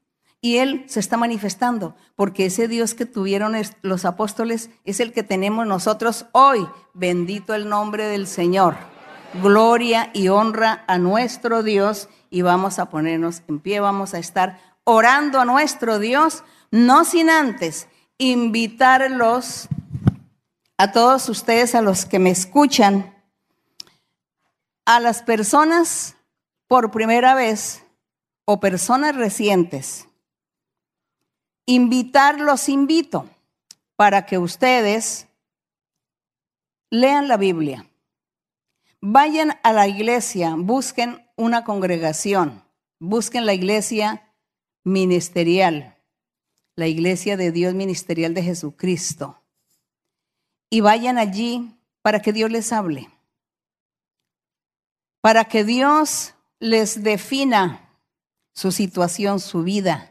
Y 0.42 0.56
Él 0.56 0.84
se 0.88 1.00
está 1.00 1.18
manifestando, 1.18 1.94
porque 2.16 2.46
ese 2.46 2.66
Dios 2.66 2.94
que 2.94 3.04
tuvieron 3.04 3.54
los 3.82 4.04
apóstoles 4.06 4.70
es 4.84 5.00
el 5.00 5.12
que 5.12 5.22
tenemos 5.22 5.66
nosotros 5.66 6.26
hoy. 6.32 6.66
Bendito 6.94 7.54
el 7.54 7.68
nombre 7.68 8.06
del 8.06 8.26
Señor. 8.26 8.76
Gloria 9.42 10.10
y 10.14 10.28
honra 10.28 10.84
a 10.86 10.96
nuestro 10.96 11.62
Dios. 11.62 12.08
Y 12.30 12.40
vamos 12.40 12.78
a 12.78 12.88
ponernos 12.88 13.42
en 13.48 13.60
pie, 13.60 13.80
vamos 13.80 14.14
a 14.14 14.18
estar 14.18 14.58
orando 14.84 15.40
a 15.40 15.44
nuestro 15.44 15.98
Dios, 15.98 16.42
no 16.70 17.04
sin 17.04 17.28
antes 17.28 17.88
invitarlos 18.16 19.68
a 20.78 20.92
todos 20.92 21.28
ustedes, 21.28 21.74
a 21.74 21.82
los 21.82 22.06
que 22.06 22.18
me 22.18 22.30
escuchan, 22.30 23.14
a 24.86 25.00
las 25.00 25.22
personas 25.22 26.16
por 26.66 26.90
primera 26.90 27.34
vez 27.34 27.84
o 28.46 28.58
personas 28.60 29.14
recientes 29.16 30.09
invitar, 31.70 32.40
los 32.40 32.68
invito 32.68 33.30
para 33.94 34.26
que 34.26 34.38
ustedes 34.38 35.28
lean 36.90 37.28
la 37.28 37.36
Biblia. 37.36 37.86
Vayan 39.00 39.52
a 39.62 39.72
la 39.72 39.86
iglesia, 39.86 40.56
busquen 40.56 41.24
una 41.36 41.62
congregación, 41.62 42.64
busquen 42.98 43.46
la 43.46 43.54
iglesia 43.54 44.34
ministerial, 44.82 45.96
la 46.74 46.88
iglesia 46.88 47.36
de 47.36 47.52
Dios 47.52 47.74
ministerial 47.74 48.34
de 48.34 48.42
Jesucristo. 48.42 49.40
Y 50.70 50.80
vayan 50.80 51.18
allí 51.18 51.72
para 52.02 52.20
que 52.20 52.32
Dios 52.32 52.50
les 52.50 52.72
hable, 52.72 53.08
para 55.20 55.44
que 55.44 55.62
Dios 55.62 56.34
les 56.58 57.04
defina 57.04 57.88
su 58.54 58.72
situación, 58.72 59.38
su 59.38 59.62
vida 59.62 60.10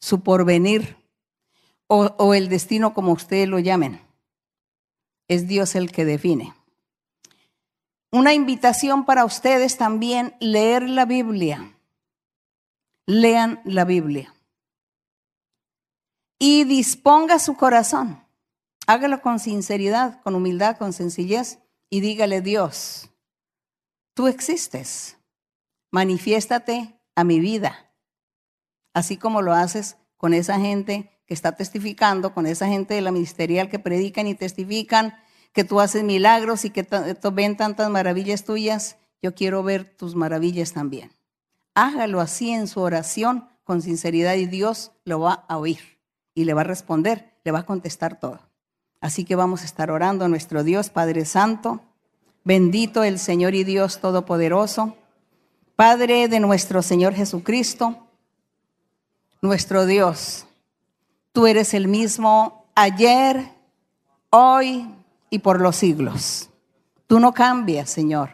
su 0.00 0.20
porvenir 0.20 0.95
o, 1.88 2.34
el 2.34 2.48
destino 2.48 2.94
como 2.94 3.12
ustedes 3.12 3.48
lo 3.48 3.58
llamen. 3.58 4.00
Es 5.28 5.46
Dios 5.46 5.74
el 5.74 5.92
que 5.92 6.04
define. 6.04 6.54
Una 8.10 8.32
invitación 8.32 9.04
para 9.04 9.24
ustedes 9.24 9.76
también, 9.76 10.36
leer 10.40 10.88
la 10.88 11.04
Biblia. 11.04 11.76
Lean 13.06 13.60
la 13.64 13.84
Biblia. 13.84 14.34
Y 16.38 16.64
disponga 16.64 17.38
su 17.38 17.56
corazón. 17.56 18.24
Hágalo 18.86 19.20
con 19.20 19.38
sinceridad, 19.38 20.20
con 20.22 20.34
humildad, 20.34 20.76
con 20.76 20.92
sencillez 20.92 21.58
y 21.90 22.00
dígale, 22.00 22.40
Dios, 22.40 23.10
tú 24.14 24.28
existes. 24.28 25.18
Manifiéstate 25.90 27.00
a 27.14 27.24
mi 27.24 27.40
vida 27.40 27.86
así 28.96 29.18
como 29.18 29.42
lo 29.42 29.52
haces 29.52 29.98
con 30.16 30.32
esa 30.32 30.58
gente 30.58 31.15
que 31.26 31.34
está 31.34 31.52
testificando, 31.52 32.32
con 32.32 32.46
esa 32.46 32.66
gente 32.66 32.94
de 32.94 33.00
la 33.00 33.10
ministerial 33.10 33.68
que 33.68 33.78
predican 33.78 34.26
y 34.26 34.34
testifican 34.34 35.14
que 35.52 35.64
tú 35.64 35.80
haces 35.80 36.04
milagros 36.04 36.64
y 36.64 36.70
que 36.70 36.86
ven 37.32 37.56
tantas 37.56 37.90
maravillas 37.90 38.44
tuyas, 38.44 38.96
yo 39.22 39.34
quiero 39.34 39.62
ver 39.62 39.96
tus 39.96 40.14
maravillas 40.14 40.72
también. 40.72 41.10
Hágalo 41.74 42.20
así 42.20 42.50
en 42.50 42.68
su 42.68 42.80
oración 42.80 43.48
con 43.64 43.82
sinceridad 43.82 44.34
y 44.34 44.46
Dios 44.46 44.92
lo 45.04 45.20
va 45.20 45.44
a 45.48 45.58
oír 45.58 45.98
y 46.34 46.44
le 46.44 46.54
va 46.54 46.60
a 46.60 46.64
responder, 46.64 47.34
le 47.44 47.52
va 47.52 47.60
a 47.60 47.66
contestar 47.66 48.20
todo. 48.20 48.40
Así 49.00 49.24
que 49.24 49.34
vamos 49.34 49.62
a 49.62 49.64
estar 49.64 49.90
orando 49.90 50.24
a 50.24 50.28
nuestro 50.28 50.62
Dios 50.62 50.90
Padre 50.90 51.24
Santo, 51.24 51.80
bendito 52.44 53.02
el 53.02 53.18
Señor 53.18 53.54
y 53.54 53.64
Dios 53.64 54.00
Todopoderoso, 54.00 54.96
Padre 55.74 56.28
de 56.28 56.40
nuestro 56.40 56.82
Señor 56.82 57.14
Jesucristo 57.14 58.06
nuestro 59.42 59.86
Dios. 59.86 60.45
Tú 61.36 61.46
eres 61.46 61.74
el 61.74 61.86
mismo 61.86 62.64
ayer, 62.74 63.52
hoy 64.30 64.90
y 65.28 65.40
por 65.40 65.60
los 65.60 65.76
siglos. 65.76 66.48
Tú 67.06 67.20
no 67.20 67.34
cambias, 67.34 67.90
Señor. 67.90 68.30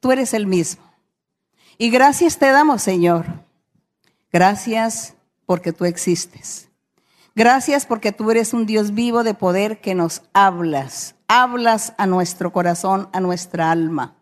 Tú 0.00 0.12
eres 0.12 0.34
el 0.34 0.46
mismo. 0.46 0.84
Y 1.78 1.88
gracias 1.88 2.36
te 2.36 2.50
damos, 2.50 2.82
Señor. 2.82 3.24
Gracias 4.30 5.14
porque 5.46 5.72
tú 5.72 5.86
existes. 5.86 6.68
Gracias 7.34 7.86
porque 7.86 8.12
tú 8.12 8.30
eres 8.30 8.52
un 8.52 8.66
Dios 8.66 8.92
vivo 8.92 9.24
de 9.24 9.32
poder 9.32 9.80
que 9.80 9.94
nos 9.94 10.20
hablas. 10.34 11.14
Hablas 11.28 11.94
a 11.96 12.04
nuestro 12.04 12.52
corazón, 12.52 13.08
a 13.14 13.20
nuestra 13.20 13.70
alma. 13.70 14.14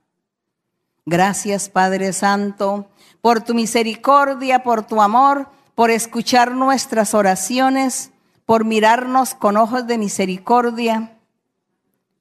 Gracias, 1.04 1.68
Padre 1.68 2.12
Santo, 2.12 2.88
por 3.20 3.42
tu 3.42 3.54
misericordia, 3.54 4.62
por 4.62 4.86
tu 4.86 5.02
amor 5.02 5.48
por 5.74 5.90
escuchar 5.90 6.52
nuestras 6.52 7.14
oraciones, 7.14 8.12
por 8.46 8.64
mirarnos 8.64 9.34
con 9.34 9.56
ojos 9.56 9.86
de 9.86 9.98
misericordia, 9.98 11.18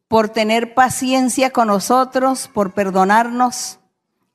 por 0.07 0.29
tener 0.29 0.73
paciencia 0.73 1.51
con 1.51 1.67
nosotros, 1.67 2.49
por 2.53 2.73
perdonarnos 2.73 3.79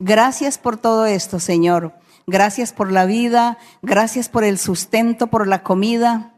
Gracias 0.00 0.58
por 0.58 0.76
todo 0.76 1.06
esto, 1.06 1.40
Señor. 1.40 1.92
Gracias 2.28 2.72
por 2.72 2.92
la 2.92 3.04
vida, 3.04 3.58
gracias 3.82 4.28
por 4.28 4.44
el 4.44 4.58
sustento, 4.58 5.26
por 5.26 5.48
la 5.48 5.64
comida, 5.64 6.34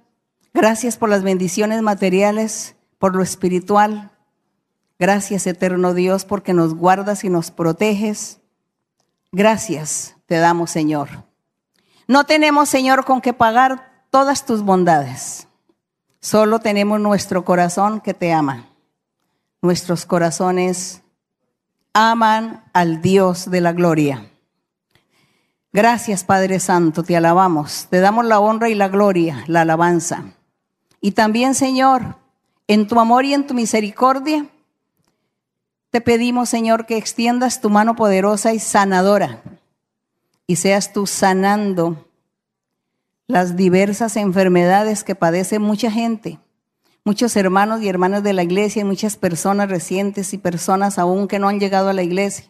gracias 0.54 0.96
por 0.96 1.10
las 1.10 1.22
bendiciones 1.22 1.82
materiales, 1.82 2.76
por 2.98 3.14
lo 3.14 3.22
espiritual. 3.22 4.12
Gracias, 4.98 5.46
eterno 5.46 5.92
Dios, 5.92 6.24
porque 6.24 6.54
nos 6.54 6.74
guardas 6.74 7.22
y 7.24 7.28
nos 7.28 7.50
proteges. 7.50 8.40
Gracias 9.30 10.16
te 10.26 10.36
damos, 10.36 10.70
Señor. 10.70 11.29
No 12.10 12.24
tenemos, 12.24 12.68
Señor, 12.68 13.04
con 13.04 13.20
qué 13.20 13.32
pagar 13.32 14.04
todas 14.10 14.44
tus 14.44 14.62
bondades. 14.62 15.46
Solo 16.18 16.58
tenemos 16.58 16.98
nuestro 16.98 17.44
corazón 17.44 18.00
que 18.00 18.14
te 18.14 18.32
ama. 18.32 18.66
Nuestros 19.62 20.06
corazones 20.06 21.02
aman 21.92 22.64
al 22.72 23.00
Dios 23.00 23.48
de 23.48 23.60
la 23.60 23.72
gloria. 23.72 24.28
Gracias 25.72 26.24
Padre 26.24 26.58
Santo, 26.58 27.04
te 27.04 27.16
alabamos, 27.16 27.86
te 27.88 28.00
damos 28.00 28.24
la 28.24 28.40
honra 28.40 28.68
y 28.68 28.74
la 28.74 28.88
gloria, 28.88 29.44
la 29.46 29.60
alabanza. 29.60 30.24
Y 31.00 31.12
también 31.12 31.54
Señor, 31.54 32.16
en 32.66 32.88
tu 32.88 32.98
amor 32.98 33.24
y 33.24 33.34
en 33.34 33.46
tu 33.46 33.54
misericordia, 33.54 34.46
te 35.90 36.00
pedimos 36.00 36.48
Señor 36.48 36.86
que 36.86 36.96
extiendas 36.96 37.60
tu 37.60 37.70
mano 37.70 37.94
poderosa 37.94 38.52
y 38.52 38.58
sanadora 38.58 39.44
y 40.50 40.56
seas 40.56 40.92
tú 40.92 41.06
sanando 41.06 42.08
las 43.28 43.54
diversas 43.54 44.16
enfermedades 44.16 45.04
que 45.04 45.14
padece 45.14 45.60
mucha 45.60 45.92
gente, 45.92 46.40
muchos 47.04 47.36
hermanos 47.36 47.82
y 47.82 47.88
hermanas 47.88 48.24
de 48.24 48.32
la 48.32 48.42
iglesia 48.42 48.80
y 48.80 48.84
muchas 48.84 49.16
personas 49.16 49.68
recientes 49.68 50.34
y 50.34 50.38
personas 50.38 50.98
aún 50.98 51.28
que 51.28 51.38
no 51.38 51.46
han 51.46 51.60
llegado 51.60 51.88
a 51.88 51.92
la 51.92 52.02
iglesia 52.02 52.46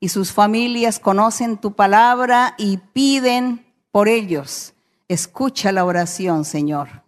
y 0.00 0.08
sus 0.08 0.32
familias 0.32 0.98
conocen 0.98 1.58
tu 1.58 1.74
palabra 1.74 2.54
y 2.56 2.78
piden 2.78 3.62
por 3.90 4.08
ellos. 4.08 4.72
Escucha 5.06 5.70
la 5.70 5.84
oración, 5.84 6.46
Señor. 6.46 7.02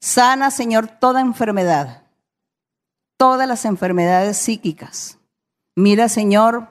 Sana, 0.00 0.50
Señor, 0.50 0.86
toda 0.86 1.22
enfermedad, 1.22 2.02
todas 3.16 3.48
las 3.48 3.64
enfermedades 3.64 4.36
psíquicas. 4.36 5.16
Mira, 5.74 6.10
Señor, 6.10 6.68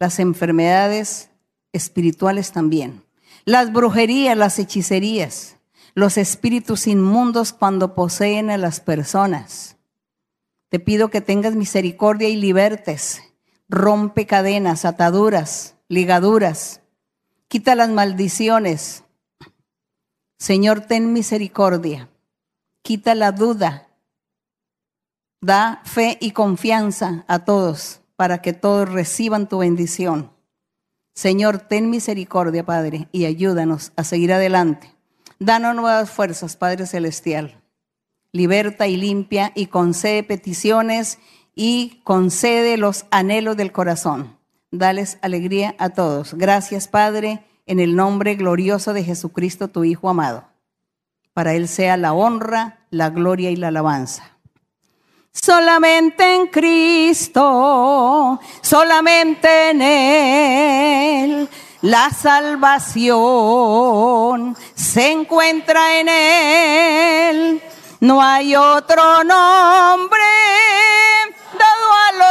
las 0.00 0.18
enfermedades 0.18 1.28
espirituales 1.72 2.52
también. 2.52 3.02
Las 3.44 3.72
brujerías, 3.72 4.36
las 4.36 4.58
hechicerías, 4.58 5.56
los 5.94 6.16
espíritus 6.18 6.86
inmundos 6.86 7.52
cuando 7.52 7.94
poseen 7.94 8.50
a 8.50 8.58
las 8.58 8.80
personas. 8.80 9.76
Te 10.68 10.78
pido 10.78 11.08
que 11.08 11.20
tengas 11.20 11.54
misericordia 11.54 12.28
y 12.28 12.36
libertes 12.36 13.22
rompe 13.72 14.26
cadenas, 14.26 14.84
ataduras, 14.84 15.76
ligaduras, 15.88 16.82
quita 17.48 17.74
las 17.74 17.88
maldiciones. 17.88 19.04
Señor, 20.38 20.82
ten 20.82 21.14
misericordia, 21.14 22.10
quita 22.82 23.14
la 23.14 23.32
duda, 23.32 23.88
da 25.40 25.80
fe 25.84 26.18
y 26.20 26.32
confianza 26.32 27.24
a 27.28 27.46
todos 27.46 28.02
para 28.14 28.42
que 28.42 28.52
todos 28.52 28.90
reciban 28.90 29.48
tu 29.48 29.58
bendición. 29.58 30.31
Señor, 31.14 31.58
ten 31.58 31.90
misericordia, 31.90 32.64
Padre, 32.64 33.08
y 33.12 33.26
ayúdanos 33.26 33.92
a 33.96 34.04
seguir 34.04 34.32
adelante. 34.32 34.94
Danos 35.38 35.74
nuevas 35.74 36.10
fuerzas, 36.10 36.56
Padre 36.56 36.86
Celestial. 36.86 37.60
Liberta 38.32 38.86
y 38.86 38.96
limpia 38.96 39.52
y 39.54 39.66
concede 39.66 40.22
peticiones 40.22 41.18
y 41.54 42.00
concede 42.04 42.78
los 42.78 43.04
anhelos 43.10 43.56
del 43.56 43.72
corazón. 43.72 44.38
Dales 44.70 45.18
alegría 45.20 45.74
a 45.78 45.90
todos. 45.90 46.32
Gracias, 46.34 46.88
Padre, 46.88 47.44
en 47.66 47.78
el 47.78 47.94
nombre 47.94 48.36
glorioso 48.36 48.94
de 48.94 49.04
Jesucristo, 49.04 49.68
tu 49.68 49.84
Hijo 49.84 50.08
amado. 50.08 50.44
Para 51.34 51.54
Él 51.54 51.68
sea 51.68 51.98
la 51.98 52.14
honra, 52.14 52.86
la 52.90 53.10
gloria 53.10 53.50
y 53.50 53.56
la 53.56 53.68
alabanza. 53.68 54.31
Solamente 55.32 56.34
en 56.34 56.46
Cristo, 56.48 58.38
solamente 58.60 59.70
en 59.70 59.82
Él, 59.82 61.48
la 61.80 62.10
salvación 62.10 63.16
se 64.74 65.10
encuentra 65.10 65.98
en 65.98 66.08
Él. 66.08 67.62
No 68.00 68.22
hay 68.22 68.54
otro 68.56 69.24
nombre 69.24 70.22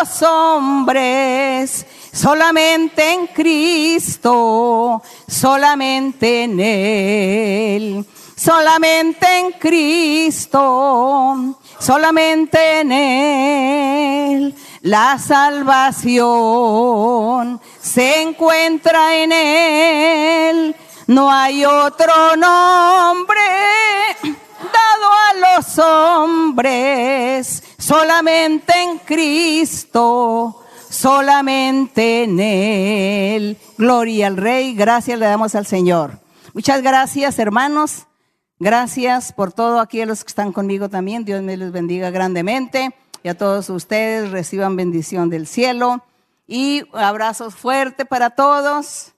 los 0.02 0.22
hombres, 0.24 1.86
solamente 2.12 3.14
en 3.14 3.28
Cristo, 3.28 5.02
solamente 5.28 6.44
en 6.44 6.60
Él, 6.60 8.06
solamente 8.36 9.28
en 9.40 9.52
Cristo, 9.54 10.60
solamente 11.82 12.82
en 12.82 12.92
Él. 12.92 14.56
La 14.82 15.18
salvación 15.18 16.20
se 17.82 18.22
encuentra 18.22 19.18
en 19.18 19.32
Él. 19.32 20.76
No 21.08 21.32
hay 21.32 21.66
otro 21.66 22.36
nombre 22.38 23.42
dado 24.62 25.12
a 25.12 25.34
los 25.58 25.80
hombres 25.80 27.64
solamente 27.78 28.74
en 28.82 29.00
Cristo, 29.00 30.64
solamente 30.90 32.24
en 32.24 32.40
Él. 32.40 33.58
Gloria 33.78 34.28
al 34.28 34.38
Rey, 34.38 34.74
gracias 34.76 35.20
le 35.20 35.26
damos 35.26 35.56
al 35.56 35.66
Señor. 35.66 36.20
Muchas 36.54 36.82
gracias, 36.82 37.40
hermanos. 37.40 38.06
Gracias 38.62 39.34
por 39.34 39.52
todo 39.52 39.80
aquí 39.80 40.06
los 40.06 40.24
que 40.24 40.28
están 40.28 40.54
conmigo 40.54 40.88
también. 40.88 41.26
Dios 41.26 41.42
me 41.42 41.58
les 41.58 41.72
bendiga 41.72 42.12
grandemente. 42.12 42.94
Y 43.24 43.30
a 43.30 43.36
todos 43.36 43.72
ustedes 43.72 44.30
reciban 44.30 44.76
bendición 44.76 45.32
del 45.32 45.48
cielo. 45.48 46.04
Y 46.46 46.84
abrazos 46.94 47.56
fuertes 47.56 48.06
para 48.06 48.30
todos. 48.30 49.14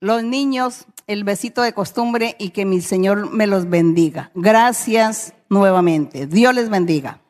Los 0.00 0.22
niños, 0.22 0.84
el 1.06 1.24
besito 1.24 1.62
de 1.62 1.72
costumbre 1.72 2.36
y 2.38 2.50
que 2.50 2.66
mi 2.66 2.82
Señor 2.82 3.30
me 3.30 3.46
los 3.46 3.70
bendiga. 3.70 4.30
Gracias 4.34 5.32
nuevamente. 5.48 6.26
Dios 6.26 6.54
les 6.54 6.68
bendiga. 6.68 7.23